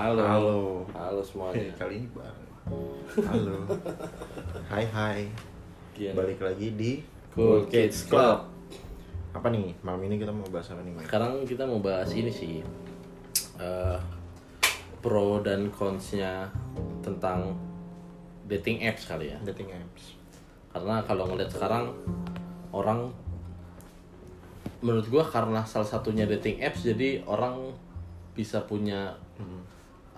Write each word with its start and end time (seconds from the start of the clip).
Halo. 0.00 0.24
Halo. 0.24 0.58
Halo 0.96 1.20
semuanya. 1.20 1.60
Eh, 1.60 1.76
kali 1.76 2.00
ini 2.00 2.08
bareng. 2.16 2.48
Halo. 3.20 3.68
Hai 4.72 4.88
hai. 4.88 5.28
Kian. 5.92 6.16
Balik 6.16 6.40
lagi 6.40 6.72
di 6.72 7.04
Cool 7.36 7.68
Kids 7.68 8.08
Club. 8.08 8.48
Apa 9.36 9.52
nih? 9.52 9.76
Malam 9.84 10.08
ini 10.08 10.16
kita 10.16 10.32
mau 10.32 10.48
bahas 10.48 10.72
apa 10.72 10.80
nih, 10.80 10.96
Mike? 10.96 11.04
Sekarang 11.04 11.44
kita 11.44 11.68
mau 11.68 11.84
bahas 11.84 12.08
ini 12.16 12.32
sih. 12.32 12.64
eh, 13.60 13.98
pro 15.04 15.44
dan 15.44 15.68
cons-nya 15.68 16.48
tentang 17.04 17.52
dating 18.48 18.80
apps 18.80 19.04
kali 19.04 19.28
ya. 19.28 19.36
Dating 19.44 19.68
apps. 19.68 20.16
Karena 20.72 21.04
kalau 21.04 21.28
ngeliat 21.28 21.52
sekarang 21.52 21.92
orang 22.72 23.12
menurut 24.80 25.04
gua 25.12 25.28
karena 25.28 25.60
salah 25.68 25.84
satunya 25.84 26.24
dating 26.24 26.64
apps 26.64 26.88
jadi 26.88 27.20
orang 27.28 27.76
bisa 28.32 28.64
punya 28.64 29.12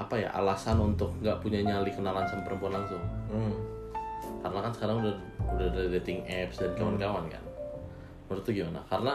apa 0.03 0.15
ya 0.19 0.29
alasan 0.35 0.79
untuk 0.83 1.15
nggak 1.23 1.39
punya 1.39 1.63
nyali 1.63 1.91
kenalan 1.95 2.27
sama 2.27 2.43
perempuan 2.47 2.75
langsung. 2.83 3.03
Hmm. 3.31 3.55
karena 4.43 4.59
kan 4.59 4.73
sekarang 4.75 4.97
udah 5.07 5.15
udah 5.55 5.67
ada 5.71 5.83
dating 5.99 6.27
apps 6.27 6.59
dan 6.59 6.75
kawan-kawan 6.75 7.31
kan 7.31 7.43
menurut 8.27 8.43
tuh 8.43 8.51
gimana 8.51 8.83
karena 8.91 9.15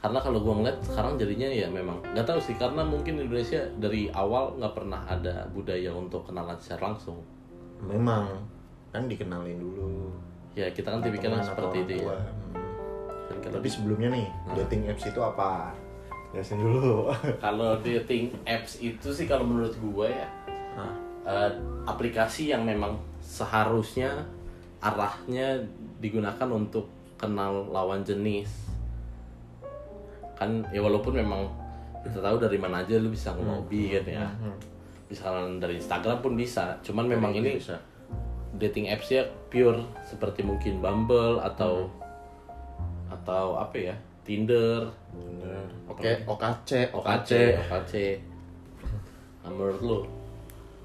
karena 0.00 0.18
kalau 0.18 0.38
gua 0.40 0.54
ngeliat 0.60 0.78
sekarang 0.80 1.20
jadinya 1.20 1.44
ya 1.44 1.68
memang 1.68 2.00
nggak 2.16 2.24
tahu 2.24 2.40
sih 2.40 2.56
karena 2.56 2.80
mungkin 2.80 3.20
Indonesia 3.20 3.60
dari 3.76 4.08
awal 4.16 4.56
nggak 4.56 4.72
pernah 4.72 5.04
ada 5.04 5.44
budaya 5.52 5.92
untuk 5.92 6.24
kenalan 6.24 6.56
secara 6.56 6.88
langsung 6.92 7.20
Memang 7.82 8.30
kan 8.94 9.10
dikenalin 9.10 9.58
dulu. 9.58 10.14
ya 10.54 10.70
kita 10.70 10.94
kan 10.94 11.00
tipikalnya 11.02 11.42
seperti 11.42 11.82
itu 11.88 11.94
ya. 12.06 12.12
Hmm. 12.14 12.22
Dan 13.26 13.36
kalau 13.40 13.54
Tapi 13.58 13.68
sebelumnya 13.72 14.08
nih, 14.12 14.26
dating 14.54 14.82
apps 14.86 15.08
itu 15.08 15.18
apa? 15.18 15.72
Jelasin 16.32 16.58
dulu. 16.64 17.12
kalau 17.44 17.76
dating 17.84 18.32
apps 18.48 18.80
itu 18.80 19.12
sih 19.12 19.28
kalau 19.28 19.44
menurut 19.44 19.76
gua 19.80 20.08
ya 20.08 20.28
Nah, 20.72 20.92
eh, 21.28 21.50
aplikasi 21.84 22.48
yang 22.48 22.64
memang 22.64 22.96
seharusnya 23.20 24.24
arahnya 24.80 25.60
digunakan 26.00 26.48
untuk 26.48 26.88
kenal 27.20 27.68
lawan 27.70 28.02
jenis. 28.02 28.48
Kan 30.34 30.64
ya 30.74 30.82
walaupun 30.82 31.14
memang 31.20 31.46
kita 32.02 32.18
tahu 32.18 32.36
dari 32.40 32.58
mana 32.58 32.82
aja 32.82 32.98
lu 32.98 33.12
bisa 33.12 33.30
ngelobi 33.36 33.94
kan 34.00 34.04
ya. 34.08 34.26
Bisa 35.06 35.28
kenalan 35.28 35.60
dari 35.60 35.78
Instagram 35.78 36.18
pun 36.24 36.34
bisa. 36.34 36.80
Cuman 36.82 37.06
memang 37.06 37.36
ini 37.36 37.60
bisa. 37.60 37.78
dating 38.52 38.84
apps 38.92 39.08
ya 39.08 39.24
pure 39.48 39.80
seperti 40.04 40.44
mungkin 40.44 40.84
Bumble 40.84 41.40
atau 41.40 41.88
atau 43.08 43.56
apa 43.56 43.76
ya 43.80 43.96
Tinder 44.22 44.86
Bener. 45.10 45.66
Oke, 45.86 46.22
OKC, 46.24 46.88
OKC 46.90 47.30
OKC 47.60 47.92
nah, 49.42 49.50
menurut 49.50 49.80
lu 49.80 49.98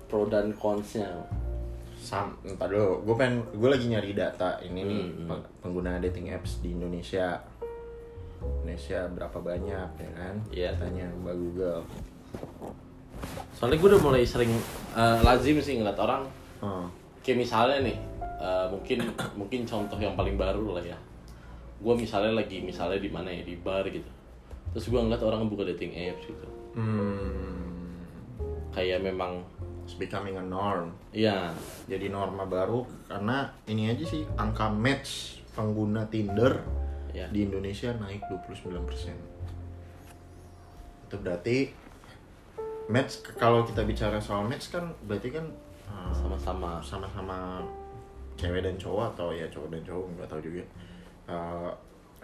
pro 0.06 0.26
dan 0.26 0.50
consnya 0.52 1.08
Sam, 1.98 2.32
entar 2.42 2.66
dulu. 2.68 3.04
Gue 3.04 3.16
pengen, 3.16 3.42
gue 3.52 3.68
lagi 3.68 3.86
nyari 3.86 4.14
data 4.14 4.62
ini 4.62 4.80
nih 4.82 5.04
Hmm, 5.12 5.28
peng- 5.28 5.48
pengguna 5.60 6.00
dating 6.00 6.30
apps 6.30 6.62
di 6.62 6.72
Indonesia. 6.72 7.42
Indonesia 8.40 9.10
berapa 9.10 9.36
banyak 9.36 9.90
ya 9.98 10.12
kan? 10.14 10.36
Iya. 10.48 10.70
Tanya 10.78 11.10
Mbak 11.16 11.36
Google. 11.36 11.82
soalnya 13.52 13.76
gue 13.76 13.90
udah 13.90 14.02
mulai 14.04 14.22
sering 14.22 14.54
eh, 14.94 15.18
lazim 15.20 15.58
sih 15.58 15.76
ngeliat 15.76 15.98
orang 15.98 16.22
Oh, 16.60 16.86
kayak 17.20 17.38
misalnya 17.40 17.82
nih 17.84 17.98
eh, 18.38 18.66
mungkin 18.70 18.98
mungkin 19.36 19.62
contoh 19.64 19.98
yang 19.98 20.14
paling 20.14 20.38
baru 20.38 20.78
lah 20.78 20.86
ya 20.86 20.98
gue 21.78 21.94
misalnya 21.94 22.42
lagi 22.42 22.58
misalnya 22.61 22.97
di 22.97 23.09
mana 23.09 23.30
ya 23.30 23.44
di 23.45 23.56
bar 23.58 23.86
gitu. 23.89 24.09
Terus 24.73 24.89
gue 24.89 25.00
ngeliat 25.00 25.23
orang 25.23 25.50
buka 25.50 25.64
dating 25.70 25.94
apps 25.94 26.25
gitu. 26.25 26.47
Hmm, 26.78 28.06
kayak 28.73 29.02
memang 29.02 29.44
it's 29.86 29.97
becoming 29.97 30.38
a 30.38 30.45
norm. 30.45 30.94
ya 31.13 31.53
Jadi 31.85 32.09
norma 32.09 32.46
baru 32.46 32.85
karena 33.07 33.53
ini 33.69 33.90
aja 33.90 34.06
sih 34.06 34.25
angka 34.38 34.69
match 34.69 35.41
pengguna 35.57 36.06
Tinder 36.09 36.62
ya 37.13 37.28
di 37.34 37.44
Indonesia 37.46 37.94
naik 37.97 38.22
29%. 38.29 41.07
Itu 41.07 41.18
berarti 41.22 41.72
match 42.91 43.22
kalau 43.38 43.66
kita 43.66 43.84
bicara 43.88 44.22
soal 44.22 44.44
match 44.46 44.69
kan 44.69 44.94
berarti 45.06 45.31
kan 45.34 45.46
uh, 45.90 46.13
sama-sama. 46.13 46.81
sama-sama 46.84 47.63
cewek 48.38 48.62
dan 48.62 48.78
cowok 48.78 49.18
atau 49.18 49.34
ya 49.34 49.50
cowok 49.50 49.73
dan 49.73 49.81
cowok 49.81 50.06
nggak 50.13 50.29
tahu 50.29 50.41
juga 50.46 50.62
Uh, 51.28 51.70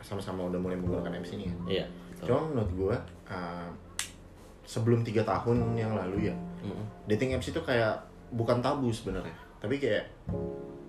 sama-sama 0.03 0.47
udah 0.52 0.59
mulai 0.59 0.75
menggunakan 0.75 1.16
apps 1.16 1.36
ini 1.36 1.47
ya. 1.47 1.56
iya. 1.68 1.86
Betul. 2.16 2.25
Cuma 2.28 2.40
menurut 2.52 2.72
gua 2.75 2.96
uh, 3.28 3.68
sebelum 4.64 5.03
tiga 5.03 5.24
tahun 5.24 5.75
yang 5.75 5.96
lalu 5.96 6.31
ya 6.31 6.36
Mm-mm. 6.64 6.88
dating 7.08 7.36
apps 7.36 7.52
itu 7.52 7.59
kayak 7.64 8.00
bukan 8.36 8.59
tabu 8.59 8.91
sebenarnya. 8.91 9.36
Tapi 9.59 9.80
kayak 9.80 10.03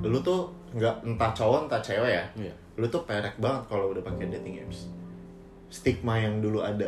lu 0.03 0.19
tuh 0.19 0.51
nggak 0.75 1.07
entah 1.07 1.31
cowok 1.31 1.71
entah 1.71 1.79
cewek 1.79 2.11
ya 2.19 2.25
iya. 2.35 2.55
lu 2.75 2.85
tuh 2.91 3.07
perek 3.07 3.39
banget 3.39 3.63
kalau 3.71 3.95
udah 3.95 4.03
pakai 4.03 4.31
dating 4.31 4.63
apps. 4.67 4.91
Stigma 5.71 6.19
yang 6.19 6.43
dulu 6.43 6.63
ada. 6.63 6.87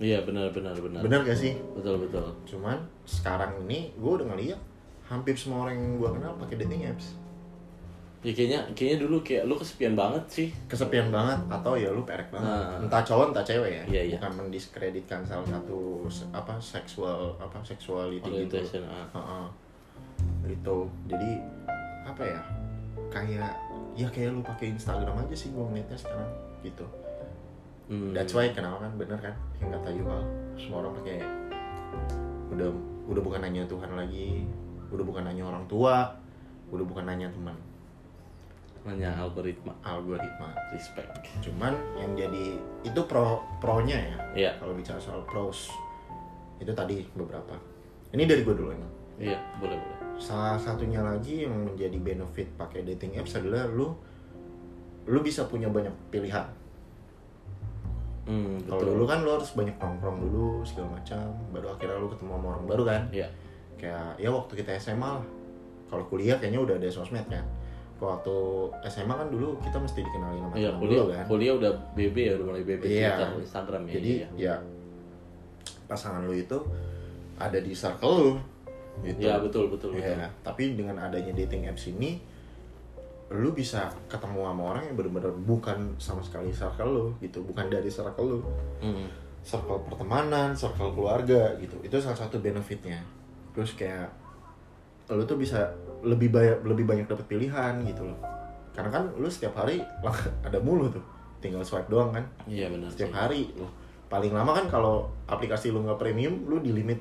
Iya 0.00 0.22
benar 0.26 0.50
benar 0.50 0.74
benar. 0.78 1.02
Bener 1.02 1.20
gak 1.22 1.38
sih? 1.38 1.54
Betul 1.76 2.08
betul. 2.08 2.24
Cuman 2.48 2.78
sekarang 3.04 3.66
ini 3.68 3.92
gue 3.94 4.10
udah 4.10 4.26
ngeliat 4.32 4.60
hampir 5.10 5.34
semua 5.34 5.66
orang 5.66 5.74
yang 5.74 5.98
gue 5.98 6.10
kenal 6.14 6.32
pakai 6.38 6.56
dating 6.62 6.86
apps 6.86 7.18
ya 8.20 8.32
kayaknya 8.32 8.60
kayaknya 8.72 8.98
dulu 9.00 9.16
kayak 9.20 9.48
lu 9.48 9.56
kesepian 9.56 9.94
banget 9.94 10.24
sih 10.28 10.48
kesepian 10.66 11.08
banget 11.08 11.40
atau 11.48 11.72
ya 11.72 11.88
lu 11.88 12.04
perek 12.04 12.28
banget 12.28 12.44
Nah. 12.44 12.76
entah 12.78 13.00
cowok 13.00 13.32
entah 13.32 13.40
cewek 13.42 13.70
ya 13.72 13.82
Iya, 13.88 14.02
iya. 14.04 14.16
bukan 14.18 14.32
mendiskreditkan 14.44 15.24
salah 15.24 15.46
satu 15.46 16.04
apa 16.30 16.52
seksual 16.56 17.32
apa 17.36 17.56
seksuality 17.62 18.44
gitu 18.44 18.60
ah. 18.84 19.08
Heeh. 19.10 19.46
gitu 20.46 20.84
jadi 21.06 21.40
apa 22.04 22.22
ya 22.22 22.40
kayak 23.08 23.52
ya 23.94 24.06
kayak 24.06 24.30
lu 24.30 24.40
pakai 24.40 24.70
Instagram 24.70 25.16
aja 25.18 25.32
sih 25.34 25.48
gue 25.50 25.62
ngeliatnya 25.62 25.96
sekarang 25.96 26.30
gitu 26.60 26.84
Hmm. 27.90 28.14
that's 28.14 28.30
why 28.30 28.46
kenapa 28.46 28.86
kan 28.86 28.92
bener 28.94 29.18
kan 29.18 29.34
yang 29.58 29.72
kata 29.72 29.90
Yuval 29.90 30.22
semua 30.54 30.78
orang 30.78 30.94
pakai 30.94 31.18
udah 32.50 32.70
udah 33.06 33.18
bukan 33.18 33.42
hanya 33.42 33.66
Tuhan 33.66 33.90
lagi 33.92 34.46
udah 34.90 35.02
bukan 35.02 35.26
hanya 35.26 35.42
orang 35.42 35.66
tua 35.66 36.06
udah 36.70 36.86
bukan 36.86 37.02
hanya 37.02 37.26
teman 37.30 37.58
hanya 38.88 39.12
algoritma. 39.12 39.76
Algoritma 39.84 40.56
respect. 40.72 41.12
Cuman 41.44 41.76
yang 42.00 42.16
jadi 42.16 42.56
itu 42.80 43.00
pro 43.04 43.44
pronya 43.60 43.98
ya. 43.98 44.16
Iya. 44.32 44.50
Kalau 44.56 44.72
bicara 44.72 44.96
soal 44.96 45.20
pros 45.28 45.68
itu 46.56 46.72
tadi 46.72 47.04
beberapa. 47.12 47.56
Ini 48.16 48.24
dari 48.24 48.40
gue 48.40 48.54
dulu 48.56 48.72
emang. 48.72 48.92
Iya 49.20 49.36
boleh 49.60 49.76
boleh. 49.76 49.98
Salah 50.16 50.56
satunya 50.56 51.04
lagi 51.04 51.44
yang 51.44 51.52
menjadi 51.52 51.96
benefit 52.00 52.48
pakai 52.56 52.84
dating 52.84 53.20
apps 53.20 53.36
adalah 53.36 53.68
lu 53.68 53.92
lu 55.08 55.18
bisa 55.20 55.44
punya 55.44 55.68
banyak 55.68 55.92
pilihan. 56.08 56.48
Hmm, 58.28 58.62
kalau 58.68 58.84
dulu 58.84 59.04
kan 59.08 59.26
lu 59.26 59.32
harus 59.32 59.50
banyak 59.56 59.76
nongkrong 59.76 60.24
dulu 60.24 60.64
segala 60.64 60.96
macam. 61.00 61.36
Baru 61.52 61.72
akhirnya 61.76 62.00
lu 62.00 62.08
ketemu 62.08 62.32
sama 62.32 62.46
orang 62.56 62.64
baru 62.64 62.82
kan. 62.88 63.02
Iya. 63.12 63.28
Kayak 63.76 64.16
ya 64.16 64.28
waktu 64.32 64.52
kita 64.56 64.70
SMA 64.80 65.08
lah. 65.20 65.26
Kalau 65.90 66.04
kuliah 66.06 66.38
kayaknya 66.38 66.62
udah 66.62 66.74
ada 66.78 66.88
sosmed 66.88 67.26
kan 67.26 67.44
waktu 68.04 68.36
SMA 68.88 69.12
kan 69.12 69.28
dulu 69.28 69.60
kita 69.60 69.76
mesti 69.76 70.00
dikenalin 70.00 70.40
sama 70.40 70.54
Iya 70.56 70.70
kuliah, 70.80 71.00
dulu 71.04 71.12
kan 71.12 71.24
kuliah 71.28 71.54
udah 71.60 71.72
BB 71.92 72.16
ya 72.16 72.32
udah 72.40 72.46
mulai 72.48 72.62
BB 72.64 72.82
Iya. 72.88 73.12
Twitter, 73.12 73.28
Instagram 73.44 73.82
ya. 73.84 73.92
jadi 73.96 74.10
iya. 74.10 74.28
ya 74.36 74.54
pasangan 75.84 76.22
lu 76.24 76.32
itu 76.32 76.58
ada 77.36 77.58
di 77.58 77.72
circle 77.74 78.14
lu 78.16 78.32
gitu 79.00 79.24
Iya 79.24 79.40
betul 79.40 79.72
betul 79.72 79.96
betul. 79.96 80.12
Ya, 80.12 80.28
tapi 80.44 80.76
dengan 80.76 80.98
adanya 81.00 81.32
dating 81.32 81.64
apps 81.64 81.88
ini 81.88 82.20
lu 83.30 83.54
bisa 83.54 83.88
ketemu 84.10 84.42
sama 84.50 84.62
orang 84.74 84.82
yang 84.90 84.96
benar-benar 84.98 85.30
bukan 85.46 85.94
sama 86.02 86.18
sekali 86.20 86.50
circle 86.50 86.90
lu 86.90 87.06
gitu, 87.22 87.40
bukan 87.46 87.70
dari 87.70 87.86
circle 87.86 88.26
lu. 88.26 88.38
Hmm. 88.82 89.06
Circle 89.40 89.86
pertemanan, 89.88 90.52
circle 90.52 90.92
keluarga 90.92 91.54
gitu. 91.62 91.78
Itu 91.80 91.96
salah 92.02 92.18
satu 92.18 92.42
benefitnya. 92.42 93.00
Terus 93.56 93.72
kayak 93.78 94.10
lu 95.12 95.24
tuh 95.24 95.36
bisa 95.36 95.70
lebih 96.00 96.30
banyak 96.30 96.64
lebih 96.64 96.84
banyak 96.84 97.06
dapat 97.06 97.26
pilihan 97.26 97.80
gitu 97.84 98.06
loh. 98.06 98.18
Karena 98.72 98.90
kan 98.90 99.04
lu 99.14 99.26
setiap 99.26 99.54
hari 99.54 99.82
ada 100.46 100.58
mulu 100.58 100.88
tuh. 100.88 101.02
Tinggal 101.40 101.64
swipe 101.64 101.88
doang 101.88 102.12
kan 102.12 102.24
Iya 102.44 102.68
benar. 102.68 102.88
setiap 102.92 103.10
sih. 103.10 103.16
hari 103.16 103.42
loh. 103.56 103.70
Paling 104.06 104.34
lama 104.34 104.52
kan 104.52 104.66
kalau 104.66 105.08
aplikasi 105.24 105.70
lu 105.70 105.80
nggak 105.80 105.96
premium, 105.96 106.44
lu 106.44 106.58
di 106.58 106.70
limit 106.70 106.98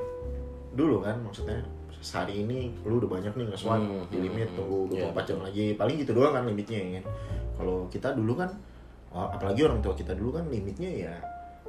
dulu 0.69 1.01
kan 1.01 1.17
maksudnya 1.19 1.59
sehari 1.99 2.47
ini 2.47 2.71
lu 2.87 3.01
udah 3.03 3.09
banyak 3.11 3.33
nih 3.35 3.45
nge-swipe 3.51 3.83
Hmm, 3.83 4.07
di 4.07 4.17
limit 4.21 4.47
hmm, 4.47 4.55
tunggu 4.55 4.79
hmm. 4.87 5.11
24 5.11 5.11
Iya, 5.11 5.21
jam 5.27 5.37
lagi 5.43 5.65
paling 5.75 5.95
gitu 5.99 6.11
doang 6.15 6.31
kan 6.31 6.43
limitnya 6.47 6.77
ya 6.79 6.89
kan 7.01 7.05
kalau 7.59 7.77
kita 7.91 8.15
dulu 8.15 8.33
kan 8.39 8.47
oh, 9.11 9.27
apalagi 9.27 9.67
orang 9.67 9.83
tua 9.83 9.91
kita 9.91 10.15
dulu 10.15 10.39
kan 10.39 10.47
limitnya 10.47 10.87
ya 10.87 11.13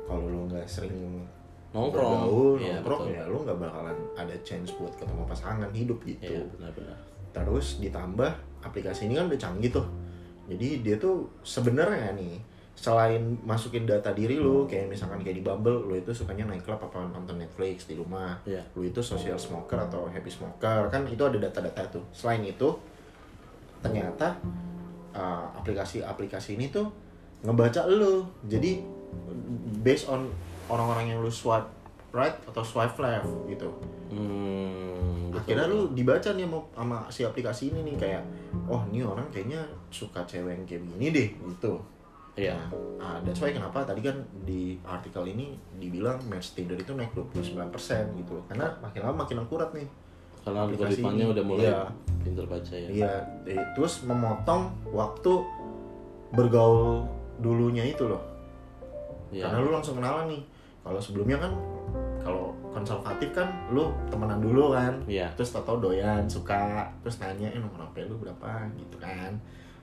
kalau 0.07 0.31
lu 0.31 0.47
nggak 0.47 0.71
sering 0.71 1.27
Nongkrong. 1.71 2.27
bergaul 2.27 2.53
Iya, 2.59 2.79
nongkrong 2.79 3.01
betul. 3.07 3.15
ya 3.15 3.23
lu 3.27 3.39
nggak 3.43 3.59
bakalan 3.59 3.99
ada 4.15 4.35
chance 4.43 4.75
buat 4.75 4.91
ketemu 4.95 5.23
pasangan 5.25 5.71
hidup 5.71 5.99
gitu 6.03 6.27
Iya 6.27 6.43
benar-benar. 6.51 6.97
terus 7.31 7.79
ditambah 7.79 8.31
aplikasi 8.61 9.07
ini 9.07 9.15
kan 9.15 9.27
udah 9.27 9.39
canggih 9.39 9.71
tuh 9.71 9.87
jadi 10.47 10.83
dia 10.83 10.97
tuh 10.97 11.31
sebenarnya 11.41 12.11
nih 12.13 12.43
selain 12.75 13.23
masukin 13.41 13.85
data 13.85 14.11
diri 14.11 14.35
lu 14.35 14.65
kayak 14.65 14.89
misalkan 14.89 15.21
kayak 15.21 15.37
di 15.37 15.45
Bumble 15.45 15.79
lu 15.81 15.95
itu 15.95 16.11
sukanya 16.11 16.49
naik 16.49 16.65
klub 16.65 16.81
apa 16.81 17.07
nonton 17.07 17.37
Netflix 17.37 17.85
di 17.85 17.95
rumah 17.95 18.35
Iya. 18.43 18.65
lu 18.73 18.83
itu 18.83 18.99
social 18.99 19.37
smoker 19.37 19.79
atau 19.79 20.09
happy 20.09 20.27
smoker 20.27 20.89
kan 20.89 21.05
itu 21.05 21.21
ada 21.21 21.39
data-data 21.39 21.87
tuh 21.89 22.03
selain 22.11 22.43
itu 22.43 22.67
ternyata 23.79 24.37
uh, 25.13 25.47
aplikasi-aplikasi 25.55 26.57
ini 26.57 26.69
tuh 26.69 26.89
ngebaca 27.41 27.87
lu 27.87 28.27
jadi 28.45 28.81
based 29.81 30.09
on 30.09 30.29
orang-orang 30.71 31.11
yang 31.11 31.19
lu 31.19 31.29
swipe 31.29 31.67
right 32.11 32.39
atau 32.47 32.63
swipe 32.63 32.95
left 32.97 33.27
gitu 33.47 33.69
Hmm, 34.11 35.31
betul. 35.31 35.39
akhirnya 35.39 35.67
lu 35.67 35.81
dibaca 35.95 36.35
nih 36.35 36.43
sama, 36.43 36.59
sama 36.75 36.99
si 37.07 37.23
aplikasi 37.23 37.71
ini 37.71 37.87
nih 37.87 37.97
kayak 37.97 38.23
oh 38.67 38.83
ini 38.91 39.03
orang 39.03 39.23
kayaknya 39.31 39.63
suka 39.87 40.19
cewek 40.27 40.51
yang 40.53 40.65
kayak 40.67 40.83
gini 40.87 41.07
deh 41.11 41.29
gitu 41.51 41.75
Iya. 42.39 42.57
Nah, 42.97 43.21
that's 43.21 43.43
why 43.43 43.51
kenapa 43.51 43.83
tadi 43.85 44.01
kan 44.01 44.17
di 44.47 44.79
artikel 44.81 45.27
ini 45.29 45.53
dibilang 45.77 46.17
match 46.25 46.55
Tinder 46.55 46.79
itu 46.79 46.95
naik 46.95 47.11
29% 47.13 47.69
gitu 48.17 48.39
loh. 48.39 48.45
Karena 48.49 48.71
makin 48.81 49.01
lama 49.03 49.27
makin 49.27 49.45
akurat 49.45 49.69
nih. 49.75 49.85
Karena 50.41 50.65
algoritmanya 50.65 51.27
udah 51.37 51.45
mulai 51.45 51.67
Iya. 51.69 51.81
pinter 52.23 52.47
baca 52.49 52.73
ya. 52.73 52.89
Iya, 52.89 53.13
eh, 53.45 53.61
terus 53.77 54.07
memotong 54.07 54.73
waktu 54.89 55.33
bergaul 56.31 57.05
dulunya 57.43 57.85
itu 57.85 58.09
loh. 58.09 58.23
Iya. 59.35 59.51
Karena 59.51 59.57
lu 59.61 59.71
langsung 59.75 59.99
kenalan 59.99 60.31
nih. 60.31 60.43
Kalau 60.81 61.01
sebelumnya 61.01 61.37
kan 61.37 61.53
kalau 62.21 62.53
konservatif 62.71 63.33
kan 63.33 63.49
lu 63.73 63.91
temenan 64.13 64.41
dulu 64.41 64.77
kan. 64.77 65.01
Iya. 65.09 65.33
Terus 65.35 65.53
tau 65.57 65.81
doyan, 65.81 66.29
suka, 66.29 66.89
terus 67.01 67.19
nanya 67.19 67.49
eh 67.51 67.61
nomor 67.61 67.89
HP 67.91 68.07
lu 68.07 68.21
berapa 68.21 68.69
gitu 68.77 68.97
kan. 69.01 69.35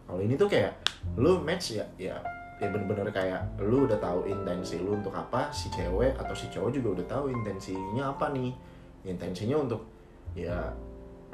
Kalau 0.08 0.20
ini 0.24 0.40
tuh 0.40 0.48
kayak 0.48 0.72
lu 1.20 1.42
match 1.44 1.76
ya 1.76 1.86
ya 2.00 2.16
ya 2.58 2.74
bener-bener 2.74 3.06
kayak 3.14 3.42
lu 3.62 3.86
udah 3.86 4.02
tahu 4.02 4.26
intensi 4.26 4.82
lu 4.82 4.98
untuk 4.98 5.14
apa 5.14 5.54
si 5.54 5.70
cewek 5.70 6.18
atau 6.18 6.34
si 6.34 6.50
cowok 6.50 6.74
juga 6.74 6.88
udah 7.02 7.06
tahu 7.06 7.24
intensinya 7.30 8.10
apa 8.10 8.34
nih 8.34 8.50
intensinya 9.06 9.62
untuk 9.62 9.86
ya 10.34 10.74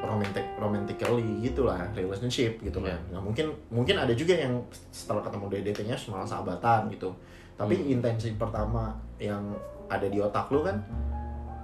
romantic 0.03 0.43
romantically 0.59 1.39
gitulah 1.39 1.79
relationship 1.95 2.59
gitu 2.59 2.83
kan 2.83 2.99
nah 3.07 3.23
mungkin 3.23 3.55
mungkin 3.71 3.95
ada 4.03 4.11
juga 4.11 4.35
yang 4.35 4.59
setelah 4.91 5.23
ketemu 5.23 5.63
datingnya 5.63 5.95
malah 6.11 6.27
sahabatan 6.27 6.91
gitu 6.91 7.15
tapi 7.55 7.79
intensi 7.87 8.35
pertama 8.35 8.91
yang 9.23 9.43
ada 9.87 10.05
di 10.05 10.19
otak 10.19 10.47
lu 10.49 10.59
kan 10.59 10.77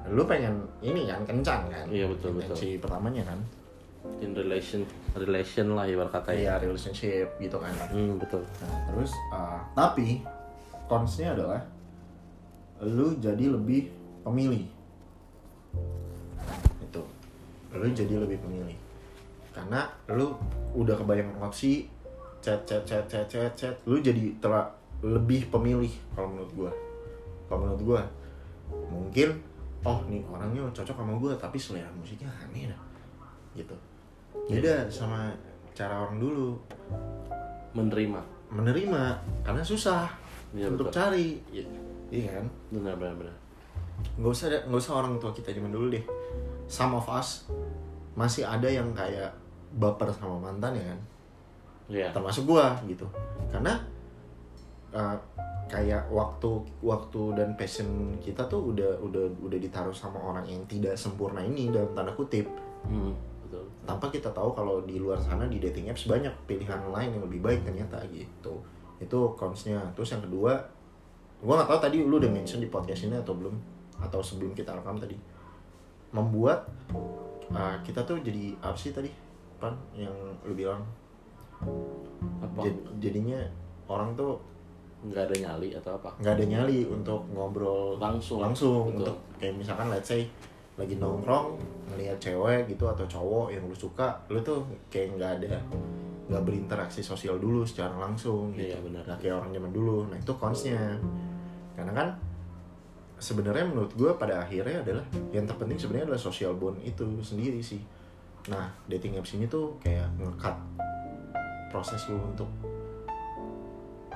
lu 0.07 0.23
pengen 0.23 0.63
ini 0.79 1.05
kan 1.05 1.21
kencan 1.21 1.67
kan 1.67 1.85
Iya, 1.85 2.07
betul, 2.07 2.33
betul. 2.33 2.55
intensi 2.55 2.79
pertamanya 2.79 3.23
kan 3.27 3.39
In 4.23 4.31
relation 4.31 4.87
relation 5.11 5.75
lah 5.75 5.83
ibarat 5.83 6.09
kata 6.09 6.31
ya. 6.31 6.39
iya 6.39 6.53
relationship 6.57 7.35
gitu 7.35 7.59
kan 7.59 7.69
Hmm, 7.91 8.15
betul. 8.15 8.39
Nah, 8.63 8.79
terus 8.87 9.11
uh, 9.29 9.59
tapi 9.75 10.23
consnya 10.87 11.35
adalah 11.35 11.59
lu 12.79 13.11
jadi 13.19 13.51
lebih 13.51 13.91
pemilih. 14.23 14.63
Itu. 16.79 17.03
Lu 17.75 17.85
jadi 17.91 18.15
lebih 18.17 18.39
pemilih. 18.39 18.77
Karena 19.51 19.83
lu 20.09 20.31
udah 20.73 20.95
kebayang 20.95 21.35
opsi 21.37 21.91
chat 22.39 22.63
chat 22.63 22.81
chat 22.87 23.03
chat 23.05 23.27
chat 23.27 23.51
chat 23.51 23.75
lu 23.83 23.99
jadi 23.99 24.31
telah 24.39 24.71
lebih 25.03 25.51
pemilih 25.51 25.91
kalau 26.15 26.31
menurut 26.31 26.51
gua. 26.55 26.71
Kalau 27.49 27.65
menurut 27.65 27.81
gua 27.83 28.01
mungkin 28.87 29.33
oh 29.81 29.99
nih 30.05 30.21
orangnya 30.23 30.61
cocok 30.69 30.93
sama 30.93 31.17
gua 31.17 31.33
tapi 31.33 31.57
selera 31.57 31.89
musiknya 31.91 32.29
aneh 32.29 32.69
dah. 32.69 32.79
Gitu. 33.57 33.73
Beda 34.45 34.85
sama 34.87 35.33
cara 35.73 36.05
orang 36.05 36.21
dulu 36.21 36.53
Menerima. 37.69 38.21
menerima 38.49 39.03
karena 39.41 39.61
susah 39.61 40.09
Iya, 40.49 40.65
untuk 40.69 40.89
betul. 40.89 40.97
cari 40.97 41.37
Iya. 41.49 41.61
iya 42.09 42.29
kan 42.33 42.45
Benar 42.73 42.97
benar 42.97 43.13
benar. 43.15 43.35
nggak 44.17 44.31
usah 44.31 44.49
nggak 44.65 44.81
usah 44.81 44.93
orang 44.97 45.21
tua 45.21 45.29
kita 45.29 45.53
zaman 45.53 45.69
dulu 45.69 45.93
deh 45.93 46.01
some 46.65 46.97
of 46.97 47.05
us 47.05 47.45
masih 48.17 48.41
ada 48.41 48.65
yang 48.65 48.89
kayak 48.91 49.29
baper 49.75 50.09
sama 50.09 50.41
mantan 50.41 50.73
ya 50.73 50.85
kan 50.89 50.99
Iya. 51.85 52.07
termasuk 52.09 52.49
gua 52.49 52.73
gitu 52.85 53.05
karena 53.47 53.77
uh, 54.89 55.13
kayak 55.69 56.09
waktu 56.09 56.65
waktu 56.81 57.21
dan 57.37 57.53
passion 57.53 58.17
kita 58.17 58.41
tuh 58.49 58.73
udah 58.73 58.97
udah 59.05 59.29
udah 59.45 59.59
ditaruh 59.61 59.93
sama 59.93 60.17
orang 60.17 60.41
yang 60.49 60.65
tidak 60.65 60.97
sempurna 60.97 61.45
ini 61.45 61.69
dalam 61.69 61.93
tanda 61.93 62.09
kutip. 62.17 62.49
Hmm, 62.89 63.13
betul. 63.45 63.69
tanpa 63.85 64.09
kita 64.09 64.33
tahu 64.33 64.49
kalau 64.57 64.81
di 64.81 64.97
luar 64.97 65.21
sana 65.21 65.45
di 65.45 65.61
dating 65.61 65.93
apps 65.93 66.09
banyak 66.09 66.33
pilihan 66.49 66.89
lain 66.89 67.13
yang 67.13 67.23
lebih 67.23 67.39
baik 67.45 67.61
ternyata 67.61 68.01
gitu. 68.09 68.65
Itu 68.97 69.37
consnya 69.37 69.77
terus 69.93 70.09
yang 70.09 70.25
kedua 70.25 70.57
gua 71.39 71.53
nggak 71.61 71.69
tahu 71.69 71.79
tadi 71.79 71.97
lu 72.01 72.17
udah 72.17 72.33
mention 72.33 72.59
di 72.59 72.67
podcast 72.67 73.05
ini 73.05 73.15
atau 73.21 73.37
belum? 73.37 73.53
Atau 74.01 74.25
sebelum 74.25 74.57
kita 74.57 74.73
rekam 74.73 74.97
tadi. 74.97 75.15
Membuat 76.09 76.65
uh, 77.53 77.77
kita 77.85 78.01
tuh 78.01 78.17
jadi 78.25 78.57
apa 78.65 78.75
sih 78.75 78.89
tadi? 78.89 79.13
Pan 79.61 79.77
yang 79.93 80.15
lu 80.41 80.57
bilang? 80.57 80.81
Jad- 82.65 82.85
jadinya 82.97 83.37
orang 83.85 84.15
tuh 84.17 84.39
Nggak 84.99 85.31
ada 85.31 85.35
nyali 85.47 85.69
atau 85.71 85.91
apa? 85.95 86.09
nggak 86.19 86.33
ada 86.35 86.45
nyali 86.45 86.79
untuk 86.85 87.21
ngobrol 87.31 87.95
Langsung. 87.95 88.43
langsung 88.43 88.91
Betul. 88.91 88.99
untuk 89.07 89.15
kayak 89.39 89.55
misalkan 89.55 89.87
let's 89.87 90.11
say 90.11 90.27
lagi 90.75 90.95
nongkrong 90.95 91.59
ngelihat 91.91 92.15
cewek 92.19 92.67
gitu 92.67 92.87
atau 92.87 93.03
cowok 93.03 93.51
yang 93.51 93.63
lu 93.63 93.75
suka 93.75 94.15
lu 94.31 94.39
tuh 94.39 94.63
kayak 94.87 95.15
nggak 95.15 95.31
ada 95.43 95.59
nggak 96.31 96.43
berinteraksi 96.45 97.03
sosial 97.03 97.35
dulu 97.35 97.67
secara 97.67 97.95
langsung 97.99 98.53
gitu 98.55 98.71
Iya, 98.71 98.77
benar. 98.79 99.03
Nggak 99.03 99.19
kayak 99.19 99.35
orang 99.43 99.51
zaman 99.55 99.71
dulu 99.71 99.97
nah 100.07 100.17
itu 100.19 100.33
consnya 100.39 100.79
karena 101.75 101.91
kan 101.91 102.07
sebenarnya 103.19 103.65
menurut 103.67 103.91
gue 103.99 104.11
pada 104.15 104.39
akhirnya 104.39 104.79
adalah 104.79 105.03
yang 105.35 105.43
terpenting 105.43 105.75
sebenarnya 105.75 106.15
adalah 106.15 106.23
social 106.23 106.55
bond 106.55 106.79
itu 106.79 107.03
sendiri 107.19 107.59
sih 107.59 107.83
nah 108.47 108.71
dating 108.87 109.19
apps 109.19 109.35
ini 109.35 109.51
tuh 109.51 109.75
kayak 109.83 110.07
ngekat 110.15 110.55
proses 111.67 111.99
lu 112.07 112.15
untuk 112.23 112.47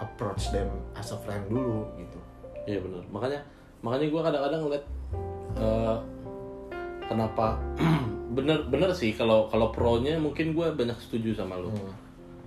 approach 0.03 0.51
them 0.51 0.67
as 0.99 1.15
a 1.15 1.17
friend 1.23 1.47
dulu 1.47 1.87
gitu 1.95 2.19
Iya 2.63 2.79
benar. 2.79 3.03
Makanya 3.11 3.39
makanya 3.83 4.07
gue 4.07 4.21
kadang-kadang 4.23 4.61
ngeliat 4.63 4.85
eh, 5.59 5.97
kenapa 7.11 7.59
bener 8.37 8.65
bener 8.71 8.89
sih 8.95 9.11
kalau 9.11 9.51
kalau 9.51 9.69
pro-nya 9.75 10.15
mungkin 10.15 10.55
gue 10.55 10.67
banyak 10.71 10.95
setuju 11.03 11.43
sama 11.43 11.59
lu. 11.59 11.69
Hmm. 11.71 11.93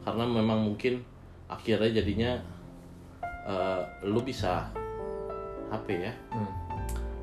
Karena 0.06 0.24
memang 0.24 0.72
mungkin 0.72 1.04
akhirnya 1.46 2.00
jadinya 2.02 2.30
eh, 3.46 3.82
lu 4.08 4.20
bisa 4.24 4.72
apa 5.68 5.90
ya? 5.92 6.12
Hmm. 6.32 6.52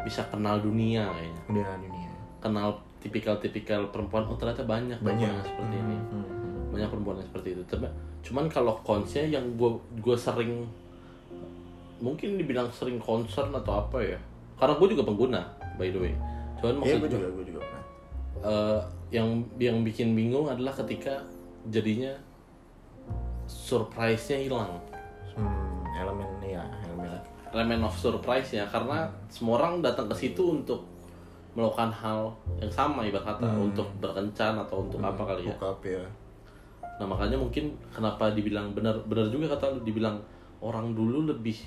Bisa 0.03 0.27
kenal 0.29 0.59
dunia 0.59 1.07
kayaknya. 1.09 1.41
udah 1.49 1.75
dunia 1.79 2.11
Kenal 2.43 2.75
tipikal-tipikal 2.99 3.87
perempuan 3.91 4.27
oh 4.27 4.35
ternyata 4.35 4.63
banyak 4.63 4.99
banyak 4.99 5.27
perempuan 5.27 5.39
yang 5.39 5.47
seperti 5.47 5.75
ini. 5.75 5.97
Hmm, 5.97 6.11
hmm, 6.11 6.25
hmm. 6.27 6.63
banyak 6.75 6.89
perempuan 6.91 7.15
yang 7.19 7.27
seperti 7.27 7.49
itu 7.57 7.63
tapi 7.67 7.87
cuman 8.23 8.47
kalau 8.47 8.79
konsnya 8.81 9.27
yang 9.29 9.43
gue 9.53 9.67
gue 9.97 10.15
sering 10.15 10.63
mungkin 11.99 12.35
dibilang 12.35 12.67
sering 12.69 12.97
concern 12.97 13.51
atau 13.51 13.79
apa 13.79 13.99
ya 13.99 14.19
karena 14.55 14.73
gue 14.73 14.87
juga 14.89 15.03
pengguna 15.03 15.41
by 15.75 15.87
the 15.87 15.99
way 16.01 16.13
cuman 16.57 16.79
Iya, 16.79 16.79
maksud 16.79 16.97
gue 16.97 17.01
gue 17.01 17.11
juga, 17.13 17.27
gue 17.29 17.45
juga 17.45 17.59
pernah. 17.61 17.83
eh, 18.41 18.79
yang 19.11 19.27
yang 19.57 19.77
bikin 19.81 20.11
bingung 20.13 20.47
adalah 20.47 20.71
ketika 20.73 21.19
jadinya 21.67 22.11
surprise-nya 23.45 24.39
hilang 24.39 24.71
Hmm, 25.33 25.81
elemen 25.95 26.29
ya, 26.39 26.61
elemen. 26.85 27.09
element 27.49 27.81
of 27.83 27.93
surprise 27.93 28.53
ya 28.53 28.63
karena 28.65 29.03
semua 29.27 29.57
orang 29.57 29.81
datang 29.81 30.05
ke 30.05 30.15
situ 30.15 30.61
untuk 30.61 30.85
melakukan 31.53 31.89
hal 31.91 32.29
yang 32.57 32.69
sama 32.69 33.01
ibarat 33.01 33.25
kata 33.27 33.45
Hmm. 33.47 33.67
untuk 33.67 33.85
berkencan 33.97 34.57
atau 34.59 34.81
untuk 34.81 34.97
apa 34.99 35.21
kali 35.23 35.49
ya 35.49 35.53
Hook 35.53 35.65
up 35.67 35.81
ya. 35.83 36.05
Nah 36.99 37.05
makanya 37.05 37.35
mungkin 37.35 37.73
kenapa 37.89 38.31
dibilang 38.31 38.71
benar 38.71 39.01
benar 39.05 39.27
juga 39.27 39.53
kata 39.53 39.73
lu 39.73 39.79
dibilang 39.81 40.21
orang 40.61 40.93
dulu 40.93 41.25
lebih 41.27 41.57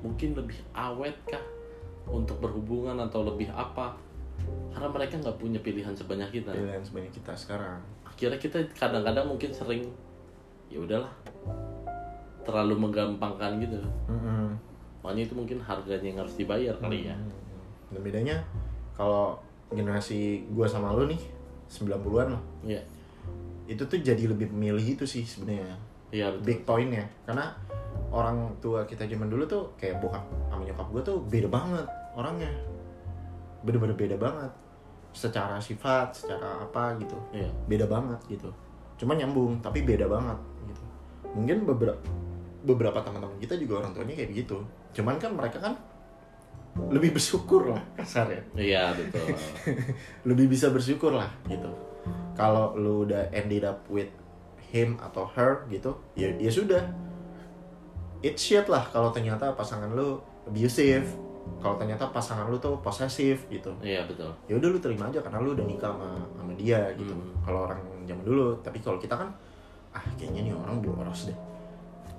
mungkin 0.00 0.36
lebih 0.36 0.60
awet 0.70 1.16
kah 1.26 1.42
untuk 2.06 2.38
berhubungan 2.38 2.94
atau 3.00 3.26
lebih 3.26 3.50
apa 3.50 3.96
karena 4.70 4.86
mereka 4.86 5.16
nggak 5.18 5.38
punya 5.40 5.58
pilihan 5.58 5.90
sebanyak 5.90 6.28
kita 6.30 6.52
Pilihan 6.52 6.84
sebanyak 6.84 7.10
kita 7.10 7.32
sekarang. 7.34 7.80
akhirnya 8.04 8.38
kita 8.38 8.58
kadang-kadang 8.76 9.26
mungkin 9.26 9.50
sering 9.50 9.82
ya 10.68 10.78
udahlah 10.78 11.10
terlalu 12.46 12.78
menggampangkan 12.78 13.58
gitu 13.58 13.80
Mm-mm. 14.06 14.54
makanya 15.02 15.22
itu 15.26 15.34
mungkin 15.34 15.58
harganya 15.58 16.06
yang 16.06 16.20
harus 16.22 16.36
dibayar 16.38 16.74
kali 16.78 17.10
ya 17.10 17.16
Dan 17.90 18.02
bedanya 18.04 18.36
kalau 18.94 19.34
generasi 19.70 20.46
gua 20.54 20.68
sama 20.68 20.94
lu 20.94 21.10
nih 21.10 21.18
90-an 21.66 22.28
loh. 22.30 22.42
iya 22.62 22.78
Itu 23.66 23.82
tuh 23.90 23.98
jadi 23.98 24.30
lebih 24.30 24.50
memilih 24.54 24.96
itu 24.98 25.04
sih 25.04 25.26
sebenarnya. 25.26 25.74
iya 26.14 26.30
betul. 26.30 26.42
Big 26.46 26.60
pointnya 26.62 27.04
karena 27.26 27.50
orang 28.14 28.54
tua 28.62 28.86
kita 28.86 29.10
zaman 29.10 29.26
dulu 29.26 29.42
tuh 29.42 29.74
kayak 29.74 29.98
bokap 29.98 30.22
sama 30.46 30.62
nyokap 30.62 30.86
gue 30.94 31.02
tuh 31.02 31.18
beda 31.26 31.48
banget 31.50 31.86
orangnya. 32.14 32.50
Bener-bener 33.66 33.98
beda 33.98 34.16
banget. 34.16 34.52
Secara 35.10 35.58
sifat 35.58 36.14
secara 36.14 36.62
apa 36.62 36.94
gitu. 37.02 37.18
Iya. 37.34 37.50
Beda 37.66 37.90
banget 37.90 38.22
gitu. 38.30 38.54
Cuma 38.96 39.18
nyambung 39.18 39.58
tapi 39.58 39.82
beda 39.82 40.06
banget 40.06 40.38
gitu. 40.70 40.84
Mungkin 41.34 41.66
beberapa 41.66 41.98
beberapa 42.66 42.98
teman-teman 43.02 43.38
kita 43.42 43.58
juga 43.58 43.82
orang 43.82 43.90
tuanya 43.94 44.14
kayak 44.14 44.30
begitu. 44.30 44.56
Cuman 44.94 45.18
kan 45.18 45.34
mereka 45.34 45.58
kan 45.58 45.74
lebih 46.76 47.18
bersyukur 47.18 47.74
lah 47.74 47.82
kasar 47.98 48.30
ya. 48.30 48.42
Iya 48.54 48.84
betul. 48.92 49.26
Lebih 50.28 50.52
bisa 50.52 50.68
bersyukur 50.68 51.08
lah 51.08 51.32
gitu 51.48 51.85
kalau 52.36 52.76
lu 52.76 53.08
udah 53.08 53.32
ended 53.32 53.64
up 53.64 53.80
with 53.88 54.10
him 54.70 54.98
atau 55.00 55.24
her 55.32 55.64
gitu 55.72 55.94
ya 56.18 56.28
ya 56.36 56.50
sudah. 56.50 56.82
It 58.24 58.36
shit 58.40 58.66
lah 58.66 58.84
kalau 58.90 59.12
ternyata 59.12 59.52
pasangan 59.54 59.92
lu 59.92 60.18
abusive 60.48 61.06
kalau 61.62 61.78
ternyata 61.78 62.10
pasangan 62.10 62.50
lu 62.50 62.58
tuh 62.58 62.78
posesif 62.82 63.46
gitu. 63.46 63.70
Iya 63.78 64.04
betul. 64.10 64.30
Ya 64.50 64.58
udah 64.58 64.68
lu 64.74 64.78
terima 64.82 65.06
aja 65.06 65.22
karena 65.22 65.38
lu 65.42 65.54
udah 65.54 65.66
nikah 65.66 65.94
sama 65.94 66.10
sama 66.34 66.52
dia 66.58 66.90
gitu. 66.98 67.14
Hmm. 67.14 67.32
kalau 67.46 67.70
orang 67.70 67.80
zaman 68.06 68.24
dulu 68.26 68.58
tapi 68.62 68.78
kalau 68.82 68.98
kita 68.98 69.14
kan 69.14 69.30
ah 69.94 70.04
kayaknya 70.18 70.50
nih 70.50 70.54
orang 70.54 70.82
boros 70.82 71.30
deh. 71.30 71.38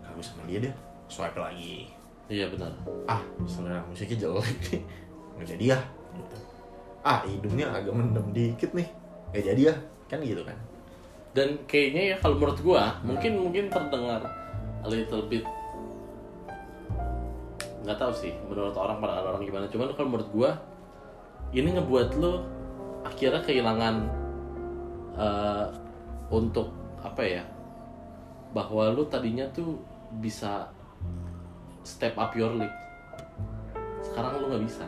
Kagak 0.04 0.24
sama 0.24 0.48
dia 0.48 0.64
deh 0.64 0.74
swipe 1.12 1.38
lagi. 1.38 1.92
Iya 2.28 2.48
benar. 2.52 2.72
Ah 3.08 3.22
selera 3.44 3.84
musiknya 3.88 4.28
jelek 4.28 4.58
nih. 4.72 4.82
Nggak 5.38 5.48
jadi 5.54 5.66
ya 5.76 5.80
gitu. 6.18 6.38
ah 7.06 7.22
hidungnya 7.24 7.72
agak 7.72 7.94
mendem 7.94 8.26
dikit 8.36 8.74
nih 8.74 8.90
nggak 9.38 9.46
jadi 9.54 9.62
ya. 9.70 9.76
Kan 10.10 10.26
gitu 10.26 10.42
kan. 10.42 10.58
Dan 11.38 11.62
kayaknya 11.70 12.02
ya 12.10 12.16
kalau 12.18 12.42
menurut 12.42 12.58
gua 12.66 12.98
mungkin 13.06 13.38
mungkin 13.38 13.70
terdengar 13.70 14.26
a 14.82 14.88
little 14.90 15.30
bit 15.30 15.46
nggak 17.86 18.04
tahu 18.04 18.12
sih 18.12 18.34
menurut 18.50 18.74
orang 18.74 18.98
pada 18.98 19.22
orang 19.22 19.46
gimana. 19.46 19.70
Cuman 19.70 19.94
kalau 19.94 20.10
menurut 20.10 20.30
gua 20.34 20.50
ini 21.54 21.78
ngebuat 21.78 22.18
lo 22.18 22.42
akhirnya 23.06 23.46
kehilangan 23.46 23.96
eh, 25.14 25.68
untuk 26.34 26.74
apa 27.06 27.22
ya 27.22 27.46
bahwa 28.58 28.90
lu 28.90 29.06
tadinya 29.06 29.46
tuh 29.54 29.78
bisa 30.18 30.66
step 31.86 32.18
up 32.18 32.34
your 32.34 32.58
league. 32.58 32.74
Sekarang 34.02 34.42
lu 34.42 34.50
nggak 34.50 34.66
bisa. 34.66 34.88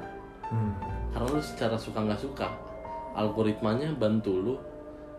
Hmm. 0.49 0.73
karena 1.13 1.29
lu 1.29 1.41
secara 1.45 1.77
suka 1.77 2.01
nggak 2.01 2.21
suka 2.25 2.49
algoritmanya 3.19 3.91
bantu 3.99 4.33
lu 4.39 4.55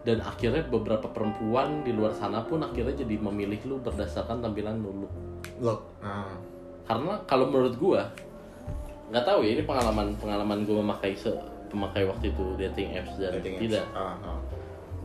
dan 0.01 0.25
akhirnya 0.25 0.65
beberapa 0.65 1.13
perempuan 1.13 1.85
di 1.85 1.93
luar 1.93 2.17
sana 2.17 2.41
pun 2.41 2.65
akhirnya 2.65 3.05
jadi 3.05 3.21
memilih 3.21 3.61
lu 3.69 3.77
berdasarkan 3.85 4.41
tampilan 4.41 4.81
lu 4.81 5.05
look 5.61 5.85
ah, 6.01 6.33
karena 6.89 7.21
kalau 7.29 7.53
menurut 7.53 7.77
gua 7.77 8.09
nggak 9.13 9.25
tahu 9.29 9.45
ya 9.45 9.61
ini 9.61 9.63
pengalaman 9.69 10.17
pengalaman 10.17 10.65
gua 10.65 10.81
memakai 10.81 11.13
se 11.13 11.29
pemakai 11.69 12.09
waktu 12.09 12.33
itu 12.33 12.45
dating 12.59 12.97
apps 12.99 13.15
dan 13.21 13.31
dating 13.39 13.55
apps. 13.55 13.63
tidak 13.69 13.85
Ah, 13.95 14.17
ah. 14.27 14.39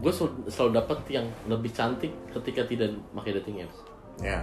gue 0.02 0.12
selalu, 0.12 0.50
selalu 0.50 0.72
dapet 0.74 0.98
yang 1.14 1.26
lebih 1.46 1.70
cantik 1.70 2.10
ketika 2.34 2.66
tidak 2.66 2.90
pakai 3.14 3.32
dating 3.38 3.62
apps 3.68 3.78
ya 4.18 4.42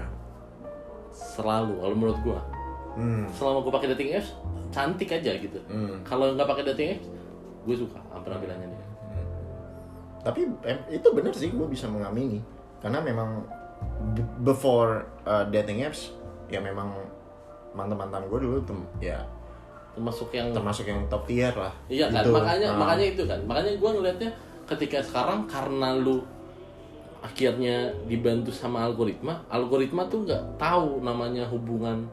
selalu 1.10 1.80
kalau 1.80 1.96
menurut 1.96 2.18
gua 2.22 2.40
hmm. 2.94 3.26
selama 3.34 3.58
gua 3.64 3.72
pakai 3.80 3.88
dating 3.96 4.10
apps 4.16 4.30
cantik 4.72 5.08
aja 5.12 5.32
gitu 5.36 5.58
Hmm. 5.66 6.00
kalau 6.04 6.32
nggak 6.36 6.46
pakai 6.46 6.64
dating 6.72 6.88
apps 7.00 7.06
gue 7.62 7.76
suka 7.76 7.98
penampilannya 8.16 8.68
dia 8.68 8.86
tapi 10.22 10.46
em, 10.62 10.78
itu 10.88 11.08
bener 11.10 11.32
sih 11.32 11.50
gue 11.50 11.66
bisa 11.66 11.86
mengamini 11.86 12.38
karena 12.78 12.98
memang 12.98 13.42
before 14.40 15.02
uh, 15.22 15.42
dating 15.48 15.82
apps 15.82 16.14
ya 16.46 16.58
memang 16.58 16.94
mantan 17.72 17.96
mantan 17.96 18.22
gue 18.26 18.38
dulu 18.38 18.58
tuh 18.62 18.78
ya 18.98 19.18
termasuk 19.92 20.30
yang 20.30 20.48
termasuk 20.50 20.86
yang 20.86 21.02
top 21.06 21.26
tier 21.26 21.52
lah 21.52 21.74
Iya 21.86 22.08
kan, 22.08 22.22
Gitu. 22.24 22.32
makanya 22.32 22.68
Ah. 22.70 22.78
makanya 22.80 23.06
itu 23.12 23.22
kan. 23.28 23.40
Makanya 23.44 23.72
gue 23.76 23.90
ngelihatnya 23.92 24.30
ketika 24.64 24.98
sekarang 25.04 25.44
karena 25.44 25.92
lu 25.92 26.24
akhirnya 27.20 27.76
dibantu 28.08 28.48
sama 28.50 28.82
algoritma, 28.82 29.44
algoritma 29.46 30.08
tuh 30.08 30.24
nggak 30.24 30.56
tahu 30.56 31.04
namanya 31.04 31.44
hubungan 31.44 32.08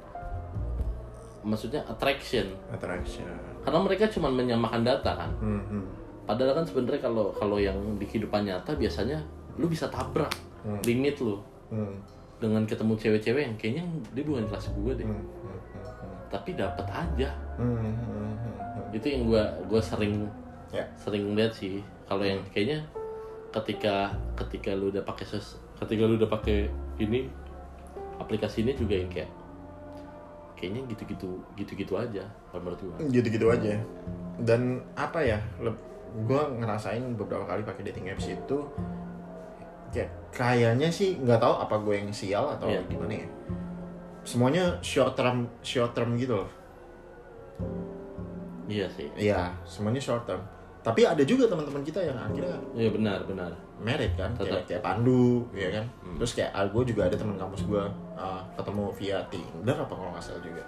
maksudnya 1.41 1.79
attraction. 1.87 2.51
attraction 2.69 3.31
Karena 3.59 3.79
mereka 3.79 4.07
cuma 4.07 4.27
menyamakan 4.27 4.81
data 4.81 5.11
kan. 5.15 5.31
hmm, 5.37 5.61
hmm. 5.65 5.85
Padahal 6.23 6.61
kan 6.61 6.65
sebenarnya 6.65 7.01
kalau 7.01 7.33
kalau 7.33 7.57
yang 7.57 7.75
di 7.97 8.05
kehidupan 8.05 8.45
nyata 8.45 8.73
biasanya 8.73 9.17
lu 9.57 9.65
bisa 9.65 9.89
tabrak 9.89 10.29
Hmm. 10.59 10.75
limit 10.83 11.15
lu 11.17 11.39
Hmm. 11.69 11.95
dengan 12.37 12.63
ketemu 12.63 12.93
cewek-cewek 12.95 13.41
yang 13.41 13.55
kayaknya 13.55 13.83
dia 14.11 14.23
bukan 14.23 14.45
kelas 14.45 14.67
gue 14.69 14.93
deh. 14.95 15.07
Hmm, 15.07 15.15
hmm, 15.15 15.59
hmm, 15.79 16.15
Tapi 16.27 16.49
dapat 16.53 16.85
aja. 16.85 17.29
hmm, 17.55 17.73
hmm, 17.73 17.95
hmm, 17.95 18.33
hmm. 18.37 18.85
Itu 18.91 19.05
yang 19.07 19.23
gua 19.25 19.43
gua 19.65 19.79
sering 19.79 20.27
ya 20.69 20.85
sering 20.95 21.33
lihat 21.33 21.49
sih 21.49 21.81
kalau 22.05 22.21
yang 22.21 22.37
kayaknya 22.49 22.85
ketika 23.49 24.13
ketika 24.37 24.77
lu 24.77 24.93
udah 24.93 25.01
pakai 25.01 25.25
sos 25.25 25.57
ketika 25.75 26.05
lu 26.05 26.13
udah 26.15 26.29
pakai 26.29 26.69
ini 26.97 27.25
aplikasi 28.19 28.61
ini 28.61 28.77
juga 28.77 28.93
yang 28.93 29.09
kayak 29.09 29.31
kayaknya 30.53 30.85
gitu-gitu 30.85 31.41
gitu-gitu 31.55 31.93
aja 31.95 32.21
kalau 32.49 32.61
menurut 32.61 32.79
gua. 32.81 32.95
Gitu-gitu 33.07 33.45
aja. 33.47 33.77
Dan 34.39 34.81
apa 34.93 35.19
ya 35.21 35.37
gue 36.09 36.41
ngerasain 36.57 37.05
beberapa 37.13 37.45
kali 37.45 37.61
pakai 37.61 37.85
dating 37.85 38.09
apps 38.09 38.25
itu 38.25 38.57
kayak 39.89 40.09
kayaknya 40.33 40.89
sih 40.89 41.17
nggak 41.17 41.37
tahu 41.37 41.53
apa 41.61 41.75
gue 41.81 41.95
yang 41.97 42.09
sial 42.09 42.45
atau 42.49 42.65
Iya. 42.65 42.81
gimana 42.89 43.13
ya. 43.13 43.27
Semuanya 44.25 44.63
short 44.81 45.13
term 45.13 45.45
short 45.61 45.93
term 45.93 46.17
gitu 46.17 46.33
loh. 46.41 46.49
Iya 48.69 48.85
sih. 48.89 49.09
Iya 49.17 49.49
semuanya 49.65 50.01
short 50.01 50.25
term. 50.25 50.41
Tapi 50.79 51.03
ada 51.03 51.21
juga 51.25 51.49
teman-teman 51.49 51.83
kita 51.83 51.99
yang 51.99 52.15
akhirnya 52.15 52.57
iya 52.73 52.89
benar 52.89 53.19
benar. 53.25 53.51
Merit 53.79 54.13
kan 54.15 54.31
kayak, 54.35 54.65
Tetap. 54.65 54.67
kayak 54.67 54.83
Pandu 54.83 55.47
ya 55.55 55.69
kan? 55.71 55.85
Hmm. 56.03 56.17
terus 56.19 56.35
kayak 56.35 56.51
ah, 56.51 56.67
gue 56.67 56.83
juga 56.83 57.07
ada 57.07 57.15
teman 57.15 57.39
kampus 57.39 57.63
gue 57.63 57.83
uh, 58.19 58.41
ketemu 58.59 58.83
via 58.99 59.17
Tinder 59.31 59.77
apa 59.77 59.93
kalau 59.95 60.11
nggak 60.11 60.19
salah 60.19 60.43
juga 60.43 60.63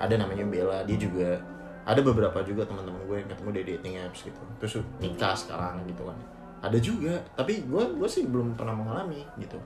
ada 0.00 0.14
namanya 0.16 0.48
Bella 0.48 0.82
dia 0.88 0.96
juga 0.96 1.38
ada 1.84 2.00
beberapa 2.00 2.40
juga 2.44 2.64
teman-teman 2.64 3.02
gue 3.08 3.16
yang 3.20 3.28
ketemu 3.28 3.48
di 3.50 3.62
dating 3.76 3.94
apps 4.04 4.20
gitu. 4.24 4.40
Terus 4.60 4.72
nikah 5.00 5.34
sekarang 5.36 5.84
gitu 5.88 6.08
kan. 6.08 6.18
Ada 6.60 6.78
juga 6.80 7.14
tapi 7.36 7.64
gue 7.64 7.84
gue 7.96 8.08
sih 8.08 8.24
belum 8.28 8.56
pernah 8.56 8.72
mengalami 8.76 9.24
gitu. 9.36 9.60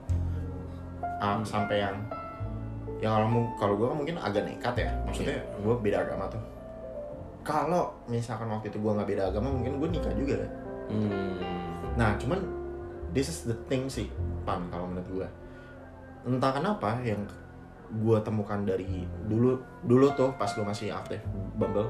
Ah, 1.19 1.39
sampai 1.43 1.83
yang 1.83 1.97
yang 2.99 3.11
kalau 3.15 3.51
kalau 3.59 3.73
gue 3.75 3.87
kan 3.87 3.97
mungkin 3.97 4.15
agak 4.19 4.43
nekat 4.43 4.75
ya. 4.83 4.91
Maksudnya 5.07 5.39
gue 5.39 5.73
beda 5.79 6.03
agama 6.03 6.27
tuh. 6.27 6.43
Kalau 7.45 7.93
misalkan 8.09 8.49
waktu 8.49 8.73
itu 8.73 8.81
gue 8.81 8.91
nggak 8.91 9.09
beda 9.09 9.23
agama 9.29 9.53
mungkin 9.53 9.77
gue 9.77 9.89
nikah 9.93 10.13
juga 10.17 10.35
hmm. 10.89 11.55
Nah, 11.95 12.19
cuman 12.19 12.39
this 13.15 13.31
is 13.31 13.47
the 13.47 13.55
thing 13.71 13.87
sih, 13.87 14.11
Pan, 14.43 14.67
kalau 14.67 14.91
menurut 14.91 15.07
gua. 15.07 15.27
Entah 16.27 16.51
kenapa 16.51 16.99
yang 17.01 17.23
gua 18.01 18.19
temukan 18.19 18.63
dari 18.63 19.05
dulu 19.27 19.55
dulu 19.83 20.07
tuh 20.15 20.33
pas 20.35 20.49
gua 20.51 20.71
masih 20.71 20.91
aktif 20.91 21.21
Bumble 21.55 21.87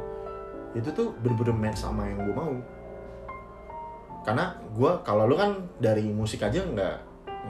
itu 0.75 0.91
tuh 0.91 1.15
bener-bener 1.23 1.55
match 1.55 1.79
sama 1.81 2.03
yang 2.03 2.19
gua 2.27 2.35
mau. 2.35 2.53
Karena 4.25 4.57
gua 4.73 4.99
kalau 5.05 5.29
lu 5.29 5.37
kan 5.37 5.55
dari 5.77 6.09
musik 6.09 6.41
aja 6.41 6.59
nggak 6.59 6.95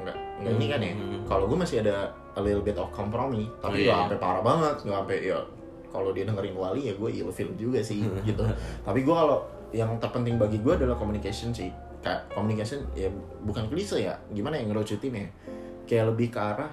nggak 0.03 0.17
nggak 0.43 0.53
ini 0.59 0.65
kan 0.69 0.79
ya. 0.83 0.93
Hmm. 0.93 1.23
Kalau 1.25 1.43
gua 1.47 1.63
masih 1.63 1.81
ada 1.81 2.11
a 2.35 2.41
little 2.43 2.61
bit 2.61 2.75
of 2.75 2.91
kompromi, 2.91 3.47
tapi 3.63 3.87
Oh, 3.87 3.87
nggak 3.87 3.95
iya. 3.95 4.03
sampai 4.05 4.19
parah 4.19 4.43
banget, 4.43 4.75
nggak 4.83 4.97
sampai 5.01 5.17
ya 5.23 5.39
kalau 5.89 6.11
dia 6.11 6.27
dengerin 6.27 6.59
Wali 6.59 6.91
ya 6.91 6.93
gue 6.99 7.07
ilfil 7.07 7.55
juga 7.55 7.79
sih 7.79 8.03
gitu. 8.27 8.43
Tapi 8.83 8.99
gua 9.07 9.15
kalau 9.23 9.37
yang 9.71 9.95
terpenting 9.99 10.35
bagi 10.35 10.59
gue 10.59 10.71
adalah 10.75 10.95
communication 10.95 11.51
sih 11.55 11.71
kayak 11.99 12.29
communication 12.31 12.85
ya 12.93 13.09
bukan 13.43 13.65
klise 13.65 13.97
ya 13.97 14.13
gimana 14.29 14.61
yang 14.61 14.69
ngerucutin 14.71 15.09
ya 15.09 15.25
kayak 15.89 16.13
lebih 16.13 16.29
ke 16.29 16.37
arah 16.37 16.69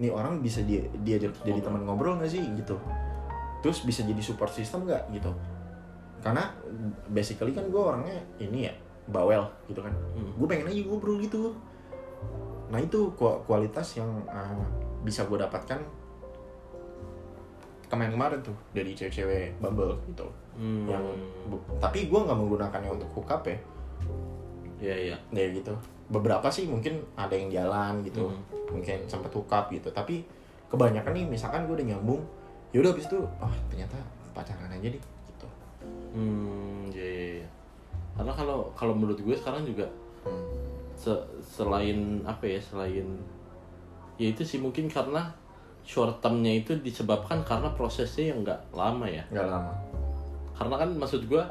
nih 0.00 0.08
orang 0.08 0.40
bisa 0.40 0.64
dia 0.64 0.80
dia 1.04 1.20
jadi 1.20 1.60
teman 1.60 1.84
ngobrol 1.84 2.16
nggak 2.16 2.32
sih 2.32 2.40
gitu. 2.56 2.74
Terus 3.60 3.84
bisa 3.84 4.00
jadi 4.02 4.18
support 4.24 4.50
system 4.50 4.88
nggak 4.88 5.12
gitu. 5.12 5.28
Karena 6.24 6.48
basically 7.12 7.52
kan 7.52 7.68
gue 7.68 7.80
orangnya 7.80 8.16
ini 8.40 8.66
ya 8.66 8.74
bawel 9.12 9.44
gitu 9.68 9.84
kan. 9.84 9.92
Hmm. 10.16 10.32
gue 10.40 10.46
pengen 10.48 10.72
aja 10.72 10.80
ngobrol 10.88 11.20
gitu. 11.20 11.52
Nah 12.72 12.80
itu 12.80 13.12
ku- 13.14 13.40
kualitas 13.44 14.00
yang 14.00 14.08
uh, 14.24 14.64
bisa 15.04 15.28
gue 15.28 15.36
dapatkan 15.36 15.80
kemarin-kemarin 17.90 18.38
tuh 18.40 18.54
dari 18.70 18.94
cewek-cewek 18.94 19.60
Bumble 19.60 19.98
gitu. 20.08 20.24
Hmm. 20.56 20.84
yang 20.88 21.04
tapi 21.80 22.08
gue 22.08 22.20
nggak 22.20 22.36
menggunakannya 22.36 22.90
untuk 22.92 23.08
hookup 23.16 23.44
ya 23.48 23.56
iya 24.80 24.96
iya. 25.12 25.16
Ya 25.30 25.46
gitu. 25.52 25.72
Beberapa 26.10 26.50
sih 26.50 26.66
mungkin 26.66 26.98
ada 27.14 27.36
yang 27.36 27.52
jalan 27.52 28.02
gitu. 28.02 28.26
Hmm. 28.26 28.42
mungkin 28.70 29.02
sempat 29.10 29.34
hookup 29.34 29.70
gitu. 29.74 29.90
Tapi 29.90 30.22
kebanyakan 30.70 31.10
nih 31.10 31.26
misalkan 31.26 31.66
gue 31.66 31.74
udah 31.74 31.88
nyambung 31.90 32.22
yaudah 32.70 32.94
habis 32.94 33.10
itu 33.10 33.18
oh 33.18 33.52
ternyata 33.66 33.98
pacaran 34.30 34.70
aja 34.70 34.86
deh 34.86 35.02
gitu. 35.02 35.46
Hmm 36.14 36.86
iya 36.94 37.02
iya 37.02 37.28
iya. 37.42 37.48
karena 38.14 38.30
kalau 38.30 38.70
kalau 38.78 38.94
menurut 38.94 39.18
gue 39.18 39.34
sekarang 39.34 39.66
juga 39.66 39.90
hmm. 40.22 40.46
se- 40.94 41.26
selain 41.42 42.22
apa 42.22 42.46
ya 42.46 42.62
selain 42.62 43.18
ya 44.22 44.30
itu 44.30 44.46
sih 44.46 44.62
mungkin 44.62 44.86
karena 44.86 45.34
short 45.82 46.22
termnya 46.22 46.62
itu 46.62 46.78
disebabkan 46.78 47.42
karena 47.42 47.74
prosesnya 47.74 48.30
yang 48.30 48.46
nggak 48.46 48.60
lama 48.70 49.10
ya. 49.10 49.26
Nggak 49.34 49.48
lama. 49.50 49.74
Karena 50.54 50.74
kan 50.78 50.90
maksud 50.94 51.26
gue 51.26 51.42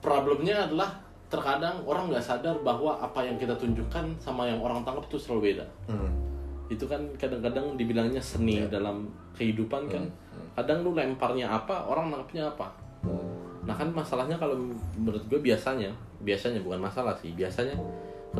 problemnya 0.00 0.64
adalah 0.70 0.94
terkadang 1.26 1.82
orang 1.82 2.06
nggak 2.08 2.22
sadar 2.22 2.54
bahwa 2.62 2.94
apa 2.96 3.18
yang 3.22 3.34
kita 3.34 3.52
tunjukkan 3.58 4.14
sama 4.18 4.46
yang 4.46 4.62
orang 4.62 4.86
tangkap 4.86 5.04
itu 5.10 5.18
selalu 5.18 5.52
beda. 5.52 5.66
Hmm. 5.90 6.10
itu 6.66 6.82
kan 6.82 6.98
kadang-kadang 7.14 7.78
dibilangnya 7.78 8.18
seni 8.18 8.58
Iya. 8.58 8.66
dalam 8.66 9.06
kehidupan 9.38 9.86
kan. 9.86 10.02
Hmm, 10.02 10.46
kadang 10.58 10.82
lu 10.82 10.98
lemparnya 10.98 11.46
apa 11.46 11.86
orang 11.86 12.10
nangkepnya 12.10 12.50
apa. 12.50 12.66
Nah 13.62 13.70
kan 13.70 13.86
masalahnya 13.94 14.34
kalau 14.34 14.58
menurut 14.98 15.22
gue 15.30 15.38
biasanya 15.38 15.94
biasanya 16.18 16.58
bukan 16.66 16.82
masalah 16.82 17.14
sih 17.14 17.30
biasanya 17.38 17.78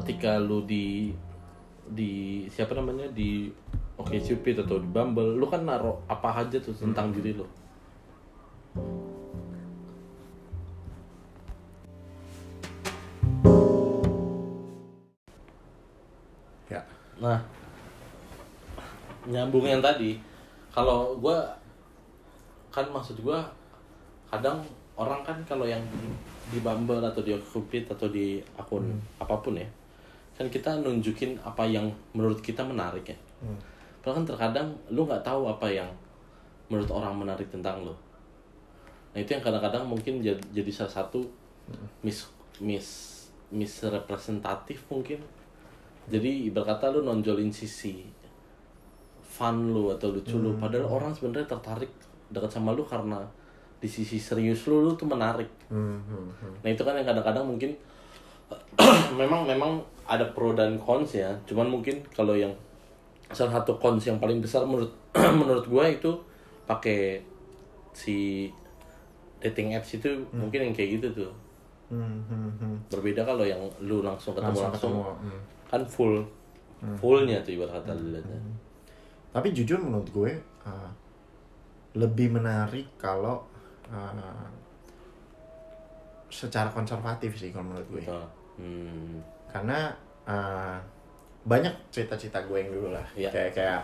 ketika 0.02 0.42
lu 0.42 0.66
di 0.66 1.14
di 1.86 2.42
siapa 2.50 2.74
namanya 2.74 3.06
di 3.14 3.46
Oke 3.94 4.18
Cupid 4.18 4.66
atau 4.66 4.82
di 4.82 4.88
Bumble 4.90 5.38
lu 5.38 5.46
kan 5.46 5.62
naruh 5.62 5.94
apa 6.10 6.42
aja 6.42 6.58
tuh 6.58 6.74
tentang 6.74 7.14
diri 7.14 7.30
lu 7.30 7.46
Nah, 17.16 17.40
nyambung 19.24 19.64
yang 19.64 19.80
tadi, 19.80 20.20
kalau 20.68 21.16
gue 21.16 21.38
kan 22.68 22.84
maksud 22.92 23.24
gue 23.24 23.38
kadang 24.28 24.60
orang 25.00 25.24
kan 25.24 25.38
kalau 25.48 25.64
yang 25.64 25.80
di, 25.88 26.12
di 26.52 26.58
Bumble 26.60 27.00
atau 27.00 27.24
di 27.24 27.32
Cupid 27.40 27.88
atau 27.88 28.12
di 28.12 28.36
akun 28.60 29.00
apa 29.16 29.40
pun 29.40 29.56
ya, 29.56 29.68
kan 30.36 30.46
kita 30.52 30.76
nunjukin 30.84 31.40
apa 31.40 31.64
yang 31.64 31.88
menurut 32.12 32.44
kita 32.44 32.60
menarik 32.60 33.08
ya. 33.08 33.18
Hmm. 33.40 33.56
Padahal 34.04 34.22
kan 34.22 34.24
terkadang 34.28 34.68
lu 34.92 35.08
nggak 35.08 35.24
tahu 35.24 35.48
apa 35.48 35.66
yang 35.72 35.88
menurut 36.68 36.90
orang 36.92 37.16
menarik 37.16 37.48
tentang 37.48 37.80
lu. 37.80 37.94
Nah 39.16 39.18
itu 39.24 39.32
yang 39.32 39.40
kadang-kadang 39.40 39.88
mungkin 39.88 40.20
jadi, 40.20 40.40
jadi 40.52 40.70
salah 40.70 40.92
satu 41.00 41.24
mis 42.04 42.28
mis 42.60 42.88
misrepresentatif 43.48 44.84
mungkin 44.92 45.22
jadi 46.06 46.30
ibarat 46.50 46.78
kata 46.78 46.94
lu 46.94 47.00
nonjolin 47.02 47.50
sisi 47.50 48.06
fun 49.22 49.74
lu 49.74 49.92
atau 49.92 50.14
lucu 50.14 50.38
lu 50.38 50.56
padahal 50.56 50.86
orang 50.86 51.12
sebenarnya 51.12 51.44
tertarik 51.44 51.90
dekat 52.32 52.50
sama 52.50 52.72
lu 52.72 52.86
karena 52.86 53.20
di 53.76 53.88
sisi 53.90 54.16
serius 54.16 54.64
lu 54.70 54.86
lu 54.86 54.92
tuh 54.96 55.06
menarik 55.06 55.48
Hmm, 55.66 55.98
hmm, 55.98 56.26
hmm. 56.38 56.54
nah 56.62 56.70
itu 56.70 56.82
kan 56.86 56.94
yang 56.94 57.02
kadang-kadang 57.02 57.42
mungkin 57.42 57.74
memang 59.20 59.42
memang 59.42 59.82
ada 60.06 60.22
pro 60.30 60.54
dan 60.54 60.78
cons 60.78 61.18
ya 61.18 61.34
cuman 61.42 61.66
mungkin 61.66 61.98
kalau 62.14 62.38
yang 62.38 62.54
salah 63.34 63.58
satu 63.58 63.74
cons 63.82 64.06
yang 64.06 64.22
paling 64.22 64.38
besar 64.38 64.62
menurut 64.62 64.94
menurut 65.42 65.66
gue 65.66 65.84
itu 65.90 66.10
pakai 66.70 67.18
si 67.90 68.46
dating 69.42 69.74
apps 69.74 69.98
itu 69.98 70.06
mungkin 70.30 70.70
yang 70.70 70.74
kayak 70.74 71.02
gitu 71.02 71.26
tuh 71.26 71.32
Hmm, 71.86 72.18
hmm, 72.26 72.50
hmm. 72.58 72.74
berbeda 72.90 73.22
kalau 73.22 73.46
yang 73.46 73.62
lu 73.78 74.02
langsung 74.02 74.34
ketemu 74.34 74.58
Langsung 74.58 74.66
langsung, 74.74 74.90
ketemu, 74.90 75.02
hmm. 75.22 75.40
Kan 75.66 75.82
full 75.84 76.22
fullnya 77.00 77.42
tuh 77.42 77.58
ibarat 77.58 77.82
kata 77.82 77.96
dilihatnya 77.96 78.40
Tapi 79.34 79.52
jujur 79.52 79.76
menurut 79.82 80.08
gue 80.12 80.32
uh, 80.64 80.90
lebih 81.96 82.32
menarik 82.32 82.88
kalau 82.96 83.44
uh, 83.92 84.48
secara 86.32 86.68
konservatif 86.72 87.36
sih 87.36 87.52
kalau 87.52 87.72
menurut 87.72 87.88
gue. 87.92 88.02
Betul. 88.04 88.24
hmm. 88.60 89.16
Karena 89.48 89.92
uh, 90.24 90.76
banyak 91.44 91.72
cerita-cerita 91.92 92.44
gue 92.48 92.58
yang 92.60 92.70
dulu 92.72 92.88
lah. 92.96 93.06
Iya. 93.12 93.28
Kayak 93.28 93.52
kayak 93.56 93.82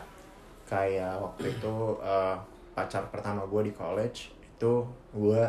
kayak 0.69 1.15
waktu 1.21 1.53
itu 1.53 1.75
uh, 2.01 2.37
pacar 2.73 3.05
pertama 3.13 3.45
gue 3.45 3.69
di 3.69 3.73
college 3.77 4.33
itu 4.41 4.73
gue 5.13 5.43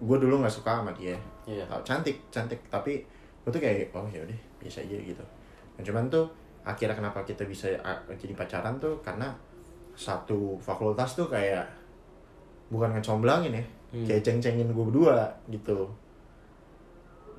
gue 0.00 0.16
dulu 0.22 0.34
nggak 0.42 0.54
suka 0.54 0.82
sama 0.82 0.94
dia. 0.94 1.18
Iya. 1.50 1.66
Tahu, 1.66 1.82
cantik 1.82 2.16
cantik 2.30 2.62
tapi 2.70 3.02
gue 3.40 3.50
tuh 3.50 3.58
kayak 3.58 3.88
oh 3.92 4.04
ya 4.06 4.20
udah 4.20 4.38
biasa 4.58 4.84
aja 4.84 4.96
gitu. 4.96 5.24
Dan 5.76 5.82
cuman 5.86 6.04
tuh 6.08 6.26
akhirnya 6.60 6.92
kenapa 6.94 7.24
kita 7.24 7.44
bisa 7.44 7.72
uh, 7.80 7.96
jadi 8.12 8.36
pacaran 8.36 8.76
tuh 8.76 9.00
karena 9.00 9.32
satu 9.96 10.56
fakultas 10.56 11.16
tuh 11.16 11.26
kayak 11.26 11.64
bukan 12.68 12.92
ngecomblangin 12.92 13.52
ya, 13.52 13.64
Hmm. 13.90 14.06
kayak 14.06 14.22
ceng-cengin 14.22 14.70
gue 14.70 14.84
berdua 14.86 15.26
gitu. 15.48 15.88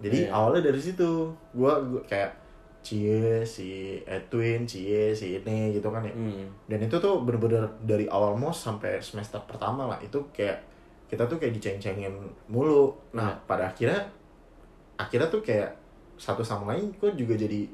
Jadi 0.01 0.27
Iya. 0.27 0.33
awalnya 0.33 0.67
dari 0.67 0.81
situ 0.81 1.29
gue 1.53 1.73
kayak 2.03 2.33
cie 2.81 3.45
si 3.45 4.01
Edwin, 4.03 4.65
cie 4.65 5.13
si 5.13 5.37
ini 5.37 5.71
gitu 5.71 5.87
kan 5.87 6.01
ya. 6.01 6.11
Hmm. 6.11 6.49
Dan 6.65 6.81
itu 6.81 6.97
tuh 6.97 7.21
bener-bener 7.21 7.61
dari 7.85 8.09
awal 8.09 8.33
mos 8.33 8.57
sampai 8.57 8.97
semester 8.99 9.37
pertama 9.45 9.85
lah 9.85 10.01
itu 10.01 10.17
kayak 10.33 10.57
kita 11.07 11.23
tuh 11.23 11.37
kayak 11.37 11.53
diceng-cengin 11.55 12.11
mulu. 12.49 12.89
Nah 13.13 13.29
Iya. 13.31 13.45
pada 13.45 13.63
akhirnya 13.69 14.01
akhirnya 14.97 15.29
tuh 15.29 15.39
kayak 15.39 15.69
satu 16.21 16.45
sama 16.45 16.77
lain 16.77 16.93
kok 17.01 17.17
juga 17.17 17.33
jadi 17.33 17.65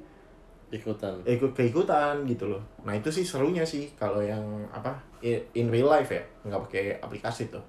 ikutan 0.67 1.19
ikut 1.23 1.51
keikutan 1.51 2.23
gitu 2.23 2.47
loh. 2.51 2.60
Nah 2.83 2.91
itu 2.91 3.07
sih 3.07 3.23
serunya 3.23 3.63
sih 3.63 3.88
kalau 3.95 4.19
yang 4.19 4.43
apa 4.67 4.95
in 5.23 5.67
real 5.67 5.88
life 5.88 6.12
ya 6.12 6.23
nggak 6.43 6.62
pakai 6.67 6.86
aplikasi 6.99 7.47
tuh. 7.47 7.63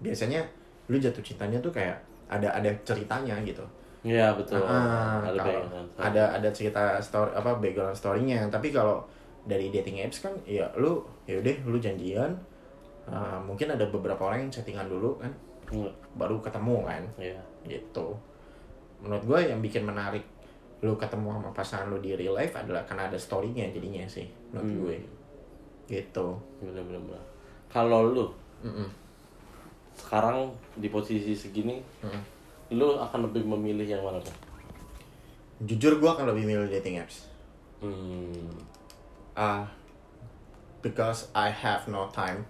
Biasanya 0.00 0.40
lu 0.88 0.96
jatuh 0.96 1.20
cintanya 1.20 1.60
tuh 1.60 1.72
kayak 1.72 1.96
ada 2.28 2.48
ada 2.52 2.68
ceritanya 2.84 3.36
gitu. 3.44 3.64
Iya 4.00 4.32
betul 4.32 4.64
Ah, 4.64 5.20
ada 5.20 5.36
kalau 5.36 5.60
ada 6.00 6.24
ada 6.36 6.48
cerita 6.48 6.96
story 7.00 7.32
apa 7.36 7.60
background 7.60 7.92
story-nya. 7.92 8.48
Tapi 8.48 8.72
kalau 8.72 9.04
dari 9.44 9.68
dating 9.68 10.00
apps 10.00 10.20
kan 10.20 10.32
ya 10.48 10.64
lu 10.76 11.00
ya 11.28 11.36
udah 11.40 11.56
lu 11.68 11.76
janjian 11.76 12.32
ah, 13.04 13.36
mungkin 13.40 13.68
ada 13.72 13.84
beberapa 13.88 14.20
orang 14.28 14.48
yang 14.48 14.52
chattingan 14.52 14.88
dulu 14.88 15.16
kan 15.16 15.32
Hmm, 15.70 15.86
baru 16.18 16.42
ketemu 16.42 16.82
kan 16.82 17.02
Iya. 17.14 17.38
gitu. 17.62 18.10
Menurut 19.00 19.24
gue 19.24 19.40
yang 19.46 19.58
bikin 19.58 19.82
menarik 19.82 20.22
lu 20.80 20.96
ketemu 20.96 21.28
sama 21.30 21.50
pasangan 21.50 21.88
lu 21.88 21.98
di 21.98 22.12
real 22.14 22.32
life 22.32 22.52
adalah 22.54 22.80
karena 22.82 23.04
ada 23.04 23.16
story-nya 23.16 23.68
jadinya 23.68 24.00
sih 24.06 24.24
menurut 24.48 24.64
Hmm. 24.66 24.80
gue. 24.82 24.96
Gitu. 25.90 26.26
bener-bener 26.58 27.02
bener. 27.02 27.22
kalau 27.66 28.06
lu 28.06 28.26
Mm-mm. 28.60 28.86
sekarang 29.92 30.46
di 30.74 30.86
posisi 30.86 31.32
segini 31.32 31.82
Mm-mm. 32.00 32.22
lu 32.72 32.94
akan 32.96 33.26
lebih 33.26 33.42
memilih 33.44 33.84
yang 33.88 34.00
mana 34.00 34.16
tuh 34.18 34.32
Jujur 35.60 35.96
gue 35.96 36.08
akan 36.08 36.24
lebih 36.26 36.46
milih 36.46 36.70
dating 36.70 36.96
apps. 36.96 37.28
hmm. 37.78 38.48
Ah, 39.32 39.68
because 40.78 41.28
I 41.30 41.48
have 41.48 41.84
no 41.86 42.08
time 42.08 42.46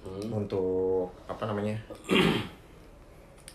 Hmm. 0.00 0.32
untuk 0.34 1.08
apa 1.26 1.44
namanya 1.44 1.76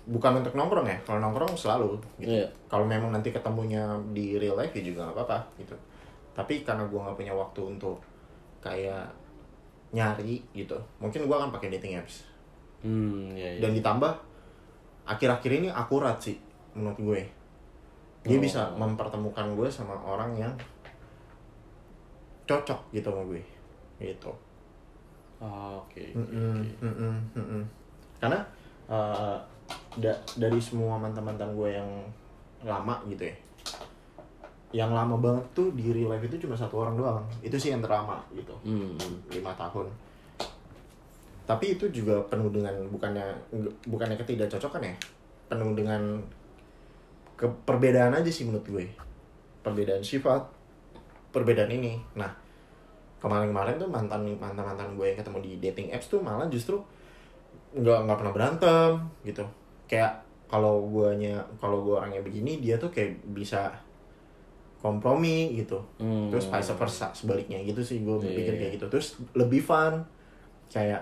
bukan 0.05 0.37
untuk 0.37 0.53
nongkrong 0.53 0.85
ya 0.85 0.97
kalau 1.01 1.17
nongkrong 1.19 1.53
selalu 1.53 1.97
gitu 2.21 2.29
Iya. 2.37 2.45
kalau 2.69 2.85
memang 2.85 3.09
nanti 3.09 3.29
ketemunya 3.29 3.81
di 4.13 4.37
real 4.37 4.53
life 4.53 4.69
ya 4.71 4.83
juga 4.83 5.09
nggak 5.09 5.17
apa-apa 5.17 5.37
gitu 5.57 5.73
tapi 6.31 6.61
karena 6.61 6.85
gua 6.85 7.09
nggak 7.09 7.17
punya 7.17 7.33
waktu 7.33 7.61
untuk 7.65 7.97
kayak 8.59 9.09
nyari 9.89 10.45
gitu 10.51 10.77
mungkin 10.99 11.25
gua 11.25 11.41
akan 11.41 11.51
pakai 11.51 11.73
dating 11.73 11.97
apps 11.97 12.25
Hmm, 12.85 13.33
iya, 13.33 13.57
iya. 13.57 13.61
dan 13.65 13.73
ditambah 13.73 14.13
akhir-akhir 15.03 15.51
ini 15.57 15.67
akurat 15.69 16.21
sih 16.21 16.37
menurut 16.77 16.99
gue 16.99 17.21
dia 18.21 18.37
Oh. 18.37 18.41
bisa 18.41 18.69
mempertemukan 18.73 19.53
gue 19.53 19.65
sama 19.65 19.97
orang 19.97 20.33
yang 20.35 20.53
cocok 22.45 22.77
gitu 22.91 23.09
sama 23.09 23.21
gue 23.25 23.41
gitu 23.99 24.29
Ah, 25.35 25.75
oke. 25.75 25.99
oke. 26.15 27.59
Karena 28.17 28.39
uh, 28.87 29.35
da- 29.95 30.21
dari 30.35 30.59
semua 30.59 30.99
mantan-mantan 30.99 31.55
gue 31.55 31.69
yang 31.71 31.89
lama 32.65 32.99
gitu 33.07 33.23
ya, 33.29 33.35
yang 34.73 34.91
lama 34.91 35.15
banget 35.15 35.45
tuh 35.53 35.71
di 35.77 35.93
real 35.93 36.11
life 36.11 36.25
itu 36.25 36.47
cuma 36.47 36.57
satu 36.57 36.81
orang 36.81 36.95
doang. 36.97 37.23
Itu 37.39 37.55
sih 37.55 37.71
yang 37.71 37.79
terlama 37.79 38.19
gitu, 38.33 38.51
Hmm, 38.65 38.97
lima 39.29 39.53
tahun. 39.55 39.87
Tapi 41.45 41.77
itu 41.77 41.85
juga 41.93 42.19
penuh 42.25 42.49
dengan 42.49 42.73
bukannya 42.89 43.25
bukannya 43.85 44.17
ketidakcocokan 44.17 44.81
ya, 44.81 44.95
penuh 45.45 45.77
dengan 45.77 46.01
ke 47.37 47.45
perbedaan 47.67 48.17
aja 48.17 48.31
sih 48.31 48.49
menurut 48.49 48.65
gue. 48.65 48.85
Perbedaan 49.61 50.01
sifat, 50.01 50.41
perbedaan 51.29 51.69
ini. 51.69 52.01
Nah, 52.17 52.33
kemarin-kemarin 53.21 53.77
tuh 53.77 53.89
mantan 53.89 54.25
mantan 54.41 54.65
mantan 54.65 54.89
gue 54.97 55.05
yang 55.13 55.17
ketemu 55.21 55.37
di 55.41 55.51
dating 55.61 55.87
apps 55.93 56.09
tuh 56.09 56.21
malah 56.21 56.49
justru 56.49 56.81
nggak 57.75 58.07
nggak 58.07 58.17
pernah 58.21 58.33
berantem 58.33 58.91
gitu 59.27 59.43
kayak 59.85 60.13
kalau 60.45 60.85
guanya 60.85 61.37
kalau 61.55 61.81
gue 61.81 61.93
orangnya 61.93 62.21
begini 62.21 62.57
dia 62.57 62.75
tuh 62.75 62.89
kayak 62.89 63.15
bisa 63.31 63.69
kompromi 64.77 65.55
gitu 65.55 65.81
Hmm. 65.97 66.29
terus 66.29 66.45
vice 66.45 66.71
versa 66.71 67.09
sebaliknya 67.11 67.57
gitu 67.59 67.81
sih 67.81 67.99
gue 67.99 68.13
Iya, 68.13 68.21
berpikir 68.21 68.53
iya. 68.53 68.59
kayak 68.59 68.71
gitu 68.75 68.85
terus 68.87 69.07
lebih 69.33 69.59
fun 69.59 70.05
kayak 70.67 71.01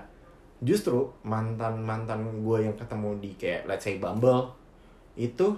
justru 0.60 0.96
mantan 1.22 1.80
mantan 1.80 2.24
gue 2.39 2.58
yang 2.62 2.74
ketemu 2.74 3.19
di 3.19 3.32
kayak 3.34 3.65
let's 3.65 3.84
say 3.84 3.98
Bumble 3.98 4.56
itu 5.13 5.52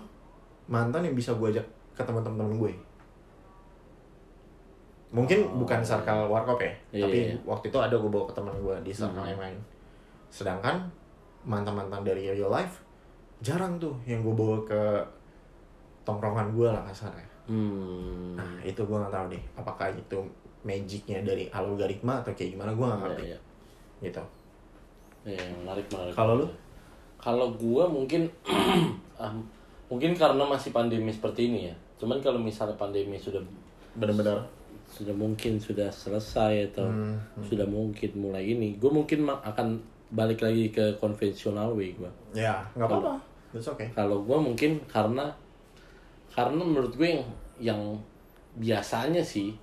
mantan 0.66 1.02
yang 1.02 1.14
bisa 1.14 1.32
gue 1.32 1.50
ajak 1.52 1.66
ketemu 1.94 2.20
teman-teman 2.22 2.58
gue 2.60 2.74
mungkin 5.12 5.40
Oh. 5.46 5.62
bukan 5.62 5.80
circle 5.80 6.28
warkop 6.28 6.60
ya 6.60 6.74
Iya, 6.92 7.04
tapi 7.06 7.18
iya. 7.24 7.36
waktu 7.46 7.66
itu 7.70 7.78
ada 7.78 7.96
gue 7.96 8.10
bawa 8.10 8.26
ke 8.26 8.34
teman 8.34 8.56
gue 8.56 8.76
di 8.82 8.92
circle 8.92 9.16
Hmm. 9.16 9.32
yang 9.32 9.42
lain 9.42 9.58
sedangkan 10.28 10.76
mantan-mantan 11.44 12.02
dari 12.02 12.26
real 12.28 12.50
life 12.50 12.82
jarang 13.46 13.78
tuh 13.78 13.94
yang 14.04 14.20
gue 14.20 14.34
bawa 14.34 14.58
ke 14.64 14.82
tongkrongan 16.04 16.50
gue 16.52 16.68
lah 16.68 16.82
kasarnya 16.84 17.28
Hmm. 17.46 18.34
Nah 18.34 18.58
itu 18.66 18.82
gue 18.82 18.98
nggak 18.98 19.14
tahu 19.14 19.26
deh 19.30 19.44
apakah 19.54 19.94
itu 19.94 20.18
magicnya 20.66 21.22
dari 21.22 21.46
algoritma 21.54 22.26
atau 22.26 22.34
kayak 22.34 22.58
gimana 22.58 22.74
gue 22.74 22.82
nggak 22.82 23.02
ngerti 23.06 23.22
Iya, 23.22 23.30
iya. 23.30 23.40
gitu 24.02 24.24
Iya, 25.26 25.42
menarik 25.56 25.86
menarik. 25.90 26.14
Kalau 26.14 26.34
lu? 26.38 26.48
Kalau 27.18 27.54
gua 27.54 27.86
mungkin 27.86 28.26
ah, 29.22 29.30
mungkin 29.86 30.14
karena 30.14 30.42
masih 30.42 30.70
pandemi 30.70 31.10
seperti 31.10 31.50
ini 31.50 31.70
ya. 31.70 31.76
Cuman 31.98 32.18
kalau 32.18 32.38
misalnya 32.38 32.74
pandemi 32.76 33.18
sudah 33.18 33.42
bener-bener 33.94 34.42
sudah 34.86 35.14
mungkin 35.14 35.58
sudah 35.58 35.90
selesai 35.90 36.74
atau 36.74 36.86
Hmm, 36.86 37.18
sudah 37.42 37.66
mungkin 37.66 38.10
mulai 38.16 38.54
ini, 38.54 38.78
gue 38.78 38.90
mungkin 38.90 39.26
akan 39.26 39.82
balik 40.10 40.42
lagi 40.42 40.70
ke 40.70 40.98
konvensional 40.98 41.74
way 41.74 41.94
gua. 41.94 42.10
ya 42.34 42.62
nggak 42.74 42.86
apa-apa 42.86 43.14
okay 43.64 43.88
Kalau 43.96 44.24
gua 44.24 44.38
mungkin 44.42 44.80
karena 44.90 45.32
karena 46.36 46.60
menurut 46.60 46.92
gue 47.00 47.16
yang 47.16 47.24
yang 47.56 47.82
biasanya 48.60 49.24
sih 49.24 49.56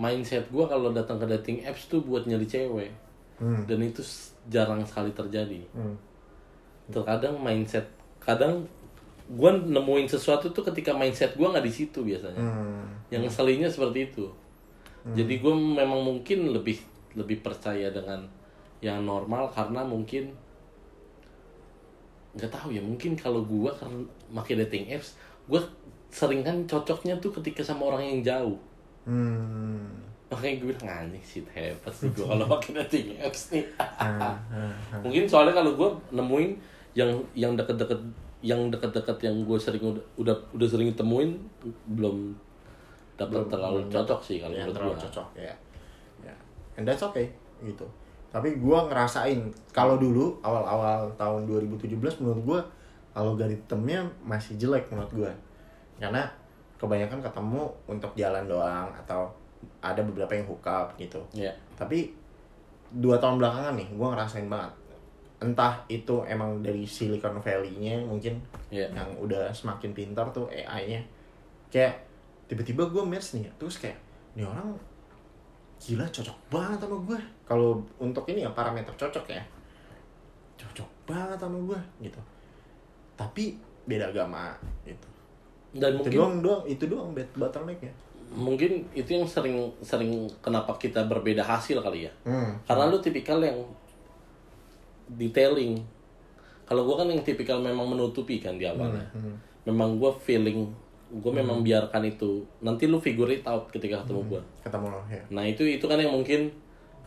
mindset 0.00 0.48
gua 0.48 0.64
kalau 0.64 0.96
datang 0.96 1.20
ke 1.20 1.26
dating 1.28 1.60
apps 1.68 1.92
tuh 1.92 2.00
buat 2.00 2.24
nyari 2.24 2.48
cewek 2.48 2.88
hmm. 3.36 3.68
dan 3.68 3.78
itu 3.84 4.00
jarang 4.48 4.80
sekali 4.84 5.12
terjadi. 5.12 5.60
Hmm. 5.76 5.96
terkadang 6.88 7.40
mindset 7.40 7.84
kadang 8.20 8.64
gue 9.24 9.50
nemuin 9.72 10.04
sesuatu 10.04 10.52
tuh 10.52 10.60
ketika 10.68 10.92
mindset 10.92 11.32
gue 11.32 11.48
nggak 11.48 11.64
di 11.64 11.72
situ 11.72 12.04
biasanya 12.04 12.36
Hmm. 12.36 12.84
yang 13.08 13.24
selinya 13.32 13.64
seperti 13.64 14.12
itu 14.12 14.28
jadi 15.16 15.40
gue 15.40 15.52
memang 15.52 16.00
mungkin 16.00 16.52
lebih 16.52 16.80
lebih 17.16 17.40
percaya 17.40 17.88
dengan 17.88 18.24
yang 18.84 19.00
normal 19.04 19.48
karena 19.52 19.80
mungkin 19.80 20.32
nggak 22.34 22.50
tahu 22.50 22.74
ya 22.74 22.82
mungkin 22.82 23.14
kalau 23.14 23.46
gue 23.46 23.70
karena 23.70 24.02
pakai 24.34 24.58
dating 24.66 24.90
apps 24.90 25.14
gue 25.46 25.60
sering 26.10 26.42
kan 26.42 26.56
cocoknya 26.66 27.14
tuh 27.18 27.30
ketika 27.42 27.62
sama 27.62 27.90
orang 27.90 28.02
yang 28.02 28.20
jauh. 28.22 28.58
Hmm. 29.04 29.84
makanya 30.32 30.64
gue 30.64 30.68
bilang 30.72 30.88
anjing 30.88 31.20
sih 31.20 31.44
hebat 31.52 31.92
sih 31.92 32.08
gue 32.10 32.24
kalau 32.24 32.48
pakai 32.48 32.82
dating 32.82 33.20
apps 33.22 33.52
nih. 33.54 33.62
Ah, 33.78 33.86
ah, 34.02 34.34
ah. 34.50 34.72
mungkin 35.04 35.28
soalnya 35.28 35.54
kalau 35.54 35.76
gue 35.78 35.90
nemuin 36.10 36.50
yang 36.96 37.10
yang 37.36 37.52
deket-deket 37.54 38.00
yang 38.40 38.72
deket-deket 38.72 39.18
yang 39.22 39.36
gue 39.44 39.58
sering 39.60 39.84
udah 39.84 40.04
udah 40.18 40.36
udah 40.56 40.68
sering 40.68 40.90
temuin 40.96 41.38
belum 41.86 42.34
dapat 43.14 43.46
terlalu 43.46 43.86
cocok 43.86 44.20
sih 44.24 44.42
kalau 44.42 44.56
ya, 44.56 44.66
menurut 44.66 44.74
terlalu 44.74 44.94
gue 44.96 45.02
cocok 45.06 45.28
ya. 45.38 45.54
Ya. 46.24 46.34
And 46.80 46.84
that's 46.88 47.04
okay 47.04 47.30
gitu 47.62 47.86
tapi 48.34 48.58
gua 48.58 48.90
ngerasain 48.90 49.46
kalau 49.70 49.94
dulu 49.94 50.34
awal-awal 50.42 51.06
tahun 51.14 51.46
2017 51.46 51.94
menurut 52.18 52.42
gua 52.42 52.60
algoritmnya 53.14 54.02
masih 54.26 54.58
jelek 54.58 54.90
menurut 54.90 55.12
gua. 55.14 55.32
Karena 56.02 56.26
kebanyakan 56.74 57.22
ketemu 57.22 57.70
untuk 57.86 58.10
jalan 58.18 58.50
doang 58.50 58.90
atau 58.90 59.30
ada 59.78 60.02
beberapa 60.02 60.34
yang 60.34 60.50
hook 60.50 60.66
up 60.66 60.98
gitu. 60.98 61.22
Ya 61.30 61.54
tapi 61.78 62.10
dua 62.90 63.22
tahun 63.22 63.38
belakangan 63.38 63.78
nih 63.78 63.88
gua 63.94 64.18
ngerasain 64.18 64.50
banget. 64.50 64.74
Entah 65.38 65.86
itu 65.86 66.26
emang 66.26 66.58
dari 66.58 66.82
Silicon 66.82 67.38
Valley-nya 67.38 68.02
mungkin 68.02 68.42
ya 68.74 68.90
yang 68.90 69.14
udah 69.22 69.54
semakin 69.54 69.94
pintar 69.94 70.26
tuh 70.34 70.50
AI-nya 70.50 70.98
kayak 71.70 72.06
tiba-tiba 72.46 72.86
gue 72.86 73.02
match 73.02 73.34
nih 73.34 73.50
terus 73.58 73.82
kayak 73.82 73.98
ini 74.38 74.46
orang 74.46 74.78
gila 75.80 76.06
cocok 76.08 76.38
banget 76.48 76.78
sama 76.80 76.96
gue 77.04 77.18
kalau 77.44 77.82
untuk 78.00 78.24
ini 78.30 78.46
ya 78.46 78.50
parameter 78.52 78.92
cocok 78.96 79.26
ya. 79.30 79.42
Cocok 80.58 80.88
banget 81.04 81.38
sama 81.38 81.58
gue 81.60 82.08
gitu. 82.08 82.20
Tapi 83.14 83.58
beda 83.84 84.10
agama 84.10 84.54
gitu. 84.86 85.08
Dan 85.74 85.98
itu 85.98 85.98
mungkin 86.00 86.18
doang 86.18 86.36
doang 86.40 86.62
itu 86.70 86.84
doang 86.86 87.10
bottlenecknya 87.14 87.92
mungkin 88.34 88.82
itu 88.90 89.14
yang 89.14 89.26
sering 89.30 89.70
sering 89.78 90.26
kenapa 90.42 90.74
kita 90.74 91.06
berbeda 91.06 91.46
hasil 91.46 91.78
kali 91.78 92.10
ya. 92.10 92.12
Hmm. 92.26 92.58
karena 92.66 92.90
lu 92.90 92.98
tipikal 92.98 93.38
yang 93.38 93.62
detailing. 95.14 95.78
Kalau 96.64 96.82
gue 96.88 96.96
kan 96.96 97.08
yang 97.12 97.22
tipikal 97.22 97.60
memang 97.62 97.86
menutupi 97.86 98.42
kan 98.42 98.58
di 98.58 98.66
awalnya. 98.66 99.06
Hmm. 99.14 99.38
memang 99.64 99.96
gue 99.96 100.12
feeling 100.20 100.68
gue 101.14 101.32
memang 101.32 101.62
biarkan 101.62 102.02
itu. 102.06 102.42
Nanti 102.64 102.90
lu 102.90 102.98
figure 102.98 103.30
it 103.30 103.46
out 103.46 103.70
ketika 103.70 104.02
ketemu 104.02 104.36
gue 104.36 104.40
ketemu 104.62 104.86
lo 104.90 105.00
ya. 105.06 105.22
Nah 105.30 105.44
itu 105.46 105.62
itu 105.62 105.84
kan 105.86 105.98
yang 105.98 106.10
mungkin 106.10 106.50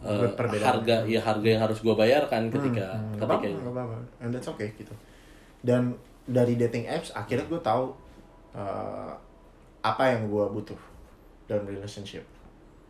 uh, 0.03 0.27
harga 0.37 1.03
ya 1.03 1.19
harga 1.19 1.47
yang 1.47 1.61
harus 1.63 1.79
gue 1.83 1.95
bayarkan 1.95 2.47
ketika 2.47 2.95
Hmm, 2.95 3.17
nggak 3.17 3.27
ketika 3.27 3.47
apa-apa, 3.47 3.61
nggak 3.63 3.73
apa-apa. 3.75 3.95
And 4.23 4.29
that's 4.31 4.47
okay 4.47 4.69
gitu. 4.77 4.93
Dan 5.61 5.95
dari 6.27 6.59
dating 6.59 6.85
apps 6.87 7.15
akhirnya 7.15 7.47
gue 7.47 7.61
tahu 7.63 7.91
uh, 8.55 9.11
apa 9.83 10.03
yang 10.11 10.27
gue 10.27 10.45
butuh 10.51 10.79
dalam 11.47 11.63
relationship. 11.63 12.23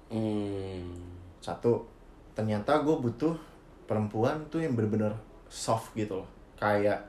Hmm, 0.09 0.95
Satu, 1.43 1.85
ternyata 2.33 2.81
gue 2.81 2.95
butuh 2.97 3.37
perempuan 3.85 4.41
tuh 4.49 4.63
yang 4.65 4.73
bener-bener 4.73 5.13
soft 5.47 5.93
gitu 5.93 6.23
loh. 6.23 6.29
Kayak 6.57 7.05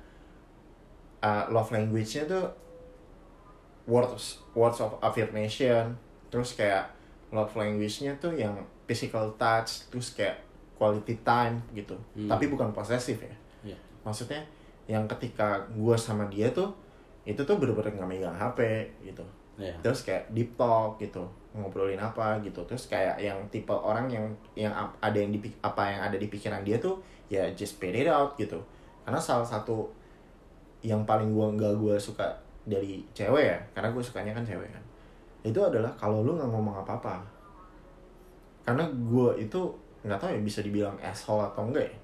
uh, 1.25 1.49
love 1.49 1.73
language-nya 1.73 2.29
tuh 2.29 2.47
words 3.88 4.44
words 4.53 4.79
of 4.85 4.92
affirmation, 5.01 5.96
terus 6.29 6.53
kayak 6.53 6.92
love 7.33 7.53
language-nya 7.57 8.12
tuh 8.20 8.37
yang 8.37 8.53
physical 8.85 9.33
touch, 9.40 9.88
terus 9.88 10.12
kayak 10.12 10.37
quality 10.77 11.16
time 11.24 11.57
gitu. 11.72 11.96
Hmm. 12.12 12.29
Tapi 12.29 12.53
bukan 12.53 12.70
posesif 12.77 13.18
ya. 13.18 13.35
ya. 13.74 13.79
Maksudnya 14.05 14.44
yang 14.88 15.05
ketika 15.09 15.64
gue 15.72 15.96
sama 15.96 16.29
dia 16.29 16.48
tuh 16.53 16.72
itu 17.29 17.44
tuh 17.44 17.61
bener-bener 17.61 17.92
nggak 17.92 18.09
megang 18.09 18.33
HP 18.33 18.88
gitu 19.05 19.20
ya. 19.61 19.74
terus 19.85 20.01
kayak 20.01 20.33
deep 20.33 20.57
talk 20.57 20.96
gitu 20.96 21.20
ngobrolin 21.53 22.01
apa 22.01 22.40
gitu 22.40 22.64
terus 22.64 22.88
kayak 22.88 23.20
yang 23.20 23.37
tipe 23.53 23.74
orang 23.74 24.09
yang 24.09 24.24
yang 24.57 24.72
ada 25.03 25.18
yang 25.20 25.29
di 25.29 25.44
apa 25.61 25.92
yang 25.92 26.01
ada 26.09 26.16
di 26.16 26.33
pikiran 26.33 26.64
dia 26.64 26.81
tuh 26.81 26.96
ya 27.29 27.44
just 27.53 27.77
spit 27.77 27.92
it 27.92 28.09
out 28.09 28.33
gitu 28.40 28.57
karena 29.05 29.20
salah 29.20 29.44
satu 29.44 29.85
yang 30.81 31.05
paling 31.05 31.35
gua 31.37 31.53
nggak 31.53 31.74
gua 31.77 32.01
suka 32.01 32.24
dari 32.68 33.00
cewek 33.16 33.44
ya 33.48 33.59
karena 33.72 33.88
gue 33.90 34.02
sukanya 34.04 34.37
kan 34.37 34.44
cewek 34.44 34.68
kan. 34.68 34.85
Itu 35.42 35.59
adalah 35.64 35.90
kalau 35.96 36.22
lu 36.22 36.37
nggak 36.37 36.50
ngomong 36.52 36.76
apa 36.85 36.92
apa 37.00 37.16
karena 38.68 38.85
gua 39.09 39.33
itu 39.33 39.57
nggak 40.04 40.20
tahu 40.20 40.28
ya 40.37 40.40
bisa 40.44 40.61
dibilang 40.61 40.92
asshole 41.00 41.40
atau 41.40 41.64
enggak 41.64 41.88
ya. 41.88 41.96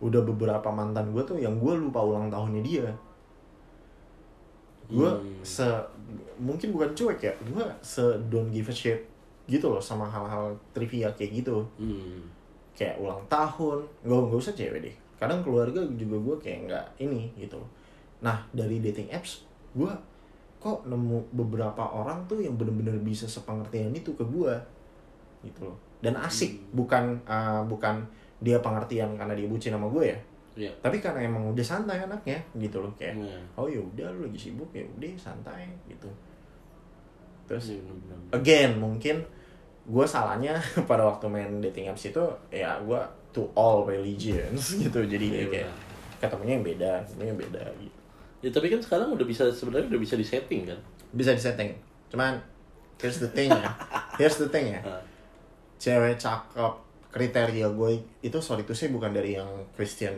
Udah 0.00 0.24
beberapa 0.24 0.68
mantan 0.72 1.12
gue 1.12 1.20
tuh 1.20 1.36
yang 1.36 1.60
gue 1.60 1.76
lupa 1.76 2.00
ulang 2.00 2.32
tahunnya 2.32 2.64
dia. 2.64 2.88
Gue 4.88 5.10
Hmm. 5.10 5.40
se 5.44 5.66
mungkin 6.40 6.72
bukan 6.72 6.90
cuek 6.96 7.20
ya 7.20 7.32
gue 7.44 7.64
se 7.82 8.00
don't 8.32 8.48
give 8.48 8.68
a 8.70 8.74
shit 8.74 9.00
gitu 9.46 9.68
loh 9.68 9.82
sama 9.82 10.06
hal-hal 10.08 10.54
trivia 10.72 11.10
kayak 11.14 11.44
gitu. 11.44 11.60
Hmm, 11.76 12.22
kayak 12.72 12.96
ulang 12.96 13.20
tahun 13.28 13.82
nggak 14.06 14.20
nggak 14.30 14.40
usah 14.40 14.54
cewek 14.56 14.80
deh. 14.80 14.96
Kadang 15.16 15.40
keluarga 15.44 15.80
juga 15.96 16.16
gue 16.16 16.36
kayak 16.40 16.58
nggak 16.70 16.86
ini 17.04 17.28
gitu 17.36 17.56
loh. 17.60 17.70
Nah 18.22 18.40
dari 18.52 18.80
dating 18.80 19.12
apps 19.12 19.45
gue 19.76 19.92
kok 20.56 20.82
nemu 20.82 21.20
beberapa 21.30 21.84
orang 21.84 22.24
tuh 22.24 22.40
yang 22.40 22.56
bener-bener 22.56 22.96
bisa 22.98 23.28
sepengertian 23.28 23.92
itu 23.92 24.10
ke 24.12 24.24
gue 24.24 24.54
gitu 25.44 25.68
loh. 25.68 25.76
Dan 26.00 26.16
asik 26.16 26.58
bukan 26.72 27.20
uh, 27.24 27.60
bukan 27.62 28.00
dia 28.40 28.58
pengertian 28.58 29.14
karena 29.14 29.32
dia 29.32 29.46
bucin 29.46 29.72
sama 29.72 29.86
gue 29.88 30.10
ya. 30.10 30.18
Ya. 30.56 30.72
tapi 30.80 31.04
karena 31.04 31.20
emang 31.20 31.52
udah 31.52 31.60
santai 31.60 32.00
anaknya 32.00 32.40
gitu 32.56 32.80
loh 32.80 32.88
kayak 32.96 33.12
Ya. 33.12 33.36
oh 33.60 33.68
ya 33.68 33.76
udah 33.76 34.08
lu 34.08 34.24
lagi 34.24 34.40
sibuk 34.40 34.72
ya 34.72 34.80
udah 34.96 35.12
santai 35.14 35.68
gitu. 35.84 36.08
Terus 37.44 37.76
Iya, 37.76 37.80
bener-bener. 37.84 38.18
again 38.32 38.70
mungkin 38.80 39.16
gue 39.84 40.06
salahnya 40.08 40.56
pada 40.90 41.04
waktu 41.04 41.28
main 41.28 41.60
dating 41.60 41.92
apps 41.92 42.08
itu 42.08 42.24
ya 42.48 42.80
gue 42.80 43.00
to 43.30 43.44
all 43.52 43.84
religions 43.84 44.72
gitu. 44.82 45.04
Jadi 45.04 45.26
Iya, 45.28 45.44
kayak 45.52 45.68
ketemunya 46.24 46.56
yang 46.56 46.64
beda 46.64 46.92
ketemunya 47.04 47.30
yang 47.36 47.40
beda 47.44 47.64
gitu 47.76 47.95
Ya 48.38 48.50
tapi 48.50 48.66
kan 48.66 48.78
sekarang 48.78 49.08
udah 49.10 49.22
bisa 49.22 49.48
sebenarnya 49.48 49.88
udah 49.88 49.98
bisa 49.98 50.14
disetting 50.14 50.64
kan. 50.64 50.78
bisa 51.08 51.32
disetting. 51.32 51.72
Cuman 52.08 52.36
here's 52.96 53.18
the 53.18 53.28
thing 53.28 53.48
ya. 53.48 53.70
Here's 54.16 54.36
the 54.36 54.46
thing 54.46 54.70
ya. 54.70 54.80
Nah, 54.80 55.00
cewek 55.76 56.16
cakep 56.16 56.72
kriteria 57.08 57.68
gue 57.70 57.90
itu 58.20 58.38
sorry 58.38 58.60
itu 58.62 58.72
sih 58.72 58.88
bukan 58.88 59.10
dari 59.10 59.34
yang 59.34 59.44
Christian 59.70 60.16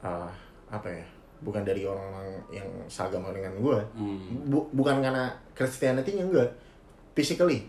uh, 0.00 0.28
apa 0.68 0.88
ya? 0.90 1.04
Bukan 1.38 1.62
dari 1.62 1.82
orang 1.82 2.18
yang 2.48 2.66
seagama 2.86 3.30
dengan 3.30 3.54
gue. 3.54 3.78
Hmm, 3.94 4.44
Bu- 4.44 4.68
bukan 4.70 4.98
karena 4.98 5.28
Christianity-nya 5.52 6.24
enggak. 6.24 6.50
Physically. 7.12 7.64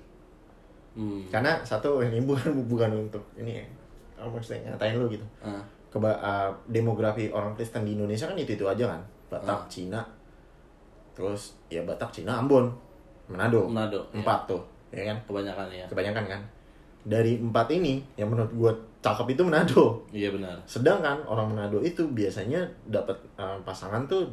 Hmm. 0.90 1.22
karena 1.30 1.62
satu 1.62 2.02
ini 2.02 2.18
bukan 2.20 2.66
bukan 2.66 2.90
untuk 3.00 3.22
ini 3.38 3.56
ya 3.56 3.66
apa 4.18 4.28
maksudnya 4.28 4.68
ngatain 4.68 4.98
lu 4.98 5.08
gitu. 5.08 5.24
Ah, 5.40 5.62
Keba 5.90 6.12
uh, 6.22 6.50
demografi 6.70 7.34
orang 7.34 7.58
Kristen 7.58 7.82
di 7.82 7.98
Indonesia 7.98 8.30
kan 8.30 8.38
itu 8.38 8.54
itu 8.54 8.66
aja 8.66 8.86
kan 8.86 9.02
Batak 9.30 9.60
Ah. 9.60 9.70
Cina 9.70 10.02
terus 11.14 11.58
ya 11.68 11.82
Batak 11.84 12.14
Cina 12.14 12.38
Ambon 12.38 12.70
Manado 13.30 13.66
Manado, 13.70 14.02
ya. 14.14 14.22
empat 14.22 14.40
tuh 14.50 14.62
ya 14.90 15.06
kan 15.06 15.18
kebanyakan 15.26 15.68
ya. 15.70 15.86
kebanyakan 15.90 16.26
kan 16.26 16.42
dari 17.00 17.38
empat 17.38 17.68
ini 17.72 18.02
yang 18.18 18.30
menurut 18.30 18.52
gue 18.54 18.72
cakep 19.00 19.34
itu 19.34 19.42
Manado 19.46 20.04
Iya 20.12 20.30
benar. 20.30 20.58
sedangkan 20.66 21.26
orang 21.26 21.54
Manado 21.54 21.82
itu 21.82 22.06
biasanya 22.10 22.62
dapat 22.86 23.18
uh, 23.38 23.58
pasangan 23.62 24.06
tuh 24.06 24.30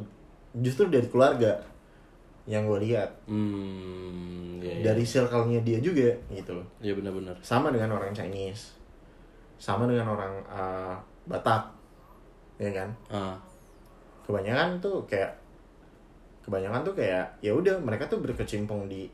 justru 0.57 0.89
dari 0.89 1.05
keluarga 1.05 1.57
yang 2.47 2.63
gue 2.63 2.79
lihat 2.85 3.11
hmm 3.27 4.63
ya, 4.63 4.73
ya. 4.79 4.83
dari 4.93 5.03
circle-nya 5.03 5.61
dia 5.61 5.77
juga 5.77 6.09
gitu 6.31 6.55
loh 6.55 6.65
ya 6.79 6.95
benar-benar 6.95 7.35
sama 7.41 7.69
dengan 7.69 7.91
orang 7.93 8.13
Chinese 8.13 8.77
sama 9.57 9.85
dengan 9.85 10.13
orang 10.13 10.33
uh, 10.47 10.95
Batak. 11.27 11.63
Ya 12.57 12.71
kan? 12.73 12.89
Ah. 13.11 13.35
Kebanyakan 14.25 14.79
tuh 14.81 15.03
kayak 15.07 15.31
kebanyakan 16.47 16.81
tuh 16.87 16.95
kayak 16.95 17.27
ya 17.43 17.51
udah 17.51 17.75
mereka 17.83 18.07
tuh 18.07 18.23
berkecimpung 18.23 18.87
di 18.87 19.11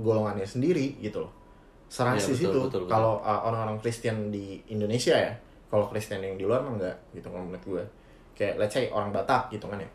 golongannya 0.00 0.48
sendiri 0.48 0.96
gitu 0.98 1.20
loh. 1.20 1.32
Betul, 2.32 2.38
situ. 2.40 2.60
betul, 2.64 2.80
betul. 2.86 2.88
kalau 2.88 3.14
uh, 3.20 3.40
orang-orang 3.44 3.76
Kristen 3.84 4.32
di 4.32 4.56
Indonesia 4.72 5.12
ya 5.12 5.32
kalau 5.68 5.86
Kristen 5.92 6.24
yang 6.24 6.40
di 6.40 6.48
luar 6.48 6.64
mah 6.64 6.80
enggak 6.80 6.96
gitu 7.12 7.28
kalau 7.28 7.44
menurut 7.44 7.64
gue. 7.68 7.84
Kayak 8.32 8.54
let's 8.56 8.72
say 8.72 8.88
orang 8.88 9.12
Batak 9.12 9.52
gitu 9.52 9.68
kan 9.68 9.76
ya. 9.76 9.90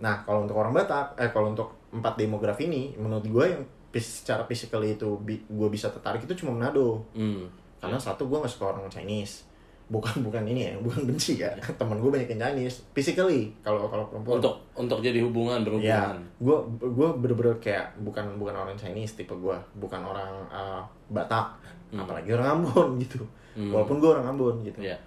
Nah 0.00 0.24
kalau 0.24 0.48
untuk 0.48 0.56
orang 0.56 0.72
Batak 0.72 1.20
eh 1.20 1.28
kalau 1.28 1.52
untuk 1.52 1.76
empat 1.92 2.16
demografi 2.16 2.64
ini 2.64 2.96
menurut 2.96 3.28
gue 3.28 3.44
yang 3.52 3.62
secara 3.96 4.44
physically 4.44 4.92
itu 4.92 5.16
bi- 5.24 5.44
gue 5.48 5.68
bisa 5.72 5.92
tertarik 5.92 6.24
itu 6.24 6.32
cuma 6.44 6.56
Manado. 6.56 7.04
Hmm. 7.12 7.44
Karena 7.76 8.00
satu 8.00 8.24
gue 8.24 8.40
gak 8.40 8.48
suka 8.48 8.72
orang 8.72 8.88
Chinese 8.88 9.44
bukan 9.86 10.26
bukan 10.26 10.42
ini 10.42 10.70
ya 10.70 10.72
bukan 10.82 11.06
benci 11.06 11.38
ya. 11.38 11.50
Teman 11.78 12.02
gue 12.02 12.10
banyak 12.10 12.26
yang 12.34 12.42
Chinese 12.42 12.82
physically 12.90 13.54
kalau 13.62 13.86
kalau 13.86 14.06
perempuan. 14.10 14.42
Untuk 14.42 14.54
untuk 14.74 14.98
jadi 14.98 15.22
hubungan 15.22 15.62
ya 15.62 15.64
berhubungan. 15.64 16.16
Gue 16.42 16.58
gue 16.82 17.08
bener-bener 17.22 17.56
kayak 17.62 17.94
bukan 18.02 18.34
bukan 18.38 18.54
orang 18.54 18.74
Chinese 18.74 19.14
tipe 19.14 19.34
gue 19.34 19.56
bukan 19.78 20.00
orang 20.02 20.32
uh, 20.50 20.82
Batak. 21.10 21.54
Apalagi 21.94 22.34
orang 22.34 22.60
Ambon 22.60 22.98
gitu. 23.04 23.22
Hmm. 23.56 23.72
walaupun 23.72 23.96
gue 24.02 24.10
orang 24.10 24.26
Ambon 24.26 24.60
gitu. 24.66 24.82
Ya 24.82 24.98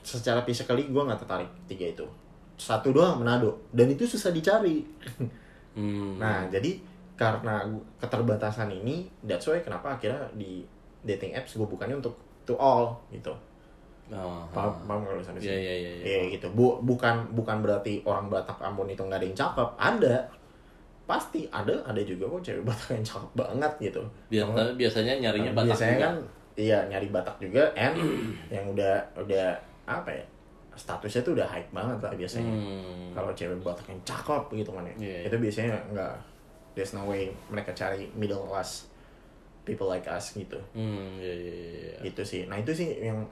secara 0.00 0.40
physically 0.46 0.88
gue 0.88 1.02
nggak 1.02 1.20
tertarik 1.26 1.50
tiga 1.66 1.86
itu. 1.90 2.06
Satu 2.58 2.94
doang 2.94 3.20
Manado. 3.20 3.66
Dan 3.74 3.90
itu 3.90 4.06
susah 4.06 4.30
dicari. 4.30 4.82
Hmm. 5.78 6.18
Nah 6.18 6.42
jadi 6.50 6.74
karena 7.14 7.62
keterbatasan 8.02 8.66
ini 8.82 9.06
that's 9.22 9.46
why 9.46 9.62
kenapa 9.62 9.94
akhirnya 9.94 10.26
di 10.34 10.66
dating 11.06 11.38
apps 11.38 11.54
gue 11.54 11.62
bukannya 11.62 12.02
untuk 12.02 12.18
to 12.42 12.58
all 12.58 12.98
gitu 13.14 13.30
oh, 14.10 14.42
paham 14.48 14.72
paham 14.82 15.00
nggak 15.00 15.14
lu 15.14 15.22
sampai 15.22 15.40
Iya, 15.40 15.48
sini? 15.48 15.60
iya, 15.60 15.74
iya, 15.74 15.90
iya. 15.92 16.04
Iya, 16.04 16.20
gitu 16.32 16.46
bu 16.50 16.80
bukan 16.80 17.16
bukan 17.32 17.56
berarti 17.58 18.00
orang 18.02 18.26
Batak 18.26 18.58
Ambon 18.58 18.86
itu 18.86 19.00
nggak 19.00 19.18
ada 19.18 19.26
yang 19.26 19.38
cakep 19.38 19.68
ada 19.74 20.16
pasti 21.04 21.48
ada 21.48 21.72
ada 21.82 22.00
juga 22.00 22.28
kok 22.28 22.42
cewek 22.42 22.62
Batak 22.62 22.88
yang 22.92 23.06
cakep 23.06 23.30
banget 23.34 23.72
gitu 23.82 24.02
Biasa, 24.28 24.44
Sama- 24.46 24.76
biasanya 24.76 25.12
nyarinya 25.18 25.52
Batak 25.52 25.66
biasanya 25.66 25.94
juga. 25.94 26.04
kan 26.04 26.14
iya 26.54 26.78
nyari 26.84 27.08
Batak 27.08 27.36
juga 27.38 27.62
and 27.74 27.96
yang 28.54 28.64
udah 28.68 28.94
udah 29.16 29.46
apa 29.84 30.10
ya 30.10 30.24
statusnya 30.74 31.22
tuh 31.22 31.32
udah 31.34 31.46
high 31.46 31.66
banget 31.68 31.98
lah 31.98 32.12
biasanya 32.12 32.52
Hmm. 32.52 33.10
kalau 33.10 33.32
cewek 33.32 33.56
Batak 33.58 33.88
yang 33.88 34.00
cakep 34.02 34.42
gitu 34.54 34.70
kan 34.70 34.84
ya 34.84 34.94
Iya, 34.94 35.16
iya. 35.16 35.26
itu 35.26 35.36
biasanya 35.38 35.74
nggak 35.90 36.14
there's 36.72 36.92
no 36.92 37.02
way 37.04 37.32
mereka 37.48 37.72
cari 37.72 38.06
middle 38.12 38.44
class 38.44 38.86
people 39.64 39.84
like 39.86 40.04
us 40.06 40.32
gitu 40.32 40.60
Hmm, 40.70 41.16
ya, 41.16 41.32
ya, 41.32 41.52
ya. 41.90 41.94
itu 42.04 42.22
sih 42.22 42.44
nah 42.44 42.54
itu 42.54 42.70
sih 42.70 42.88
yang 43.02 43.24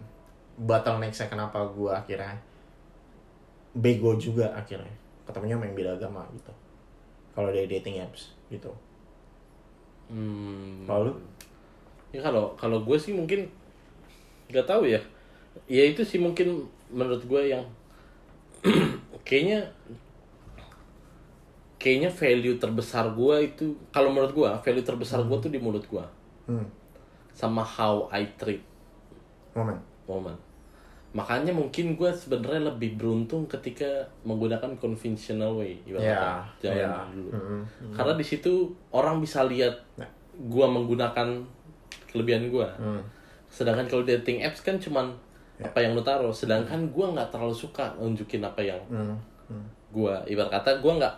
bottleneck-nya 0.56 1.28
kenapa 1.28 1.60
gua 1.68 2.00
akhirnya 2.00 2.40
bego 3.76 4.16
juga 4.16 4.48
akhirnya. 4.56 4.92
Ketemunya 5.28 5.60
yang 5.60 5.76
beda 5.76 6.00
agama 6.00 6.24
gitu. 6.32 6.52
Kalau 7.36 7.52
dari 7.52 7.68
dating 7.68 8.00
apps 8.00 8.32
gitu. 8.48 8.72
Hmm. 10.06 10.86
kalau 10.86 11.10
lu? 11.10 11.12
Ya 12.14 12.22
kalau 12.22 12.54
kalau 12.54 12.78
gue 12.86 12.94
sih 12.94 13.10
mungkin 13.10 13.50
nggak 14.48 14.64
tahu 14.64 14.86
ya. 14.86 15.02
Ya 15.66 15.82
itu 15.82 16.06
sih 16.06 16.22
mungkin 16.22 16.64
menurut 16.88 17.26
gue 17.26 17.42
yang 17.52 17.64
kayaknya 19.26 19.66
kayaknya 21.76 22.08
value 22.08 22.56
terbesar 22.56 23.12
gue 23.12 23.36
itu 23.44 23.74
kalau 23.90 24.14
menurut 24.14 24.32
gue 24.32 24.48
value 24.62 24.86
terbesar 24.86 25.20
gue 25.26 25.38
tuh 25.38 25.52
di 25.52 25.60
mulut 25.60 25.84
gue 25.86 26.02
hmm, 26.50 26.66
sama 27.30 27.62
how 27.62 28.08
I 28.10 28.26
treat 28.38 28.64
momen 29.54 29.78
moment. 30.06 30.45
Makanya 31.16 31.48
mungkin 31.48 31.96
gue 31.96 32.12
sebenarnya 32.12 32.68
lebih 32.68 33.00
beruntung 33.00 33.48
ketika 33.48 33.88
menggunakan 34.20 34.76
conventional 34.76 35.56
way 35.56 35.80
ya 35.88 35.96
ibaratnya 35.96 36.20
zaman 36.60 36.76
ya 36.76 36.92
dulu. 37.08 37.30
Hmm, 37.32 37.62
Karena 37.90 38.12
di 38.12 38.24
situ 38.26 38.52
orang 38.92 39.16
bisa 39.18 39.40
lihat 39.48 39.72
Nah. 39.96 40.04
gua 40.46 40.68
menggunakan 40.68 41.40
kelebihan 42.12 42.52
gua. 42.52 42.68
hmm, 42.76 43.00
Sedangkan 43.48 43.88
kalau 43.88 44.04
dating 44.04 44.44
apps 44.44 44.60
kan 44.60 44.76
cuman 44.76 45.08
Ya. 45.56 45.64
apa 45.64 45.80
yang 45.80 45.96
lu 45.96 46.04
taruh. 46.04 46.28
Sedangkan 46.28 46.84
gua 46.92 47.16
nggak 47.16 47.32
terlalu 47.32 47.56
suka 47.56 47.96
nunjukin 47.96 48.44
apa 48.44 48.60
yang 48.60 48.76
hmm, 48.92 49.16
hmm. 49.48 49.64
gua 49.88 50.20
ibarat 50.28 50.52
kata 50.52 50.84
gua 50.84 51.00
nggak 51.00 51.14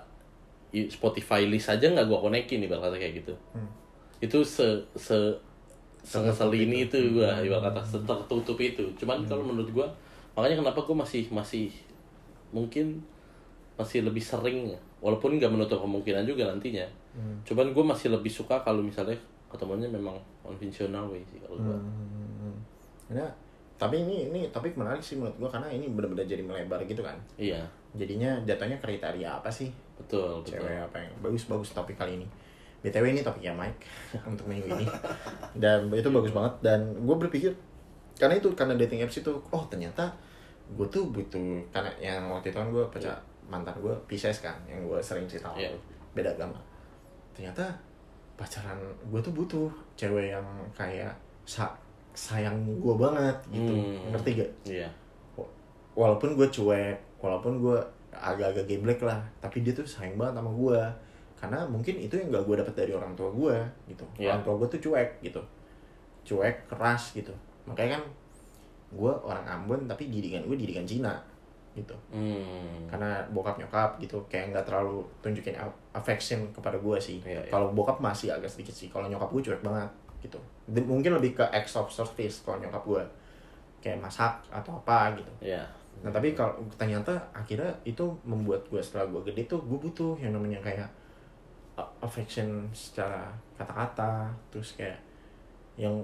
Spotify 0.95 1.43
list 1.49 1.67
aja 1.67 1.91
nggak 1.91 2.07
gua 2.07 2.23
konekin 2.23 2.63
ibarat 2.63 2.87
kata 2.87 2.97
kayak 2.97 3.15
gitu. 3.19 3.35
Hmm. 3.51 3.67
Itu 4.23 4.47
se 4.47 4.79
se 4.95 5.17
sengesel 6.03 6.51
ini 6.55 6.87
itu 6.87 6.97
Hmm. 6.97 7.15
gua 7.19 7.31
ibarat 7.41 7.73
kata 7.75 7.83
tertutup 8.05 8.59
itu. 8.59 8.85
Cuman 8.99 9.23
kalau 9.27 9.45
menurut 9.45 9.71
gua 9.73 9.87
makanya 10.35 10.63
kenapa 10.63 10.81
gua 10.83 11.03
masih 11.03 11.27
masih 11.29 11.71
mungkin 12.51 13.03
masih 13.79 14.03
lebih 14.03 14.23
sering 14.23 14.73
walaupun 14.99 15.39
nggak 15.39 15.51
menutup 15.53 15.79
kemungkinan 15.79 16.27
juga 16.27 16.51
nantinya. 16.51 16.87
Hmm. 17.15 17.39
Cuman 17.47 17.71
gue 17.71 17.85
masih 17.87 18.11
lebih 18.11 18.31
suka 18.31 18.59
kalau 18.67 18.83
misalnya 18.83 19.15
ketemuannya 19.51 19.87
memang 19.87 20.19
konvensional 20.43 21.07
way 21.11 21.23
sih 21.31 21.39
kalau 21.39 21.55
gue. 21.63 21.79
Hmm. 21.79 22.55
Nah, 23.15 23.31
tapi 23.79 24.03
ini 24.03 24.29
ini 24.35 24.51
topik 24.51 24.75
menarik 24.75 24.99
sih 24.99 25.15
menurut 25.15 25.39
gua 25.39 25.51
karena 25.55 25.71
ini 25.71 25.87
benar-benar 25.87 26.27
jadi 26.27 26.43
melebar 26.43 26.83
gitu 26.83 26.99
kan 26.99 27.15
Iya, 27.39 27.63
jadinya 27.95 28.35
jatuhnya 28.43 28.75
kriteria 28.83 29.39
apa 29.39 29.47
sih 29.47 29.71
betul, 29.95 30.43
betul. 30.43 30.59
cewek 30.59 30.83
apa 30.83 30.99
yang 30.99 31.15
bagus 31.23 31.47
bagus 31.47 31.71
topik 31.71 31.95
kali 31.95 32.19
ini 32.19 32.27
btw 32.79 33.05
ini 33.11 33.21
topiknya 33.27 33.53
Mike 33.55 33.83
untuk 34.31 34.47
minggu 34.47 34.71
ini. 34.71 34.87
Dan 35.63 35.91
itu 35.91 36.09
bagus 36.11 36.33
banget. 36.33 36.55
Dan 36.63 36.95
gue 37.03 37.17
berpikir 37.17 37.53
karena 38.19 38.35
itu 38.39 38.51
karena 38.59 38.75
dating 38.75 39.07
apps 39.07 39.23
itu 39.23 39.31
oh 39.31 39.63
ternyata 39.71 40.11
gue 40.75 40.87
tuh 40.91 41.09
butuh 41.09 41.63
karena 41.71 41.91
yang 42.03 42.27
waktu 42.29 42.51
itu 42.51 42.59
kan 42.59 42.69
gue 42.69 42.85
pecah 42.91 43.15
mantan 43.49 43.73
gue 43.79 43.95
Pisces 44.05 44.43
kan 44.45 44.59
yang 44.69 44.85
gue 44.85 44.99
sering 45.01 45.25
cerita 45.25 45.55
lu, 45.55 45.79
beda 46.13 46.35
agama. 46.35 46.59
Ternyata 47.33 47.65
pacaran 48.35 48.79
gue 49.09 49.21
tuh 49.23 49.33
butuh 49.35 49.71
cewek 49.99 50.35
yang 50.35 50.47
kayak 50.75 51.15
sa 51.49 51.71
sayang 52.13 52.59
gue 52.83 52.95
banget 52.99 53.37
gitu. 53.55 53.73
Hmm. 53.73 54.11
ngerti 54.11 54.43
gak? 54.43 54.51
Iya, 54.67 54.91
walaupun 55.99 56.39
gue 56.39 56.47
cuek 56.47 56.99
walaupun 57.19 57.59
gue 57.59 57.79
agak-agak 58.15 58.71
geblek 58.71 59.03
lah 59.03 59.19
tapi 59.43 59.67
dia 59.67 59.75
tuh 59.75 59.83
sayang 59.83 60.15
banget 60.15 60.39
sama 60.39 60.51
gue 60.55 60.81
karena 61.39 61.63
mungkin 61.71 61.95
itu 62.03 62.19
yang 62.19 62.35
gak 62.35 62.45
gue 62.45 62.57
dapet 62.59 62.75
dari 62.75 62.93
orang 62.93 63.15
tua 63.15 63.31
gue 63.31 63.57
gitu. 63.87 64.05
Iya. 64.19 64.35
orang 64.35 64.43
tua 64.43 64.55
gue 64.59 64.69
tuh 64.75 64.81
cuek 64.91 65.11
gitu. 65.23 65.41
Cuek 66.27 66.67
keras 66.67 67.15
gitu. 67.15 67.31
Makanya 67.65 67.99
kan 67.99 68.03
gue 68.91 69.13
orang 69.23 69.47
Ambon 69.47 69.87
tapi 69.87 70.11
didikan 70.11 70.43
gue 70.43 70.59
didikan 70.59 70.83
Cina 70.83 71.15
gitu. 71.79 71.95
Hmm. 72.11 72.91
karena 72.91 73.23
bokap 73.31 73.55
nyokap 73.55 74.03
gitu. 74.03 74.19
Kayak 74.27 74.51
nggak 74.51 74.67
terlalu 74.67 75.07
tunjukin 75.23 75.55
affection 75.95 76.43
kepada 76.51 76.75
gue 76.75 76.97
sih. 76.99 77.23
Iya, 77.23 77.47
iya. 77.47 77.51
kalau 77.55 77.71
bokap 77.71 78.03
masih 78.03 78.35
agak 78.35 78.51
sedikit 78.51 78.75
sih. 78.75 78.91
Kalau 78.91 79.07
nyokap 79.07 79.31
gue 79.31 79.43
cuek 79.47 79.63
banget 79.63 79.91
gitu. 80.19 80.41
Dan 80.67 80.91
mungkin 80.91 81.15
lebih 81.15 81.39
ke 81.39 81.45
acts 81.55 81.79
of 81.79 81.87
service 81.95 82.43
kalau 82.43 82.59
nyokap 82.59 82.83
gue 82.83 83.03
kayak 83.79 84.03
masak 84.03 84.43
atau 84.51 84.75
apa 84.83 85.15
gitu. 85.15 85.31
Iya, 85.39 85.63
Nah 86.03 86.11
tapi 86.15 86.35
kalau 86.35 86.55
ternyata 86.79 87.15
akhirnya 87.35 87.71
itu 87.83 88.05
membuat 88.23 88.63
gue 88.71 88.79
setelah 88.79 89.07
gue 89.11 89.31
gede 89.31 89.51
tuh 89.51 89.59
gue 89.67 89.79
butuh 89.79 90.15
yang 90.23 90.31
namanya 90.35 90.63
kayak 90.63 90.87
affection 92.01 92.67
secara 92.73 93.29
kata-kata 93.57 94.31
terus 94.51 94.75
kayak 94.75 94.99
yang 95.79 95.95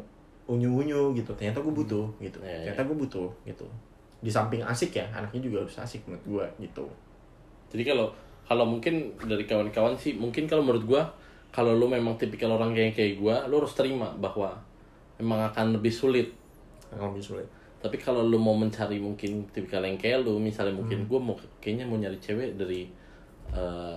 unyu-unyu 0.44 1.16
gitu 1.16 1.32
ternyata 1.34 1.58
gue 1.60 1.72
butuh 1.72 2.06
gitu 2.20 2.38
Iya, 2.44 2.50
iya. 2.50 2.56
ternyata 2.70 2.82
gue 2.84 2.96
butuh 3.06 3.28
gitu 3.44 3.66
di 4.20 4.30
samping 4.32 4.60
asik 4.64 4.96
ya 4.96 5.04
anaknya 5.12 5.40
juga 5.40 5.64
harus 5.64 5.76
asik 5.76 6.04
menurut 6.04 6.24
gue 6.24 6.68
gitu 6.68 6.84
jadi 7.72 7.92
kalau 7.92 8.06
kalau 8.44 8.64
mungkin 8.68 9.08
dari 9.24 9.44
kawan-kawan 9.44 9.96
sih 9.96 10.14
mungkin 10.14 10.44
kalau 10.44 10.60
menurut 10.60 10.84
gue 10.84 11.02
kalau 11.48 11.70
lu 11.72 11.86
memang 11.86 12.18
tipikal 12.18 12.58
orang 12.58 12.74
kayak 12.74 12.98
kayak 12.98 13.14
gue, 13.22 13.34
lu 13.46 13.62
harus 13.62 13.78
terima 13.78 14.10
bahwa 14.18 14.58
memang 15.22 15.38
akan 15.54 15.78
lebih 15.78 15.94
sulit. 15.94 16.34
kalau 16.90 17.14
lebih 17.14 17.22
sulit 17.22 17.46
Tapi 17.78 17.94
kalau 17.94 18.26
lu 18.26 18.42
mau 18.42 18.58
mencari 18.58 18.98
mungkin 18.98 19.46
tipikal 19.54 19.86
yang 19.86 19.94
kayak 19.94 20.26
lu, 20.26 20.42
misalnya 20.42 20.74
mungkin 20.74 21.06
Hmm. 21.06 21.08
gue 21.08 21.20
mau 21.22 21.38
kayaknya 21.62 21.86
mau 21.86 21.94
nyari 21.94 22.18
cewek 22.18 22.58
dari 22.58 22.90
eh, 23.54 23.96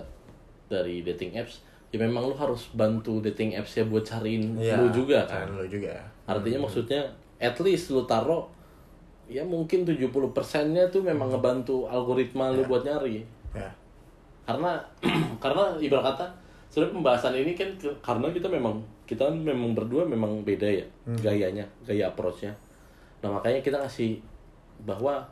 dari 0.70 1.02
dating 1.02 1.34
apps, 1.34 1.66
ya 1.88 1.98
memang 1.98 2.24
lu 2.24 2.34
harus 2.34 2.68
bantu 2.72 3.20
dating 3.20 3.56
apps 3.56 3.74
ya 3.74 3.84
buat 3.84 4.04
cariin 4.04 4.52
Iya, 4.54 4.76
lu 4.76 4.88
juga 4.90 5.24
kan. 5.24 5.48
lu 5.48 5.64
juga 5.64 5.96
Artinya 6.28 6.60
maksudnya 6.60 7.00
at 7.38 7.56
least 7.58 7.88
lu 7.88 8.04
taruh 8.04 8.44
ya 9.24 9.40
mungkin 9.40 9.84
70 9.84 10.08
persennya 10.30 10.84
tuh 10.88 11.00
memang 11.00 11.28
ngebantu 11.28 11.84
algoritma 11.86 12.48
lu 12.50 12.64
buat 12.64 12.82
nyari. 12.82 13.24
ya 13.52 13.68
Karena 14.44 14.76
karena 15.42 15.76
ibarat 15.78 16.12
kata 16.12 16.26
sebenarnya 16.68 16.94
pembahasan 16.94 17.34
ini 17.34 17.52
kan 17.52 17.68
karena 18.00 18.28
kita 18.28 18.48
memang 18.48 18.76
kita 19.04 19.24
memang 19.28 19.72
berdua 19.72 20.04
memang 20.04 20.44
beda 20.44 20.68
ya 20.68 20.84
gayanya, 21.16 21.64
gaya 21.82 22.08
approach-nya. 22.08 22.52
Nah, 23.18 23.32
makanya 23.32 23.60
kita 23.60 23.76
ngasih 23.78 24.20
bahwa 24.84 25.24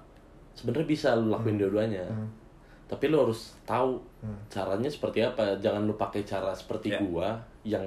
sebenarnya 0.53 0.89
bisa 0.89 1.13
lu 1.13 1.29
lakuin 1.29 1.61
dua-duanya. 1.61 2.01
Tapi 2.87 3.05
lu 3.07 3.19
harus 3.19 3.55
tahu 3.63 3.99
Hmm. 4.19 4.35
caranya 4.47 4.87
seperti 4.87 5.21
apa 5.21 5.55
jangan 5.57 5.83
lu 5.83 5.95
pakai 5.95 6.23
cara 6.23 6.51
seperti 6.51 6.89
Ya. 6.89 6.99
gua 6.99 7.29
yang 7.63 7.83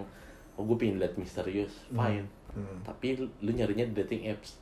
oh 0.54 0.64
gue 0.64 0.76
pengen 0.76 0.98
lihat 0.98 1.16
misterius 1.16 1.72
fine 1.90 2.24
Hmm. 2.50 2.80
tapi 2.82 3.14
lu 3.16 3.50
nyarinya 3.50 3.86
di 3.86 3.96
dating 3.96 4.28
apps 4.28 4.58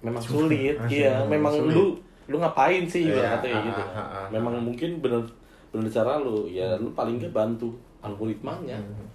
memang 0.00 0.20
sulit 0.20 0.74
Ah, 0.76 0.86
iya 0.86 1.22
memang 1.24 1.50
sulit. 1.52 1.72
lu 1.72 1.84
lu 2.24 2.36
ngapain 2.36 2.84
sih 2.84 3.06
ibaratnya 3.06 3.38
kayak 3.40 3.54
ah, 3.54 3.64
gitu 3.64 3.82
ah, 3.84 3.98
ah, 3.98 4.26
memang 4.28 4.54
mungkin 4.60 4.98
bener 4.98 5.22
bener 5.68 5.88
cara 5.88 6.18
lu 6.18 6.44
ya 6.44 6.74
lu 6.76 6.90
paling 6.92 7.18
gak 7.18 7.32
bantu 7.32 7.70
algoritmanya 8.00 8.78
Hmm. 8.78 9.08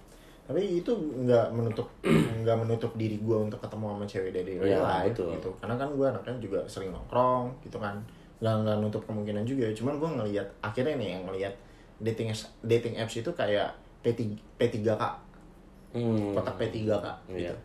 Tapi 0.44 0.80
itu 0.80 0.88
nggak 0.88 1.52
menutup 1.52 1.84
nggak 2.40 2.56
menutup 2.58 2.88
diri 2.94 3.20
gue 3.20 3.36
untuk 3.38 3.60
ketemu 3.60 3.84
sama 3.86 4.04
cewek 4.06 4.32
dari 4.32 4.52
Iya, 4.54 4.64
real 4.66 4.80
life 4.82 5.12
betul. 5.12 5.28
gitu. 5.30 5.50
Karena 5.60 5.76
kan 5.76 5.88
gue 5.92 6.06
anaknya 6.08 6.34
juga 6.40 6.60
sering 6.64 6.88
nongkrong 6.88 7.52
gitu 7.62 7.76
kan. 7.76 8.00
Nggak 8.38 8.54
nggak 8.62 8.76
nutup 8.78 9.02
kemungkinan 9.04 9.42
juga. 9.42 9.66
Cuman 9.72 9.96
gue 9.96 10.10
ngelihat 10.10 10.46
akhirnya 10.60 10.94
nih 10.94 11.08
yang 11.12 11.22
ngelihat 11.26 11.54
dating 11.98 12.30
apps- 12.30 12.52
dating 12.62 12.94
apps 12.94 13.14
itu 13.14 13.30
kayak 13.32 13.74
P3, 13.98 14.20
P3K 14.54 15.02
hmm. 15.92 16.32
kotak 16.32 16.54
P3K 16.56 17.06
Iya. 17.28 17.50
gitu. 17.50 17.56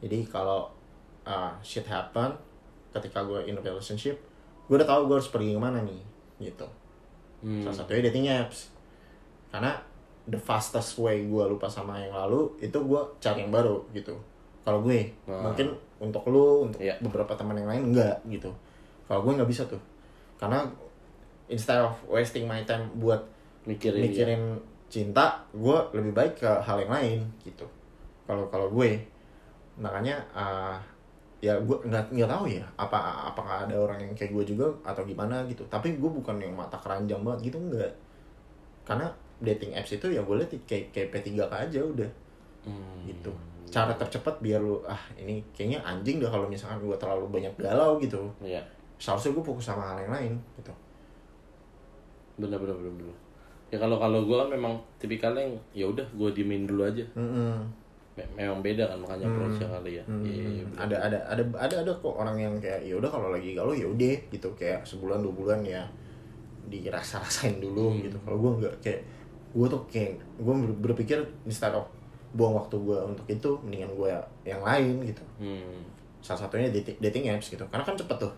Jadi 0.00 0.18
kalau 0.24 0.70
uh, 1.22 1.52
shit 1.60 1.84
happen 1.84 2.30
ketika 2.90 3.22
gue 3.22 3.42
in 3.44 3.54
a 3.54 3.62
relationship, 3.62 4.16
gue 4.66 4.74
udah 4.74 4.86
tahu 4.86 5.06
gue 5.06 5.16
harus 5.16 5.28
pergi 5.28 5.52
ke 5.52 5.60
mana 5.60 5.82
nih 5.82 6.00
gitu. 6.40 6.66
Hmm. 7.42 7.62
Salah 7.62 7.76
satunya 7.76 8.06
dating 8.06 8.26
apps. 8.28 8.70
Karena 9.50 9.74
the 10.24 10.38
fastest 10.38 10.94
way 10.96 11.26
gue 11.26 11.44
lupa 11.44 11.66
sama 11.66 11.98
yang 11.98 12.14
lalu 12.14 12.54
itu 12.60 12.76
gue 12.76 13.02
cari 13.18 13.42
yang 13.42 13.50
baru 13.50 13.82
gitu. 13.90 14.14
Kalau 14.62 14.80
gue 14.80 15.10
Ah. 15.26 15.42
mungkin 15.42 15.74
untuk 15.98 16.22
lu, 16.28 16.70
untuk 16.70 16.78
Iya. 16.78 16.96
beberapa 17.02 17.34
teman 17.34 17.56
yang 17.56 17.66
lain 17.66 17.82
enggak 17.92 18.22
gitu. 18.24 18.48
Kalau 19.04 19.26
gue 19.26 19.32
nggak 19.34 19.50
bisa 19.50 19.66
tuh. 19.66 19.80
Karena 20.40 20.64
instead 21.52 21.84
of 21.84 21.92
wasting 22.08 22.48
my 22.48 22.64
time 22.64 22.88
buat 22.96 23.20
mikirin, 23.68 24.08
mikirin 24.08 24.42
cinta 24.88 25.44
gue 25.52 25.78
lebih 25.92 26.16
baik 26.16 26.40
ke 26.40 26.50
hal 26.64 26.80
yang 26.80 26.92
lain 26.96 27.18
gitu. 27.44 27.68
Kalau 28.24 28.48
kalau 28.48 28.72
gue 28.72 28.96
makanya 29.76 30.16
uh, 30.32 30.80
ya 31.44 31.56
gue 31.60 31.76
nggak 31.84 32.12
nggak 32.12 32.30
tahu 32.30 32.44
ya 32.48 32.64
apa 32.76 33.32
apakah 33.32 33.64
ada 33.64 33.76
orang 33.76 34.00
yang 34.00 34.12
kayak 34.16 34.32
gue 34.32 34.56
juga 34.56 34.66
atau 34.82 35.04
gimana 35.04 35.44
gitu. 35.44 35.62
Tapi 35.68 36.00
gue 36.00 36.10
bukan 36.10 36.40
yang 36.40 36.56
mata 36.56 36.80
keranjang 36.80 37.20
banget 37.20 37.52
gitu 37.52 37.60
enggak 37.60 37.92
karena 38.88 39.06
dating 39.40 39.76
apps 39.76 39.94
itu 39.94 40.10
ya 40.10 40.24
boleh 40.24 40.48
kayak 40.66 40.90
kayak 40.90 41.08
P3K 41.12 41.52
aja 41.52 41.80
udah. 41.84 42.10
Hmm. 42.60 43.08
gitu. 43.08 43.32
Cara 43.70 43.94
tercepat 43.94 44.42
biar 44.42 44.60
lu 44.60 44.82
ah 44.84 45.00
ini 45.16 45.40
kayaknya 45.54 45.80
anjing 45.80 46.20
dah 46.20 46.28
kalau 46.28 46.50
misalkan 46.50 46.82
gue 46.82 46.96
terlalu 46.98 47.26
banyak 47.30 47.54
galau 47.56 47.96
gitu. 48.02 48.28
Iya. 48.42 48.60
Seharusnya 49.00 49.32
gue 49.32 49.42
fokus 49.42 49.64
sama 49.66 49.82
hal 49.82 49.98
yang 49.98 50.12
lain 50.12 50.32
gitu. 50.54 50.72
Bener 52.36 52.56
bener 52.56 52.76
bener 52.76 52.92
bener. 52.94 53.16
Ya 53.70 53.78
kalau 53.78 53.96
kalau 53.96 54.20
gue 54.22 54.38
memang 54.50 54.74
tipikalnya 54.98 55.40
yang 55.40 55.54
ya 55.72 55.86
udah 55.86 56.06
gue 56.10 56.28
diemin 56.32 56.66
dulu 56.66 56.84
aja. 56.84 57.04
Mm-mm. 57.14 57.54
Me- 58.18 58.32
memang 58.34 58.60
beda 58.60 58.84
kan 58.84 58.98
makanya 58.98 59.24
approach 59.24 59.62
kali 59.62 59.96
ya. 59.96 60.04
Hmm, 60.04 60.20
Iya, 60.20 60.42
iya, 60.42 60.64
bener. 60.66 60.78
ada 60.82 60.96
ada 60.98 61.18
ada 61.30 61.42
ada 61.56 61.74
ada 61.80 61.92
kok 61.94 62.10
orang 62.12 62.36
yang 62.36 62.54
kayak 62.58 62.82
ya 62.82 62.94
udah 62.94 63.06
kalau 63.06 63.30
lagi 63.30 63.54
galau 63.54 63.70
ya 63.72 63.86
udah 63.86 64.16
gitu. 64.28 64.48
Kayak 64.54 64.82
sebulan 64.82 65.22
dua 65.22 65.32
bulan 65.32 65.60
ya 65.62 65.82
dirasa 66.66 67.18
rasain 67.18 67.56
dulu 67.56 67.94
Hmm. 67.94 68.02
gitu. 68.02 68.16
Kalau 68.20 68.36
gue 68.36 68.50
nggak 68.60 68.74
kayak 68.82 69.00
gue 69.50 69.66
tuh 69.66 69.82
kayak 69.88 70.12
gue 70.36 70.54
berpikir 70.82 71.18
instead 71.42 71.72
of 71.72 71.86
buang 72.30 72.54
waktu 72.54 72.78
gue 72.78 72.94
untuk 73.00 73.26
itu 73.26 73.50
mendingan 73.62 73.90
gue 73.92 74.10
yang 74.44 74.60
lain 74.60 75.02
gitu. 75.04 75.22
Hmm. 75.38 75.82
salah 76.20 76.44
satunya 76.44 76.68
dating, 76.68 77.00
dating 77.00 77.24
apps 77.32 77.48
gitu. 77.48 77.64
Karena 77.72 77.80
kan 77.80 77.96
cepet 77.96 78.12
tuh 78.18 78.28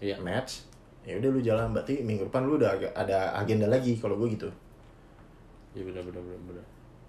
iya. 0.00 0.16
Match 0.18 0.66
ya 1.04 1.20
udah 1.20 1.30
lu 1.30 1.40
jalan. 1.44 1.70
Berarti 1.76 2.00
minggu 2.00 2.26
depan 2.32 2.48
lu 2.48 2.56
udah 2.56 2.74
ada 2.96 3.36
agenda 3.36 3.68
lagi 3.68 3.94
kalau 4.00 4.16
gue 4.16 4.32
gitu. 4.32 4.48
Iya 5.74 5.84
bener 5.90 6.02
bener 6.06 6.22
bener 6.22 6.42
bener 6.48 6.64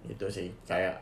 itu 0.05 0.25
sih 0.29 0.53
kayak 0.69 1.01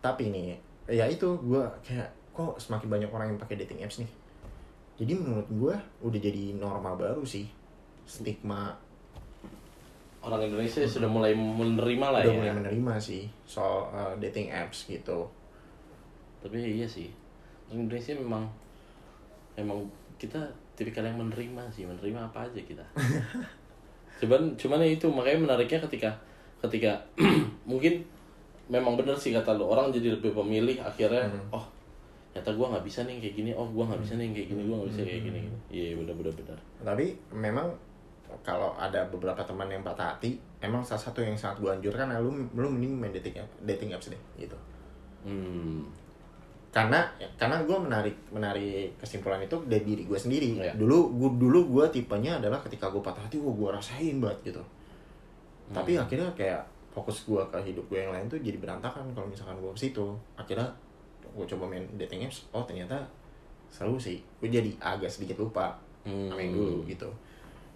tapi 0.00 0.32
nih 0.32 0.56
ya 0.88 1.04
itu 1.08 1.28
gue 1.44 1.64
kayak 1.84 2.08
kok 2.32 2.56
semakin 2.60 2.88
banyak 2.88 3.10
orang 3.12 3.32
yang 3.32 3.40
pakai 3.40 3.56
dating 3.60 3.80
apps 3.84 4.00
nih? 4.00 4.10
Jadi 5.00 5.12
menurut 5.16 5.48
gue 5.48 5.74
udah 6.04 6.20
jadi 6.20 6.54
norma 6.54 6.94
baru 6.94 7.24
sih 7.24 7.48
stigma. 8.04 8.76
Orang 10.24 10.40
Indonesia 10.40 10.80
sudah 10.88 11.08
mulai 11.08 11.36
menerima 11.36 12.06
lah 12.08 12.20
udah 12.24 12.32
ya. 12.32 12.40
mulai 12.40 12.54
menerima 12.56 12.94
sih 12.96 13.28
soal 13.44 13.88
uh, 13.92 14.14
dating 14.20 14.48
apps 14.52 14.88
gitu. 14.88 15.28
Tapi 16.44 16.60
iya 16.60 16.88
sih 16.88 17.08
orang 17.68 17.88
Indonesia 17.88 18.12
memang 18.16 18.44
memang 19.56 19.78
kita 20.18 20.40
tipikal 20.74 21.06
yang 21.06 21.18
menerima 21.18 21.62
sih 21.70 21.86
menerima 21.86 22.18
apa 22.30 22.46
aja 22.46 22.60
kita. 22.60 22.84
Cuman 24.20 24.54
cuman 24.54 24.82
ya 24.82 24.88
itu 24.94 25.06
makanya 25.10 25.38
menariknya 25.50 25.80
ketika 25.86 26.10
ketika 26.62 26.96
mungkin 27.70 28.00
memang 28.70 28.96
bener 28.96 29.12
sih 29.12 29.36
kata 29.36 29.60
lo 29.60 29.68
orang 29.76 29.92
jadi 29.92 30.16
lebih 30.16 30.32
pemilih 30.32 30.80
akhirnya 30.80 31.28
oh 31.52 31.60
ternyata 32.32 32.50
gue 32.56 32.66
nggak 32.66 32.84
bisa 32.88 33.00
nih 33.04 33.20
kayak 33.20 33.34
gini 33.36 33.50
oh 33.52 33.68
gue 33.68 33.84
nggak 33.84 34.00
bisa 34.00 34.16
nih 34.16 34.32
kayak 34.32 34.48
gini 34.48 34.62
gue 34.64 34.74
nggak 34.74 34.90
bisa 34.90 35.02
kayak 35.04 35.22
gini. 35.28 35.40
Iya 35.68 36.00
bener 36.00 36.14
bener 36.16 36.32
bener 36.32 36.58
tapi 36.80 37.06
memang 37.30 37.68
kalau 38.40 38.74
ada 38.74 39.04
beberapa 39.12 39.38
teman 39.44 39.68
yang 39.68 39.84
patah 39.84 40.16
hati 40.16 40.40
emang 40.58 40.80
salah 40.82 41.04
satu 41.04 41.20
yang 41.20 41.36
sangat 41.36 41.60
gue 41.60 41.70
anjurkan 41.70 42.10
lu 42.18 42.32
lu 42.56 42.68
mending 42.72 42.96
main 42.96 43.12
dating 43.12 43.38
app, 43.38 43.50
dating 43.62 43.92
apps 43.92 44.08
deh 44.08 44.22
gitu. 44.40 44.56
Hmm 45.22 46.03
karena 46.74 47.06
karena 47.38 47.62
gue 47.62 47.78
menarik 47.78 48.16
menarik 48.34 48.98
kesimpulan 48.98 49.38
itu 49.38 49.54
dari 49.70 49.86
diri 49.86 50.02
gue 50.10 50.18
sendiri. 50.18 50.58
Iya. 50.58 50.74
dulu 50.74 51.14
gue 51.14 51.30
dulu 51.38 51.60
gue 51.70 51.84
tipenya 51.94 52.42
adalah 52.42 52.58
ketika 52.66 52.90
gue 52.90 52.98
patah 52.98 53.22
hati 53.22 53.38
gue 53.38 53.52
gue 53.54 53.68
rasain 53.70 54.18
banget 54.18 54.50
gitu. 54.50 54.62
Tapi 55.70 55.94
akhirnya 55.94 56.26
kayak 56.34 56.66
fokus 56.90 57.22
gue 57.30 57.38
ke 57.38 57.58
hidup 57.62 57.86
gue 57.86 58.02
yang 58.02 58.10
lain 58.10 58.26
tuh 58.26 58.42
jadi 58.42 58.58
berantakan 58.58 59.06
kalau 59.14 59.30
misalkan 59.30 59.54
gue 59.62 59.70
ke 59.70 59.80
situ. 59.86 60.02
Akhirnya 60.34 60.66
gue 61.22 61.46
coba 61.46 61.70
main 61.70 61.86
dating 61.94 62.26
apps 62.26 62.50
oh 62.50 62.66
ternyata 62.66 62.98
seru 63.70 63.94
sih. 63.94 64.18
Gue 64.42 64.50
jadi 64.50 64.74
agak 64.82 65.08
sedikit 65.08 65.38
lupa 65.38 65.78
Hmm. 66.04 66.28
sama 66.28 66.36
yang 66.36 66.52
dulu 66.52 66.84
gitu. 66.84 67.08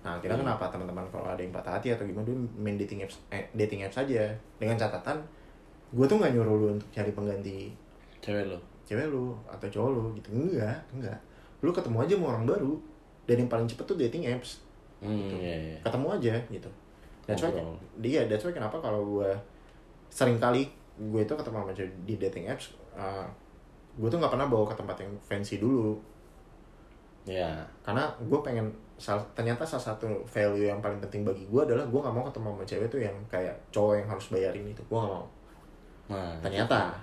Nah 0.05 0.21
akhirnya 0.21 0.37
kenapa 0.37 0.69
teman-teman 0.69 1.09
kalau 1.09 1.33
ada 1.33 1.41
yang 1.41 1.49
patah 1.49 1.81
hati 1.81 1.97
atau 1.97 2.05
gimana 2.05 2.29
dulu 2.29 2.45
main 2.61 2.77
dating 2.77 3.01
apps 3.01 3.17
eh, 3.33 3.49
dating 3.57 3.81
apps 3.89 3.97
aja. 3.97 4.29
Dengan 4.61 4.77
catatan 4.77 5.17
gue 5.97 6.05
tuh 6.05 6.21
nggak 6.21 6.37
nyuruh 6.37 6.55
lu 6.61 6.67
untuk 6.77 6.89
cari 6.93 7.09
pengganti 7.17 7.73
cewek 8.21 8.53
lo 8.53 8.61
cewek 8.89 9.07
lu 9.13 9.37
atau 9.45 9.69
cowok 9.69 9.91
lu 9.93 10.05
gitu. 10.17 10.29
Enggak 10.33 10.81
enggak. 10.97 11.19
Lu 11.61 11.69
ketemu 11.71 12.01
aja 12.01 12.15
sama 12.17 12.27
orang 12.33 12.45
baru. 12.49 12.73
Dan 13.29 13.45
yang 13.45 13.51
paling 13.53 13.69
cepet 13.69 13.85
tuh 13.85 14.01
dating 14.01 14.25
apps. 14.25 14.65
Hmm 15.05 15.29
iya 15.37 15.77
iya. 15.77 15.79
Ketemu 15.85 16.07
aja 16.17 16.35
gitu. 16.49 16.71
That's 17.29 17.45
why 17.45 17.53
Ngobrol. 17.53 17.77
dia 18.01 18.25
that's 18.25 18.41
why 18.49 18.57
kenapa 18.57 18.81
kalau 18.81 19.05
gue 19.05 19.31
sering 20.09 20.41
kali 20.41 20.65
gue 20.97 21.21
itu 21.21 21.35
ketemu 21.37 21.57
sama 21.61 21.73
cewek 21.77 21.93
di 22.09 22.15
dating 22.17 22.49
apps 22.49 22.73
uh, 22.97 23.29
gue 23.95 24.09
tuh 24.09 24.17
nggak 24.19 24.33
pernah 24.33 24.49
bawa 24.49 24.65
ke 24.73 24.75
tempat 24.81 24.97
yang 25.05 25.13
fancy 25.21 25.61
dulu. 25.61 25.93
Ya 27.29 27.61
karena 27.85 28.09
gue 28.17 28.41
pengen 28.41 28.73
sal- 28.97 29.29
ternyata 29.37 29.63
salah 29.69 29.93
satu 29.93 30.09
value 30.25 30.67
yang 30.67 30.81
paling 30.81 30.99
penting 31.05 31.23
bagi 31.29 31.45
gue 31.45 31.61
adalah 31.61 31.85
gue 31.85 32.01
nggak 32.01 32.15
mau 32.17 32.25
ketemu 32.25 32.49
sama 32.57 32.65
cewek 32.65 32.89
tuh 32.89 33.01
yang 33.05 33.17
kayak 33.29 33.55
cowok 33.69 34.01
yang 34.01 34.09
harus 34.09 34.27
bayarin 34.33 34.65
itu. 34.65 34.83
Gue 34.89 34.99
nggak 34.99 35.13
mau. 35.13 35.27
Nah 36.09 36.33
ternyata 36.41 36.97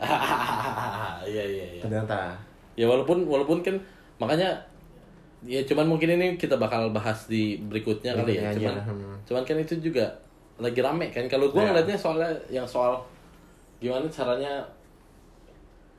iya 1.30 1.44
iya 1.44 1.66
iya. 1.76 1.82
Ternyata. 1.82 2.32
Ya 2.78 2.86
walaupun 2.88 3.28
walaupun 3.28 3.60
kan 3.60 3.76
makanya 4.16 4.52
ya 5.40 5.60
cuman 5.64 5.88
mungkin 5.88 6.12
ini 6.16 6.36
kita 6.36 6.56
bakal 6.56 6.92
bahas 6.92 7.28
di 7.28 7.56
berikutnya 7.64 8.12
kali 8.16 8.36
ya. 8.36 8.52
Cuman 8.52 8.76
cuman 9.24 9.42
kan 9.44 9.56
itu 9.56 9.74
juga 9.80 10.06
lagi 10.60 10.80
rame 10.80 11.08
kan. 11.12 11.24
Kalau 11.26 11.48
gue 11.48 11.60
Ya. 11.60 11.72
ngeliatnya 11.72 11.96
soalnya 11.96 12.30
yang 12.48 12.64
soal 12.64 13.00
gimana 13.80 14.04
caranya 14.08 14.60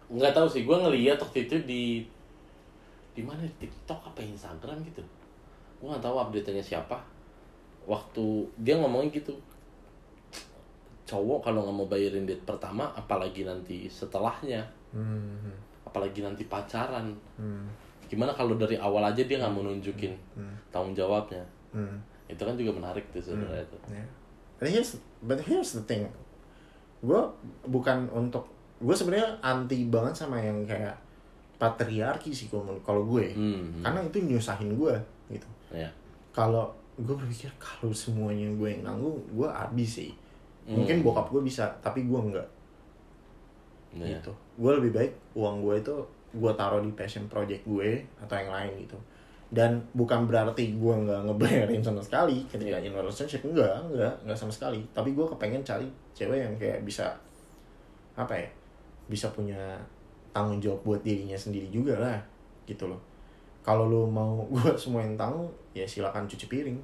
nggak 0.09 0.33
tahu 0.33 0.47
sih. 0.49 0.63
Gue 0.65 0.77
ngeliat 0.77 1.17
waktu 1.17 1.45
itu 1.49 1.55
di 1.65 1.83
di 3.11 3.21
mana? 3.21 3.41
Di 3.43 3.65
TikTok 3.67 4.13
apa 4.13 4.19
Instagram 4.21 4.77
gitu. 4.85 5.01
Gue 5.81 5.87
nggak 5.89 6.03
tahu 6.05 6.15
update 6.17 6.53
nya 6.53 6.63
siapa. 6.63 6.97
Waktu 7.89 8.45
dia 8.61 8.77
ngomongin 8.77 9.09
gitu 9.09 9.33
cowok 11.11 11.51
kalau 11.51 11.67
nggak 11.67 11.75
mau 11.75 11.87
bayarin 11.91 12.23
date 12.23 12.47
pertama 12.47 12.87
apalagi 12.95 13.43
nanti 13.43 13.91
setelahnya 13.91 14.63
hmm, 14.95 15.83
apalagi 15.83 16.23
nanti 16.23 16.47
pacaran 16.47 17.11
hmm, 17.35 17.67
gimana 18.07 18.31
kalau 18.31 18.55
dari 18.55 18.79
awal 18.79 19.03
aja 19.03 19.19
dia 19.27 19.35
nggak 19.35 19.51
mau 19.51 19.67
nunjukin 19.67 20.15
hmm, 20.39 20.55
tanggung 20.71 20.95
jawabnya 20.95 21.43
hmm. 21.75 21.99
itu 22.31 22.39
kan 22.39 22.55
juga 22.55 22.71
menarik 22.79 23.03
tuh 23.11 23.19
sebenarnya 23.19 23.67
itu 23.67 23.77
Ya. 23.91 24.05
But 24.61 24.69
here's, 24.69 24.93
but 25.25 25.41
here's 25.41 25.73
the 25.73 25.81
thing. 25.89 26.05
Gue 27.01 27.17
bukan 27.65 28.05
untuk 28.13 28.45
gue 28.77 28.93
sebenarnya 28.93 29.41
anti 29.41 29.89
banget 29.89 30.21
sama 30.21 30.37
yang 30.37 30.61
kayak 30.69 30.93
patriarki 31.57 32.29
sih 32.29 32.45
kalau 32.85 33.01
gue. 33.09 33.33
Hmm. 33.33 33.81
Karena 33.81 34.05
itu 34.05 34.21
nyusahin 34.21 34.77
gue 34.77 34.93
gitu. 35.33 35.49
ya 35.73 35.89
Kalau 36.29 36.69
gue 36.93 37.17
berpikir 37.17 37.49
kalau 37.57 37.89
semuanya 37.89 38.53
gue 38.53 38.69
yang 38.69 38.85
nanggung, 38.85 39.17
gue 39.33 39.49
habis 39.49 39.97
sih. 39.97 40.13
Mungkin 40.63 40.99
Hmm. 40.99 41.05
bokap 41.05 41.27
gue 41.29 41.41
bisa, 41.41 41.65
tapi 41.79 42.03
gue 42.03 42.19
enggak. 42.19 42.47
ya. 43.93 44.07
Gitu. 44.07 44.31
Gue 44.55 44.71
lebih 44.73 44.91
baik 44.91 45.11
uang 45.33 45.61
gue 45.61 45.75
itu 45.77 45.95
gue 46.31 46.51
taruh 46.53 46.79
di 46.79 46.91
passion 46.91 47.27
project 47.27 47.59
gue 47.65 47.99
atau 48.17 48.35
yang 48.35 48.47
lain 48.49 48.73
gitu. 48.79 48.95
dan 49.51 49.75
bukan 49.91 50.23
berarti 50.23 50.79
gue 50.79 50.93
nggak 50.97 51.27
ngebayarin 51.27 51.83
sama 51.83 51.99
sekali 51.99 52.39
ketika 52.47 52.79
in 52.79 52.95
relationship 52.95 53.43
enggak 53.43 53.83
enggak 53.83 54.15
enggak 54.23 54.37
sama 54.37 54.47
sekali 54.47 54.79
tapi 54.95 55.11
gue 55.11 55.27
kepengen 55.27 55.59
cari 55.59 55.83
cewek 56.15 56.39
yang 56.39 56.55
kayak 56.55 56.87
bisa 56.87 57.11
apa 58.15 58.31
ya 58.31 58.47
bisa 59.05 59.27
punya 59.29 59.59
tanggung 60.31 60.63
jawab 60.63 60.79
buat 60.87 61.01
dirinya 61.03 61.35
sendiri 61.35 61.67
juga 61.67 61.99
lah 61.99 62.15
gitu 62.63 62.87
loh 62.87 63.03
kalau 63.59 63.91
lu 63.91 64.07
mau 64.07 64.39
gue 64.55 64.71
semua 64.73 65.03
yang 65.03 65.19
tanggung 65.19 65.51
ya 65.73 65.83
silakan 65.83 66.23
cuci 66.23 66.47
piring 66.47 66.79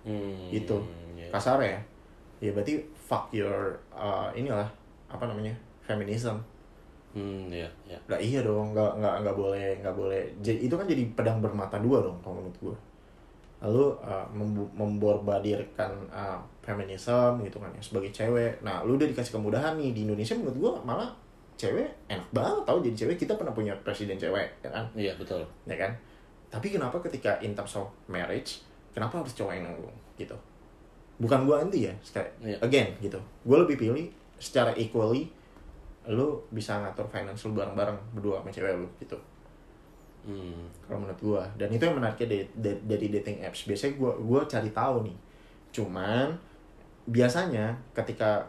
Hmm, 0.00 0.48
Gitu. 0.48 0.80
ya. 1.12 1.28
kasar 1.28 1.60
ya 1.60 1.76
ya 2.40 2.50
berarti 2.52 2.84
fuck 2.94 3.32
your 3.32 3.76
uh, 3.92 4.28
inilah 4.36 4.68
apa 5.08 5.24
namanya 5.24 5.54
feminism. 5.84 6.42
Hmm, 7.16 7.48
ya, 7.48 7.64
ya. 7.88 7.96
lah 8.12 8.20
iya 8.20 8.44
dong 8.44 8.76
nggak 8.76 9.00
nggak 9.00 9.14
nggak 9.24 9.36
boleh 9.36 9.68
nggak 9.80 9.96
boleh. 9.96 10.20
Jadi, 10.44 10.68
itu 10.68 10.74
kan 10.76 10.84
jadi 10.84 11.02
pedang 11.16 11.40
bermata 11.40 11.80
dua 11.80 12.04
dong 12.04 12.20
kalau 12.20 12.44
menurut 12.44 12.58
gue 12.60 12.76
lalu 13.56 13.88
uh, 14.04 14.28
memborbadirkan 14.76 15.96
uh, 16.12 16.36
feminism 16.60 17.40
gitu 17.40 17.56
kan 17.56 17.72
ya 17.72 17.80
sebagai 17.80 18.12
cewek. 18.12 18.60
Nah 18.60 18.84
lu 18.84 19.00
udah 19.00 19.08
dikasih 19.08 19.40
kemudahan 19.40 19.80
nih 19.80 19.96
di 19.96 20.04
Indonesia 20.04 20.36
menurut 20.36 20.58
gue 20.60 20.72
malah 20.84 21.08
cewek 21.56 21.88
enak 22.12 22.28
banget 22.36 22.62
tau 22.68 22.78
jadi 22.84 22.96
cewek. 23.06 23.16
Kita 23.16 23.32
pernah 23.40 23.56
punya 23.56 23.72
presiden 23.80 24.20
cewek 24.20 24.60
ya 24.60 24.68
kan? 24.68 24.84
Iya, 24.92 25.16
betul. 25.16 25.40
ya 25.64 25.76
kan? 25.80 25.96
Tapi 26.52 26.68
kenapa 26.68 27.00
ketika 27.00 27.40
in 27.40 27.56
terms 27.56 27.80
of 27.80 27.88
marriage 28.12 28.60
kenapa 28.92 29.24
harus 29.24 29.32
cowok 29.32 29.52
yang 29.56 29.64
nanggung 29.72 29.96
gitu 30.20 30.36
bukan 31.16 31.44
gua 31.44 31.60
anti 31.60 31.88
ya 31.88 31.94
sekali 32.00 32.28
Iya. 32.42 32.56
again 32.60 32.88
gitu 32.98 33.16
gue 33.42 33.56
lebih 33.58 33.76
pilih 33.78 34.06
secara 34.36 34.70
equally 34.72 35.32
lu 36.06 36.38
bisa 36.48 36.76
ngatur 36.78 37.04
finance 37.06 37.42
lu 37.42 37.52
bareng-bareng 37.52 37.96
berdua 38.12 38.38
sama 38.38 38.50
cewek 38.50 38.76
lu 38.76 38.88
gitu 38.98 39.16
Hmm. 40.22 40.66
kalau 40.82 40.98
menurut 41.00 41.20
gua 41.22 41.42
dan 41.54 41.70
itu 41.70 41.78
yang 41.80 41.94
menariknya 41.94 42.26
dari, 42.58 42.74
dari, 42.82 43.06
dating 43.08 43.38
apps 43.40 43.62
biasanya 43.62 43.94
gua 43.94 44.12
gua 44.18 44.40
cari 44.42 44.70
tahu 44.70 45.06
nih 45.06 45.14
cuman 45.70 46.34
biasanya 47.06 47.70
ketika 47.94 48.42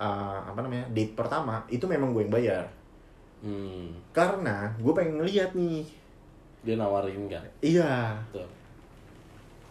uh, 0.00 0.40
apa 0.42 0.56
namanya 0.58 0.88
date 0.88 1.12
pertama 1.12 1.60
itu 1.68 1.84
memang 1.84 2.10
gue 2.10 2.24
yang 2.24 2.32
bayar 2.32 2.64
Hmm. 3.38 3.92
karena 4.10 4.66
gue 4.74 4.90
pengen 4.90 5.20
ngeliat 5.20 5.52
nih 5.52 5.84
Dia 6.58 6.74
nawarin 6.74 7.28
kan? 7.28 7.44
iya 7.60 8.18
Betul. 8.26 8.48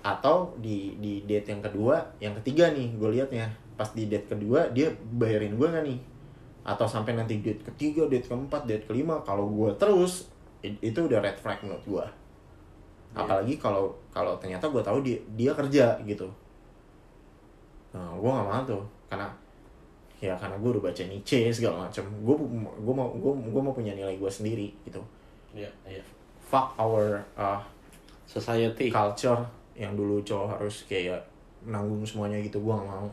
Atau 0.07 0.55
di 0.63 0.95
di 1.03 1.27
date 1.27 1.51
yang 1.51 1.59
kedua 1.59 1.99
yang 2.23 2.31
ketiga 2.39 2.71
nih 2.71 2.95
gue 2.95 3.09
liatnya. 3.19 3.51
Pas 3.75 3.91
di 3.91 4.07
date 4.07 4.31
kedua 4.31 4.71
dia 4.71 4.87
bayarin 5.19 5.59
gue 5.59 5.67
nggak 5.67 5.83
nih? 5.83 5.99
Atau 6.63 6.87
sampai 6.87 7.19
nanti 7.19 7.43
date 7.43 7.67
ketiga 7.67 8.07
date 8.07 8.31
keempat 8.31 8.63
date 8.63 8.87
kelima 8.87 9.19
kalau 9.27 9.51
gue 9.51 9.75
terus 9.75 10.31
itu 10.63 10.99
udah 10.99 11.19
red 11.19 11.37
flag 11.37 11.59
menurut 11.63 11.85
gue 11.85 12.05
Iya. 13.17 13.23
apalagi 13.25 13.55
kalau 13.57 13.89
kalau 14.13 14.37
ternyata 14.37 14.69
gue 14.69 14.83
tahu 14.83 14.99
dia 15.01 15.17
dia 15.33 15.51
kerja 15.57 15.97
gitu. 16.05 16.27
Nah 17.97 18.13
gue 18.13 18.29
nggak 18.29 18.45
mau 18.45 18.61
tuh. 18.61 18.83
Karena 19.09 19.27
ya 20.21 20.33
karena 20.37 20.57
gue 20.57 20.69
udah 20.77 20.83
baca 20.85 21.03
Nietzsche 21.05 21.49
segala 21.53 21.89
macam 21.89 22.05
gue 22.05 22.35
gue 22.83 22.93
mau 22.93 23.09
gue 23.17 23.31
gue 23.49 23.61
mau 23.61 23.73
punya 23.73 23.97
nilai 23.97 24.21
gue 24.21 24.29
sendiri 24.29 24.69
gitu. 24.85 25.01
Iya, 25.57 25.71
iya. 25.89 26.03
fuck 26.37 26.77
our 26.77 27.17
uh, 27.33 27.57
Society. 28.29 28.91
culture 28.93 29.41
yang 29.77 29.93
dulu 29.93 30.17
cowok 30.25 30.57
harus 30.57 30.83
kayak 30.89 31.21
nanggung 31.61 32.01
semuanya 32.01 32.41
gitu 32.41 32.57
gua 32.59 32.81
nggak 32.81 32.89
mau 32.89 33.09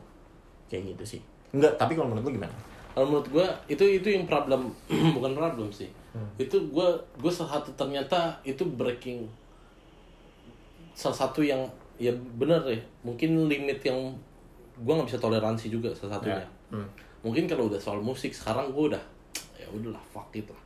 kayak 0.73 0.97
gitu 0.97 1.17
sih 1.17 1.21
enggak 1.53 1.77
tapi 1.77 1.93
kalau 1.93 2.09
menurut 2.11 2.33
lu 2.33 2.41
gimana 2.41 2.57
Kalau 2.95 3.11
menurut 3.11 3.27
gua 3.35 3.51
itu 3.67 3.83
itu 3.83 4.07
yang 4.07 4.23
problem 4.23 4.71
bukan 5.19 5.35
problem 5.35 5.67
sih. 5.75 5.91
Itu 6.39 6.71
gua 6.71 6.95
gua 7.19 7.27
salah 7.27 7.59
satu 7.59 7.75
ternyata 7.75 8.39
itu 8.47 8.63
breaking 8.63 9.27
salah 10.95 11.27
satu 11.27 11.43
yang 11.43 11.59
ya 11.99 12.15
bener 12.39 12.63
ya 12.71 12.79
mungkin 13.03 13.51
limit 13.51 13.83
yang 13.83 14.15
gua 14.87 15.03
nggak 15.03 15.11
bisa 15.11 15.19
toleransi 15.19 15.75
juga 15.75 15.91
salah 15.91 16.23
satunya. 16.23 16.39
Ya. 16.39 16.49
Hmm. 16.71 16.87
Mungkin 17.27 17.51
kalau 17.51 17.67
udah 17.67 17.83
soal 17.83 17.99
musik 17.99 18.31
sekarang 18.31 18.71
gua 18.71 18.95
udah 18.95 19.05
ya 19.59 19.67
udahlah 19.75 20.03
fuck 20.15 20.31
it 20.31 20.47
lah. 20.47 20.63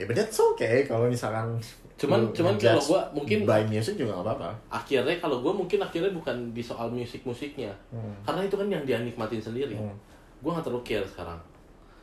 ya 0.00 0.08
but 0.08 0.16
that's 0.16 0.40
okay 0.40 0.88
kalau 0.88 1.04
misalkan 1.04 1.60
Cuman- 1.98 2.30
cuman 2.30 2.54
kalau 2.54 2.78
gua 2.80 3.02
mungkin- 3.10 3.42
by 3.42 3.66
music 3.66 3.94
juga 3.96 4.14
gak 4.14 4.24
apa-apa 4.24 4.50
Akhirnya 4.70 5.18
kalau 5.18 5.42
gua 5.42 5.50
mungkin 5.50 5.78
akhirnya 5.78 6.10
bukan 6.10 6.54
di 6.54 6.62
soal 6.62 6.86
musik-musiknya. 6.88 7.74
Karena 8.22 8.40
itu 8.40 8.54
kan 8.54 8.66
yang 8.66 8.82
dia 8.82 8.98
nikmatin 8.98 9.42
sendiri. 9.42 9.74
Hmm. 9.74 9.90
Gua 10.38 10.54
nggak 10.54 10.64
terlalu 10.64 10.84
care 10.84 11.02
sekarang. 11.04 11.38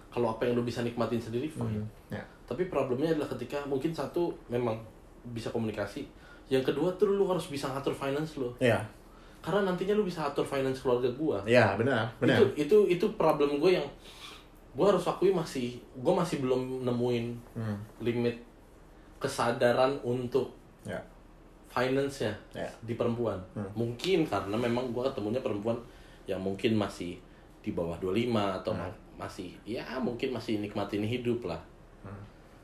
Kalau 0.09 0.27
apa 0.29 0.43
yang 0.43 0.53
lu 0.53 0.61
bisa 0.61 0.79
nikmatin 0.81 1.17
sendiri 1.17 1.47
fine. 1.47 1.79
ya 2.09 2.19
Tapi 2.43 2.65
problemnya 2.65 3.09
adalah 3.09 3.27
ketika 3.29 3.63
mungkin 3.63 3.89
satu 3.89 4.29
memang 4.47 4.75
bisa 5.25 5.49
komunikasi, 5.49 6.03
yang 6.45 6.61
kedua 6.61 6.91
tuh 6.93 7.09
lu 7.09 7.25
harus 7.25 7.47
bisa 7.47 7.67
ngatur 7.67 7.91
finance 7.91 8.35
lu. 8.35 8.51
ya 8.57 8.77
Karena 9.39 9.63
nantinya 9.63 9.93
lu 9.93 10.03
bisa 10.03 10.25
atur 10.25 10.43
finance 10.43 10.79
keluarga 10.79 11.07
gua. 11.11 11.39
ya 11.43 11.73
benar 11.75 12.11
benar 12.17 12.35
Itu 12.35 12.45
itu 12.57 12.77
itu 12.91 13.05
problem 13.15 13.57
gue 13.57 13.71
yang 13.73 13.87
gua 14.71 14.91
harus 14.91 15.05
akui 15.05 15.29
masih 15.29 15.73
gua 15.95 16.17
masih 16.17 16.41
belum 16.41 16.83
nemuin 16.83 17.25
Hmm. 17.53 17.77
limit 17.99 18.35
kesadaran 19.25 19.97
untuk 20.01 20.53
ya 20.85 21.01
finance-nya 21.67 22.31
Ya. 22.53 22.69
di 22.81 22.93
perempuan. 22.93 23.35
Hmm. 23.51 23.67
Mungkin 23.75 24.23
karena 24.23 24.55
memang 24.55 24.93
gua 24.93 25.09
ketemunya 25.09 25.41
perempuan 25.41 25.75
yang 26.23 26.39
mungkin 26.39 26.73
masih 26.73 27.17
di 27.59 27.73
bawah 27.73 27.97
25 27.97 28.29
atau 28.61 28.71
Hmm. 28.71 28.85
ma- 28.85 28.99
masih 29.25 29.51
ya 29.65 29.83
mungkin 29.97 30.31
masih 30.31 30.61
nikmatin 30.61 31.03
hidup 31.03 31.43
lah. 31.43 31.59
Hmm. 32.01 32.21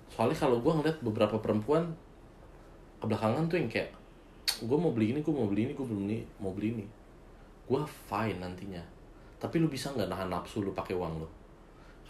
Soalnya 0.07 0.37
kalau 0.37 0.61
gua 0.61 0.77
ngeliat 0.77 1.01
beberapa 1.01 1.35
perempuan 1.37 1.89
kebelakangan 2.99 3.49
tuh 3.49 3.57
yang 3.57 3.67
kayak 3.67 3.89
gue 4.61 4.77
mau 4.77 4.93
beli 4.93 5.09
ini, 5.11 5.19
gue 5.19 5.33
mau 5.33 5.49
beli 5.49 5.65
ini, 5.65 5.73
gue 5.73 5.81
belum 5.81 6.05
nih 6.05 6.21
mau 6.37 6.53
beli 6.53 6.77
ini. 6.77 6.85
Gua 7.65 7.81
fine 7.81 8.37
nantinya. 8.37 8.81
Tapi 9.41 9.57
lu 9.57 9.65
bisa 9.65 9.89
nggak 9.89 10.05
nahan 10.05 10.29
nafsu 10.29 10.61
lu 10.61 10.69
pakai 10.69 10.93
uang 10.93 11.17
lu? 11.17 11.27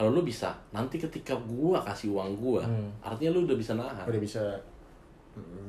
Kalau 0.02 0.10
lu 0.12 0.26
bisa, 0.26 0.49
nanti 0.74 0.97
ketika 0.97 1.38
gua 1.45 1.78
kasih 1.86 2.10
uang 2.10 2.34
gua, 2.36 2.66
Hmm. 2.66 2.89
artinya 2.99 3.38
lu 3.38 3.45
udah 3.45 3.54
bisa 3.54 3.78
nahan. 3.78 4.02
udah 4.02 4.18
bisa 4.18 4.41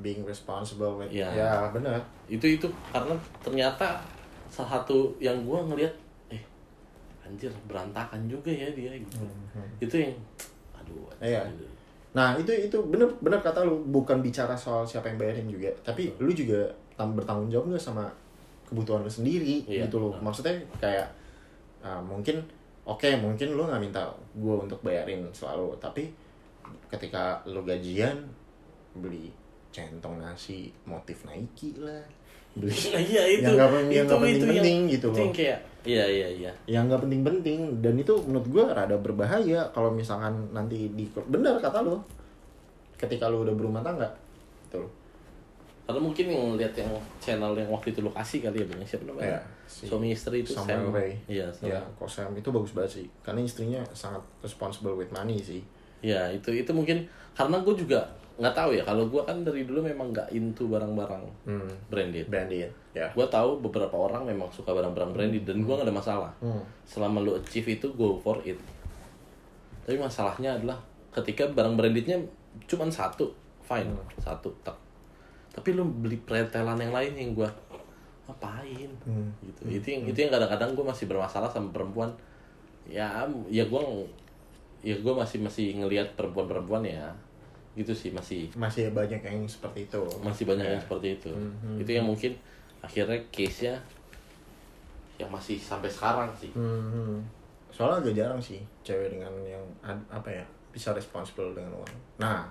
being 0.01 0.25
responsible 0.25 0.97
with 0.97 1.13
Ya. 1.13 1.29
ya 1.31 1.69
benar 1.69 2.01
itu 2.27 2.59
itu 2.59 2.67
karena 2.91 3.13
ternyata 3.39 4.01
salah 4.49 4.81
satu 4.81 5.13
yang 5.19 5.37
gua 5.45 5.63
ngelihat 5.63 5.93
eh 6.27 6.41
anjir 7.23 7.53
berantakan 7.69 8.25
juga 8.27 8.49
ya 8.51 8.67
dia 8.73 8.91
gitu 8.91 9.23
itu 9.79 9.95
yang 10.01 10.17
aduh 10.75 11.07
Iya. 11.21 11.45
anjir. 11.45 11.69
Nah 12.11 12.35
itu 12.35 12.51
itu 12.51 12.75
bener 12.89 13.07
bener 13.21 13.39
kata 13.39 13.63
lu 13.63 13.85
bukan 13.87 14.19
bicara 14.19 14.57
soal 14.57 14.83
siapa 14.83 15.07
yang 15.07 15.21
bayarin 15.21 15.47
juga, 15.47 15.69
tapi 15.85 16.09
lu 16.19 16.33
juga 16.33 16.67
bertanggung 16.97 17.47
jawab 17.47 17.71
nggak 17.71 17.85
sama 17.85 18.09
kebutuhan 18.67 19.05
lu 19.05 19.13
sendiri 19.13 19.63
Iya, 19.69 19.85
gitu 19.87 20.01
loh. 20.01 20.17
Maksudnya 20.19 20.57
kayak 20.81 21.07
uh, 21.81 22.01
mungkin 22.01 22.41
oke 22.85 23.09
mungkin 23.17 23.49
lu 23.53 23.63
nggak 23.63 23.79
minta 23.81 24.03
gue 24.33 24.55
untuk 24.59 24.81
bayarin 24.81 25.23
selalu, 25.31 25.75
tapi 25.79 26.11
ketika 26.89 27.41
lu 27.47 27.63
gajian 27.63 28.19
beli 28.93 29.33
centong 29.73 30.19
nasi 30.19 30.69
motif 30.85 31.25
Nike 31.25 31.79
lah, 31.79 32.05
beli 32.53 32.75
nah 32.93 33.01
iya 33.13 33.23
itu. 33.31 33.45
Yang 33.45 33.55
nggak- 33.55 33.71
yang 33.71 33.81
itu 33.81 33.89
nggak 33.89 33.97
itu 33.97 34.05
yang 34.05 34.09
penting-penting 34.21 34.79
gitu 34.89 35.07
itu 35.07 35.07
loh. 35.09 35.19
yang 35.19 35.33
kayak 35.33 35.59
iya 35.83 36.05
iya 36.05 36.29
iya. 36.29 36.53
Yang 36.69 36.85
nggak 36.87 37.03
penting-penting 37.09 37.59
dan 37.81 37.95
itu 37.97 38.15
menurut 38.23 38.47
gue 38.47 38.65
rada 38.67 38.97
berbahaya 38.97 39.61
kalau 39.71 39.91
misalkan 39.91 40.35
nanti 40.51 40.91
di 40.91 41.05
bener 41.09 41.57
kata 41.59 41.81
lo 41.81 42.05
ketika 42.95 43.27
lo 43.27 43.43
udah 43.43 43.55
berumah 43.55 43.81
tangga 43.81 44.11
gitu 44.67 44.83
loh. 44.83 44.93
Karena 45.83 45.99
mungkin 45.99 46.27
yang 46.27 46.45
lihat 46.55 46.75
yang 46.77 46.91
channel 47.19 47.53
yang 47.55 47.67
waktu 47.67 47.91
itu 47.91 48.01
lokasi 48.01 48.39
kali 48.39 48.63
ya 48.63 48.67
bang 48.67 48.85
siapa 48.85 49.03
namanya? 49.05 49.35
Ya, 49.35 49.41
si 49.73 49.89
suami 49.89 50.13
istri 50.13 50.45
itu 50.45 50.53
Samuel 50.53 50.93
Sam. 50.93 50.93
Ray. 50.93 51.13
iya 51.33 51.49
Sam. 51.49 51.73
ya 51.73 51.81
kok 51.97 52.05
Sam 52.05 52.37
itu 52.37 52.53
bagus 52.53 52.77
banget 52.77 53.01
sih 53.01 53.07
karena 53.25 53.41
istrinya 53.41 53.81
sangat 53.97 54.21
responsible 54.45 54.93
with 54.93 55.09
money 55.09 55.41
sih 55.41 55.65
ya 56.05 56.29
itu 56.29 56.53
itu 56.53 56.69
mungkin 56.77 57.09
karena 57.33 57.57
gue 57.65 57.73
juga 57.73 58.05
nggak 58.37 58.53
tahu 58.53 58.77
ya 58.77 58.83
kalau 58.85 59.09
gue 59.09 59.23
kan 59.25 59.41
dari 59.41 59.65
dulu 59.65 59.81
memang 59.81 60.13
nggak 60.13 60.29
into 60.37 60.69
barang-barang 60.69 61.25
hmm. 61.49 61.71
branded 61.89 62.29
bandit 62.29 62.69
ya 62.93 63.09
gue 63.09 63.27
tahu 63.33 63.65
beberapa 63.65 63.97
orang 63.97 64.29
memang 64.29 64.53
suka 64.53 64.77
barang-barang 64.77 65.17
branded 65.17 65.45
dan 65.49 65.65
gue 65.65 65.73
nggak 65.73 65.89
ada 65.89 65.97
masalah 65.97 66.33
hmm. 66.45 66.61
selama 66.85 67.25
lu 67.25 67.33
achieve 67.33 67.81
itu 67.81 67.89
go 67.97 68.21
for 68.21 68.37
it 68.45 68.61
tapi 69.89 69.97
masalahnya 69.97 70.61
adalah 70.61 70.77
ketika 71.17 71.49
barang 71.49 71.77
brandednya 71.77 72.21
cuma 72.69 72.89
satu 72.89 73.33
fine 73.65 73.93
satu 74.21 74.53
tak 74.61 74.77
tapi 75.53 75.77
lu 75.77 75.85
beli 75.85 76.17
pretelan 76.17 76.81
yang 76.81 76.93
lain 76.97 77.13
yang 77.13 77.31
gua 77.37 77.49
ngapain? 78.25 78.91
Hmm. 79.03 79.29
gitu. 79.43 79.61
Itu 79.69 79.87
yang 79.91 80.03
itu 80.07 80.19
yang 80.21 80.31
kadang-kadang 80.31 80.73
gue 80.73 80.85
masih 80.85 81.05
bermasalah 81.07 81.51
sama 81.51 81.69
perempuan. 81.71 82.11
Ya 82.87 83.27
ya 83.47 83.63
gua 83.67 83.83
ya 84.83 84.95
gua 84.99 85.23
masih 85.23 85.39
masih 85.43 85.79
ngelihat 85.79 86.15
perempuan-perempuan 86.15 86.83
ya. 86.83 87.07
Gitu 87.75 87.91
sih 87.95 88.11
masih. 88.11 88.51
Masih 88.55 88.91
banyak 88.91 89.19
yang 89.19 89.43
seperti 89.47 89.87
itu. 89.87 90.03
Masih 90.21 90.45
banyak 90.45 90.67
Ya. 90.67 90.73
yang 90.77 90.83
seperti 90.83 91.09
itu. 91.17 91.31
Hmm, 91.31 91.79
itu 91.79 91.91
yang 91.91 92.07
mungkin 92.07 92.35
akhirnya 92.83 93.17
case 93.31 93.71
nya 93.71 93.75
yang 95.17 95.31
masih 95.31 95.55
sampai 95.57 95.87
sekarang 95.87 96.27
sih. 96.35 96.51
Hmm, 96.51 96.83
hmm. 96.91 97.19
soalnya 97.73 98.05
agak 98.05 98.15
jarang 98.21 98.37
sih 98.37 98.61
cewek 98.85 99.17
dengan 99.17 99.33
yang 99.49 99.65
apa 100.13 100.29
ya 100.29 100.45
bisa 100.69 100.93
responsible 100.93 101.57
dengan 101.57 101.73
uang 101.73 101.89
nah 102.19 102.45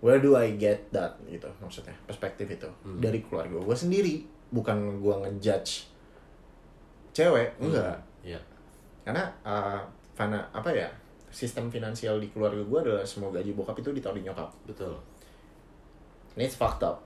where 0.00 0.16
do 0.16 0.32
I 0.32 0.56
get 0.56 0.88
that 0.96 1.12
gitu 1.28 1.44
maksudnya 1.60 1.92
perspektif 2.08 2.48
itu 2.48 2.64
Hmm. 2.80 3.04
dari 3.04 3.20
keluarga 3.20 3.60
gue 3.60 3.76
sendiri 3.76 4.24
bukan 4.48 4.98
gue 4.98 5.14
ngejudge 5.24 5.88
cewek 7.12 7.48
enggak 7.58 7.96
Iya. 8.22 8.38
karena 9.02 9.24
uh, 9.42 9.80
fana 10.12 10.42
apa 10.50 10.68
ya 10.68 10.88
sistem 11.28 11.68
finansial 11.68 12.18
di 12.18 12.28
keluarga 12.28 12.60
gue 12.60 12.78
adalah 12.80 13.04
semua 13.04 13.28
gaji 13.30 13.52
bokap 13.52 13.76
itu 13.78 13.92
ditaruh 13.92 14.16
di 14.16 14.24
nyokap 14.24 14.48
Betul. 14.64 14.94
ini 16.34 16.48
fucked 16.48 16.82
up 16.82 16.98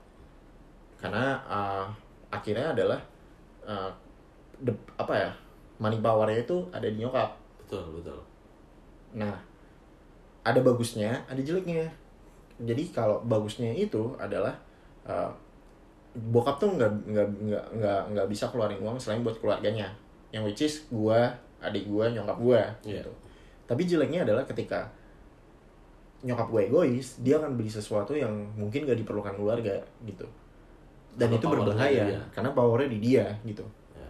karena 0.97 1.35
uh, 1.43 1.85
akhirnya 2.29 2.71
adalah 2.71 2.99
uh, 3.61 3.91
the- 4.59 4.87
apa 4.95 5.13
ya 5.13 5.31
money 5.77 5.99
powernya 5.99 6.39
itu 6.41 6.57
ada 6.71 6.87
di 6.87 6.99
nyokap 6.99 7.35
Betul, 7.63 7.89
betul. 7.97 8.19
Nah, 9.17 9.33
ada 10.45 10.59
bagusnya, 10.61 11.09
ada 11.25 11.41
jeleknya. 11.41 11.89
Jadi 12.61 12.93
kalau 12.93 13.17
bagusnya 13.25 13.73
itu 13.73 14.13
adalah 14.21 14.53
uh, 15.09 15.25
bokap 16.13 16.57
tuh 16.57 16.69
nggak 16.71 16.91
nggak 17.05 17.27
nggak 17.41 17.65
nggak 17.73 18.01
nggak 18.11 18.27
bisa 18.27 18.45
keluarin 18.47 18.77
uang 18.79 18.95
selain 18.95 19.21
buat 19.21 19.37
keluarganya. 19.37 19.89
Yang 20.29 20.43
which 20.45 20.61
is 20.63 20.73
gua, 20.87 21.29
adik 21.59 21.85
gua, 21.85 22.07
nyokap 22.07 22.37
gua 22.37 22.61
Iya. 22.81 23.01
gitu. 23.01 23.11
Tapi 23.63 23.81
jeleknya 23.83 24.21
adalah 24.23 24.43
ketika 24.43 24.85
nyokap 26.21 26.47
gue 26.47 26.61
egois, 26.63 27.19
dia 27.19 27.35
akan 27.35 27.53
beli 27.53 27.67
sesuatu 27.67 28.15
yang 28.15 28.31
mungkin 28.55 28.87
gak 28.87 28.95
diperlukan 28.95 29.35
keluarga 29.35 29.75
gitu. 30.03 30.23
Dan 31.13 31.27
Karena 31.27 31.35
itu 31.35 31.45
berbahaya 31.47 32.03
dia. 32.09 32.21
karena 32.33 32.49
powernya 32.51 32.89
di 32.89 32.99
dia 32.99 33.25
gitu 33.43 33.61
Ya. 33.93 34.09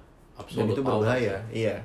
dan 0.56 0.66
itu 0.66 0.80
berbahaya 0.80 1.36
sih. 1.52 1.62
iya 1.62 1.76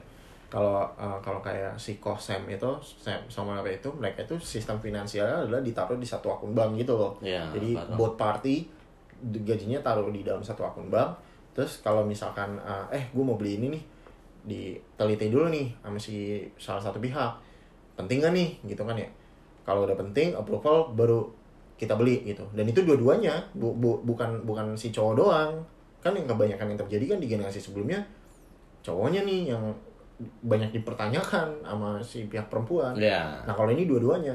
kalau 0.46 0.86
uh, 0.94 1.18
kalau 1.18 1.42
kayak 1.42 1.74
si 1.74 1.98
Kosem 1.98 2.46
itu 2.46 2.70
Sam 2.80 3.18
sama 3.26 3.58
apa 3.58 3.66
itu 3.68 3.90
mereka 3.90 4.22
itu 4.22 4.38
sistem 4.38 4.78
finansialnya 4.78 5.42
adalah 5.42 5.58
ditaruh 5.58 5.98
di 5.98 6.06
satu 6.06 6.30
akun 6.30 6.54
bank 6.54 6.78
gitu 6.78 6.94
loh 6.94 7.18
Iya, 7.18 7.50
jadi 7.50 7.74
both 7.98 8.14
party 8.14 8.62
gajinya 9.22 9.82
taruh 9.82 10.08
di 10.10 10.22
dalam 10.22 10.40
satu 10.42 10.62
akun 10.64 10.88
bank. 10.88 11.18
Terus 11.56 11.82
kalau 11.82 12.06
misalkan 12.06 12.54
uh, 12.62 12.86
eh 12.94 13.10
gue 13.10 13.24
mau 13.24 13.34
beli 13.34 13.58
ini 13.58 13.66
nih 13.74 13.82
diteliti 14.48 15.26
dulu 15.28 15.50
nih 15.50 15.66
sama 15.82 15.98
si 15.98 16.46
salah 16.56 16.82
satu 16.82 17.02
pihak. 17.02 17.32
Penting 17.98 18.22
gak 18.22 18.32
nih? 18.32 18.48
Gitu 18.62 18.82
kan 18.82 18.94
ya. 18.94 19.10
Kalau 19.66 19.84
udah 19.84 19.98
penting 19.98 20.38
approval 20.38 20.94
baru 20.94 21.26
kita 21.78 21.98
beli 21.98 22.22
gitu. 22.26 22.46
Dan 22.54 22.66
itu 22.66 22.82
dua-duanya 22.82 23.38
bu, 23.54 23.74
bu- 23.74 24.00
bukan 24.06 24.46
bukan 24.46 24.74
si 24.78 24.94
cowok 24.94 25.14
doang. 25.18 25.52
Kan 25.98 26.14
yang 26.14 26.30
kebanyakan 26.30 26.74
yang 26.74 26.78
terjadi 26.86 27.04
kan 27.14 27.18
di 27.18 27.26
generasi 27.26 27.58
sebelumnya 27.58 28.02
cowoknya 28.86 29.26
nih 29.26 29.50
yang 29.50 29.62
banyak 30.42 30.74
dipertanyakan 30.74 31.62
sama 31.62 31.98
si 32.02 32.26
pihak 32.26 32.46
perempuan. 32.50 32.94
Iya. 32.94 33.42
Nah 33.46 33.54
kalau 33.54 33.70
ini 33.74 33.86
dua-duanya 33.86 34.34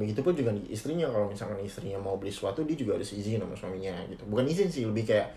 Begitupun 0.00 0.32
juga 0.32 0.50
di 0.50 0.64
istrinya 0.66 1.04
Kalau 1.06 1.28
misalkan 1.28 1.60
istrinya 1.60 2.00
mau 2.00 2.16
beli 2.16 2.32
sesuatu 2.32 2.64
Dia 2.64 2.72
juga 2.74 2.96
harus 2.96 3.12
izin 3.12 3.36
sama 3.36 3.52
suaminya 3.52 3.92
gitu. 4.08 4.24
Bukan 4.24 4.48
izin 4.48 4.66
sih 4.66 4.88
Lebih 4.88 5.04
kayak 5.06 5.28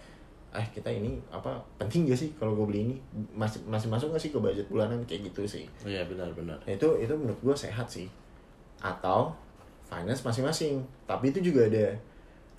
Eh 0.53 0.67
kita 0.69 0.85
ini 0.87 1.17
apa 1.27 1.49
penting 1.75 2.05
gak 2.05 2.13
sih 2.15 2.29
kalau 2.37 2.53
gue 2.53 2.61
beli 2.63 2.79
ini? 2.85 2.95
Masih 3.33 3.65
masih 3.65 3.89
masuk 3.89 4.13
gak 4.13 4.21
sih 4.21 4.29
ke 4.29 4.37
budget 4.37 4.69
bulanan? 4.69 5.01
Kayak 5.03 5.33
gitu 5.33 5.49
sih. 5.49 5.65
Iya, 5.81 6.05
benar-benar. 6.05 6.61
nah, 6.61 6.69
itu 6.69 6.85
itu 6.95 7.09
menurut 7.09 7.41
gue 7.41 7.55
sehat 7.57 7.89
sih. 7.89 8.05
Atau 8.77 9.33
finance 9.83 10.21
masing-masing. 10.21 10.77
Tapi 11.03 11.33
itu 11.33 11.41
juga 11.43 11.65
ada 11.65 11.85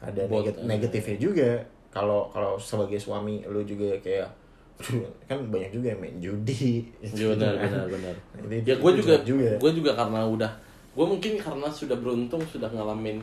ada 0.03 0.23
negat- 0.27 0.59
negatifnya 0.61 1.17
juga. 1.23 1.51
Kalau 1.89 2.27
kalau 2.29 2.59
sebagai 2.59 2.99
suami 2.99 3.47
lu 3.47 3.63
juga 3.63 3.95
kayak 4.03 4.27
kan 5.31 5.39
banyak 5.47 5.71
juga 5.71 5.95
yang 5.95 6.03
main 6.03 6.19
judi. 6.19 6.91
Iya 6.99 7.31
benar, 7.31 7.55
benar, 7.57 7.87
benar. 7.87 8.15
Ini- 8.43 8.67
Ya 8.67 8.75
gue 8.75 8.91
juga, 8.99 9.15
juga. 9.23 9.51
gue 9.55 9.71
juga 9.73 9.95
karena 9.95 10.27
udah, 10.27 10.51
gue 10.95 11.03
mungkin 11.05 11.35
karena 11.37 11.67
sudah 11.67 11.95
beruntung 11.95 12.39
sudah 12.45 12.71
ngalamin 12.71 13.19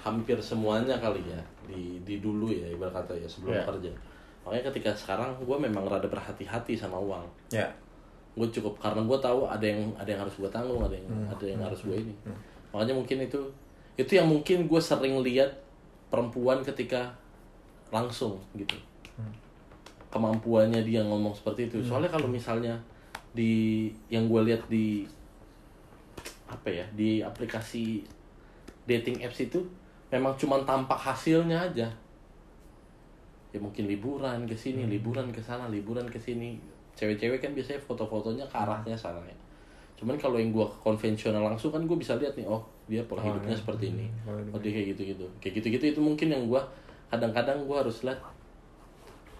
hampir 0.00 0.34
semuanya 0.40 0.96
kali 0.96 1.20
ya 1.22 1.38
di 1.62 2.00
di 2.02 2.18
dulu 2.18 2.48
ya 2.48 2.66
ibarat 2.66 3.04
kata 3.04 3.14
ya 3.14 3.28
sebelum 3.28 3.54
Ya. 3.54 3.62
kerja. 3.62 3.92
Makanya 4.42 4.64
ketika 4.72 4.90
sekarang 4.92 5.30
gue 5.38 5.54
memang 5.56 5.86
rada 5.86 6.08
berhati-hati 6.08 6.74
sama 6.74 6.96
uang. 6.96 7.22
ya 7.48 7.68
Gue 8.32 8.48
cukup 8.48 8.80
karena 8.80 9.04
gue 9.04 9.18
tahu 9.18 9.44
ada 9.44 9.62
yang 9.62 9.92
ada 9.94 10.08
yang 10.08 10.20
harus 10.20 10.34
gue 10.34 10.48
tanggung, 10.48 10.80
ada 10.80 10.96
yang 10.96 11.06
Hmm. 11.06 11.28
ada 11.28 11.44
yang 11.44 11.60
harus 11.60 11.80
gue 11.82 11.96
ini. 11.96 12.14
Makanya 12.72 12.94
mungkin 12.96 13.18
itu 13.20 13.40
itu 13.94 14.12
yang 14.12 14.26
mungkin 14.26 14.64
gue 14.66 14.80
sering 14.80 15.20
lihat 15.20 15.52
perempuan 16.08 16.64
ketika 16.64 17.12
langsung 17.92 18.40
gitu 18.52 18.74
kemampuannya 20.08 20.80
dia 20.82 21.00
ngomong 21.02 21.32
seperti 21.32 21.68
itu 21.68 21.80
soalnya 21.82 22.08
kalau 22.08 22.28
misalnya 22.28 22.76
di 23.32 23.88
yang 24.08 24.28
gue 24.28 24.40
lihat 24.44 24.64
di 24.68 25.08
apa 26.52 26.68
ya 26.68 26.84
di 26.92 27.24
aplikasi 27.24 28.04
dating 28.84 29.24
apps 29.24 29.40
itu 29.40 29.58
memang 30.12 30.36
cuma 30.36 30.60
tampak 30.62 31.00
hasilnya 31.00 31.56
aja. 31.56 31.88
Ya 33.52 33.58
mungkin 33.60 33.84
liburan 33.84 34.44
ke 34.44 34.56
sini 34.56 34.84
liburan 34.84 35.28
ke 35.32 35.40
sana 35.40 35.68
liburan 35.68 36.04
ke 36.08 36.16
sini. 36.16 36.56
Cewek-cewek 36.92 37.40
kan 37.40 37.52
biasanya 37.52 37.80
foto-fotonya 37.80 38.44
ke 38.44 38.56
arahnya 38.56 38.92
sana 38.92 39.20
ya. 39.24 39.36
Cuman 39.96 40.16
kalau 40.20 40.36
yang 40.36 40.52
gue 40.52 40.66
konvensional 40.80 41.40
langsung 41.40 41.72
kan 41.72 41.80
gue 41.84 41.96
bisa 41.96 42.16
lihat 42.20 42.36
nih 42.36 42.44
oh 42.44 42.60
dia 42.88 43.00
pola 43.08 43.24
Oh, 43.24 43.32
hidupnya 43.32 43.56
iya. 43.56 43.60
seperti 43.60 43.84
ini. 43.92 44.06
Hmm, 44.24 44.52
oh 44.52 44.60
dia 44.60 44.72
kayak 44.72 44.86
gitu-gitu. 44.96 45.26
Kayak 45.40 45.54
gitu-gitu 45.60 45.84
itu 45.96 46.00
mungkin 46.00 46.28
yang 46.28 46.44
gue 46.48 46.60
kadang-kadang 47.08 47.64
gue 47.64 47.76
harus 47.76 48.04
lihat 48.04 48.20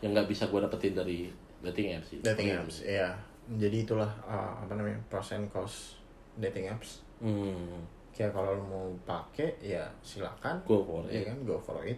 yang 0.00 0.12
nggak 0.12 0.28
bisa 0.28 0.44
gue 0.50 0.60
dapetin 0.60 0.92
dari 0.92 1.30
dating 1.62 1.94
apps 1.94 2.10
dating 2.20 2.50
Gitu. 2.50 2.58
apps 2.58 2.76
ya 2.82 3.08
jadi 3.54 3.86
itulah 3.86 4.10
uh, 4.26 4.50
apa 4.60 4.74
namanya 4.74 4.98
pros 5.06 5.30
and 5.30 5.46
cons 5.48 6.01
dating 6.36 6.68
apps. 6.68 7.02
Hmm. 7.18 7.82
Kayak 8.12 8.32
kalau 8.32 8.52
lu 8.54 8.64
mau 8.64 8.84
pakai 9.02 9.56
ya 9.58 9.84
silakan. 10.00 10.60
Go 10.64 10.80
for 10.82 11.02
ya 11.06 11.20
it. 11.20 11.26
kan 11.26 11.36
go 11.42 11.56
for 11.56 11.80
it. 11.82 11.96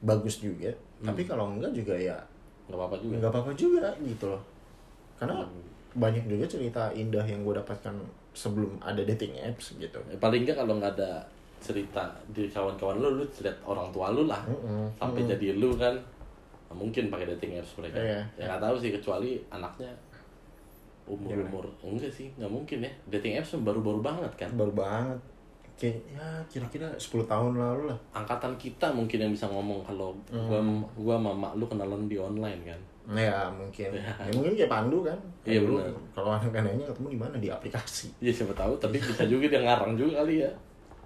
Bagus 0.00 0.38
juga. 0.38 0.70
Tapi 0.98 1.22
kalau 1.22 1.50
enggak 1.50 1.70
juga 1.70 1.94
ya 1.94 2.18
nggak 2.66 2.78
apa-apa 2.78 2.96
juga. 2.98 3.14
nggak 3.18 3.30
apa-apa 3.30 3.52
juga 3.54 3.86
gitu 4.00 4.26
loh. 4.26 4.42
Karena 5.18 5.38
Hmm. 5.38 5.62
banyak 5.92 6.24
juga 6.24 6.44
cerita 6.48 6.88
indah 6.90 7.22
yang 7.22 7.44
gue 7.44 7.54
dapatkan 7.54 7.94
sebelum 8.32 8.80
ada 8.80 9.04
dating 9.04 9.36
apps 9.38 9.76
gitu. 9.76 9.98
Ya, 10.08 10.16
paling 10.16 10.42
nggak 10.42 10.56
kalau 10.56 10.80
nggak 10.80 10.96
ada 10.96 11.20
cerita 11.62 12.02
di 12.32 12.50
kawan-kawan 12.50 12.98
lu 12.98 13.22
lu 13.22 13.24
lihat 13.28 13.54
orang 13.62 13.86
tua 13.94 14.10
lu 14.10 14.26
lah. 14.26 14.42
Mm-mm. 14.48 14.88
sampai 14.98 15.22
jadi 15.22 15.54
lu 15.54 15.76
kan 15.76 15.94
mungkin 16.72 17.06
pakai 17.06 17.28
dating 17.36 17.60
apps 17.60 17.76
mereka. 17.78 18.00
Iya. 18.00 18.20
ya 18.34 18.44
nggak 18.48 18.62
tahu 18.64 18.74
sih 18.80 18.90
kecuali 18.90 19.38
anaknya 19.46 19.92
umur 21.04 21.34
umur 21.34 21.64
enggak 21.82 22.08
sih 22.08 22.30
nggak 22.34 22.48
mungkin 22.48 22.78
ya. 22.80 22.92
Dating 23.08 23.36
apps 23.36 23.58
baru-baru 23.58 24.00
banget 24.00 24.32
kan? 24.36 24.50
Baru 24.54 24.72
banget. 24.72 25.18
Kayak 25.72 25.98
ya 26.08 26.26
kira-kira 26.46 26.88
10 26.94 27.24
tahun 27.24 27.52
lalu 27.56 27.90
lah. 27.90 27.98
Angkatan 28.12 28.54
kita 28.54 28.92
mungkin 28.92 29.18
yang 29.18 29.32
bisa 29.32 29.48
ngomong 29.48 29.82
kalau 29.82 30.14
Hmm. 30.28 30.46
gua 30.46 30.60
gua 30.94 31.14
sama 31.18 31.32
mak 31.32 31.52
lu 31.56 31.64
kenalan 31.66 32.06
di 32.06 32.16
online 32.16 32.62
kan? 32.62 32.80
Ya 33.10 33.50
mungkin. 33.50 33.90
Ya, 33.98 34.30
mungkin 34.30 34.54
kayak 34.54 34.70
Pandu 34.70 35.02
kan? 35.02 35.18
Iya, 35.42 35.58
benar. 35.58 35.90
kalau 36.14 36.30
anak-anaknya 36.32 36.86
ketemu 36.86 37.08
di 37.08 37.18
mana? 37.18 37.34
Di 37.36 37.48
aplikasi. 37.50 38.06
Ya 38.24 38.30
siapa 38.30 38.54
tahu 38.54 38.78
tapi 38.78 39.02
bisa 39.02 39.26
juga 39.26 39.48
dia 39.48 39.58
ngarang 39.58 39.96
juga 39.96 40.22
kali 40.22 40.46
ya. 40.46 40.50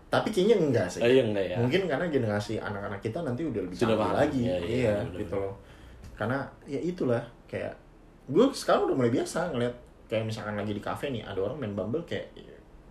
Tapi 0.07 0.29
kayaknya 0.31 0.57
enggak 0.61 0.87
sih. 0.87 1.01
Oh, 1.01 1.09
iya 1.09 1.23
enggak 1.25 1.47
ya. 1.47 1.57
Mungkin 1.57 1.89
karena 1.89 2.07
generasi 2.07 2.61
anak-anak 2.61 3.01
kita 3.01 3.25
nanti 3.25 3.43
udah 3.43 3.59
lebih 3.65 3.75
Sudah 3.75 3.97
lagi. 3.97 4.45
Iya, 4.45 4.57
iya, 4.61 4.61
iya, 4.61 4.93
benar-benar. 5.01 5.21
gitu 5.25 5.35
loh. 5.41 5.55
Karena 6.15 6.39
ya 6.69 6.81
itulah 6.81 7.23
kayak 7.47 7.75
gue 8.27 8.45
sekarang 8.53 8.91
udah 8.91 8.97
mulai 8.99 9.13
biasa 9.13 9.55
ngeliat 9.55 9.75
kayak 10.07 10.25
misalkan 10.25 10.55
lagi 10.55 10.73
di 10.73 10.83
cafe 10.83 11.11
nih 11.11 11.23
ada 11.23 11.43
orang 11.43 11.59
main 11.59 11.75
Bumble 11.75 12.07
kayak 12.07 12.31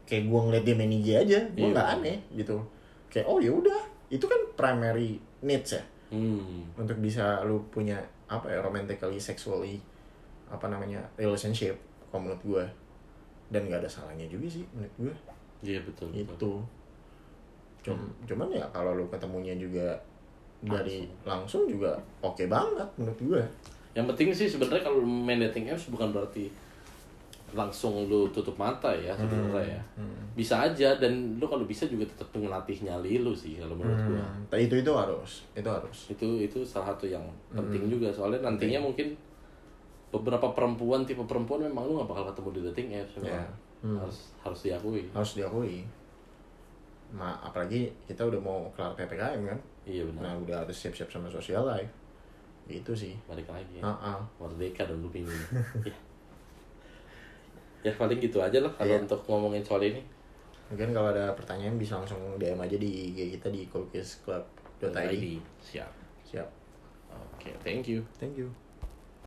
kayak 0.05 0.29
gue 0.29 0.39
ngeliat 0.39 0.63
dia 0.63 0.75
main 0.77 0.91
IG 0.91 1.07
aja 1.15 1.39
gue 1.49 1.65
Iya. 1.65 1.73
nggak 1.73 1.87
aneh 1.99 2.17
gitu. 2.35 2.57
Kayak 3.09 3.25
oh 3.25 3.39
ya 3.39 3.51
udah. 3.51 3.81
Itu 4.11 4.27
kan 4.27 4.37
primary 4.53 5.17
needs 5.41 5.73
ya? 5.73 5.83
Hmm. 6.13 6.67
Untuk 6.77 6.99
bisa 7.01 7.41
lu 7.43 7.63
punya 7.71 7.97
apa 8.25 8.49
ya 8.49 8.61
romantically 8.61 9.17
sexually 9.17 9.77
apa 10.45 10.65
namanya 10.69 11.01
relationship 11.17 11.73
kalau 12.09 12.25
menurut 12.29 12.41
gue 12.45 12.63
dan 13.49 13.65
nggak 13.65 13.81
ada 13.81 13.89
salahnya 13.89 14.25
juga 14.25 14.49
sih 14.49 14.65
menurut 14.73 14.93
gue 14.97 15.13
iya 15.61 15.81
betul 15.81 16.09
betul. 16.09 16.25
Itu 16.25 16.51
Cum, 17.85 18.01
cuman 18.25 18.49
ya 18.49 18.65
kalau 18.73 18.97
lu 18.97 19.05
ketemunya 19.13 19.53
juga 19.53 19.93
dari 20.65 21.05
langsung, 21.21 21.69
juga 21.69 21.93
oke 22.25 22.49
banget 22.49 22.89
menurut 22.97 23.19
gue 23.21 23.41
yang 23.93 24.09
penting 24.09 24.33
sih 24.33 24.49
sebenarnya 24.49 24.81
kalau 24.81 25.05
main 25.05 25.37
dating 25.37 25.69
apps 25.69 25.93
bukan 25.93 26.09
berarti 26.09 26.49
langsung 27.53 28.09
lu 28.09 28.27
tutup 28.33 28.57
mata 28.57 28.89
ya 28.89 29.13
sebenarnya 29.13 29.77
ya. 29.77 29.81
bisa 30.33 30.65
aja 30.65 30.97
dan 30.97 31.37
lu 31.37 31.45
kalau 31.45 31.63
bisa 31.63 31.85
juga 31.85 32.03
tetap 32.09 32.27
ngelatih 32.33 32.83
nyali 32.83 33.21
lu 33.21 33.31
sih 33.31 33.61
kalau 33.61 33.77
menurut 33.77 34.01
gua. 34.09 34.25
Hmm, 34.25 34.57
itu 34.57 34.75
itu 34.81 34.91
harus 34.91 35.45
itu 35.53 35.69
harus. 35.69 35.97
Itu 36.11 36.27
itu 36.41 36.59
salah 36.65 36.91
satu 36.95 37.05
yang 37.05 37.23
penting 37.53 37.87
juga 37.87 38.09
soalnya 38.09 38.43
nantinya 38.43 38.81
mungkin 38.81 39.13
beberapa 40.09 40.51
perempuan 40.51 41.05
tipe 41.05 41.21
perempuan 41.23 41.63
memang 41.63 41.85
lu 41.87 41.99
gak 42.01 42.09
bakal 42.11 42.23
ketemu 42.33 42.49
di 42.49 42.61
dating 42.71 42.87
apps 42.97 43.13
memang. 43.21 43.43
Ya. 43.43 43.47
harus 44.01 44.17
harus 44.41 44.59
diakui. 44.65 45.03
Harus 45.13 45.31
diakui. 45.37 45.85
Nah 47.13 47.37
apalagi 47.39 47.93
kita 48.09 48.25
udah 48.25 48.41
mau 48.41 48.65
kelar 48.73 48.97
ppkm 48.97 49.41
kan? 49.45 49.59
Iya 49.85 50.01
nah 50.17 50.33
benar 50.33 50.35
udah 50.41 50.57
harus 50.65 50.75
siap-siap 50.75 51.07
sama 51.13 51.29
social 51.29 51.63
life. 51.63 51.93
Itu 52.65 52.97
sih. 52.97 53.13
Balik 53.29 53.45
lagi. 53.45 53.77
Ah, 53.85 54.17
ah. 54.17 54.19
merdeka 54.41 54.89
dan 54.89 54.97
lu 54.97 55.09
ya. 55.13 55.29
ya 57.85 57.93
paling 57.93 58.17
gitu 58.17 58.41
aja 58.41 58.57
lah 58.57 58.73
kalau 58.73 58.97
Iya. 58.97 59.05
untuk 59.05 59.21
ngomongin 59.29 59.61
soal 59.61 59.85
ini. 59.85 60.01
Mungkin 60.73 60.89
kalau 60.97 61.13
ada 61.13 61.29
pertanyaan 61.37 61.77
bisa 61.77 62.01
langsung 62.01 62.17
DM 62.41 62.57
aja 62.57 62.73
di 62.73 63.13
IG 63.13 63.37
kita 63.37 63.53
di 63.53 63.69
coolcaseclub.id 63.69 64.97
ID 64.97 65.37
siap. 65.61 65.93
Siap. 66.25 66.49
Oke 67.37 67.53
thank 67.61 67.85
you. 67.85 68.01
Thank 68.17 68.41
you 68.41 68.64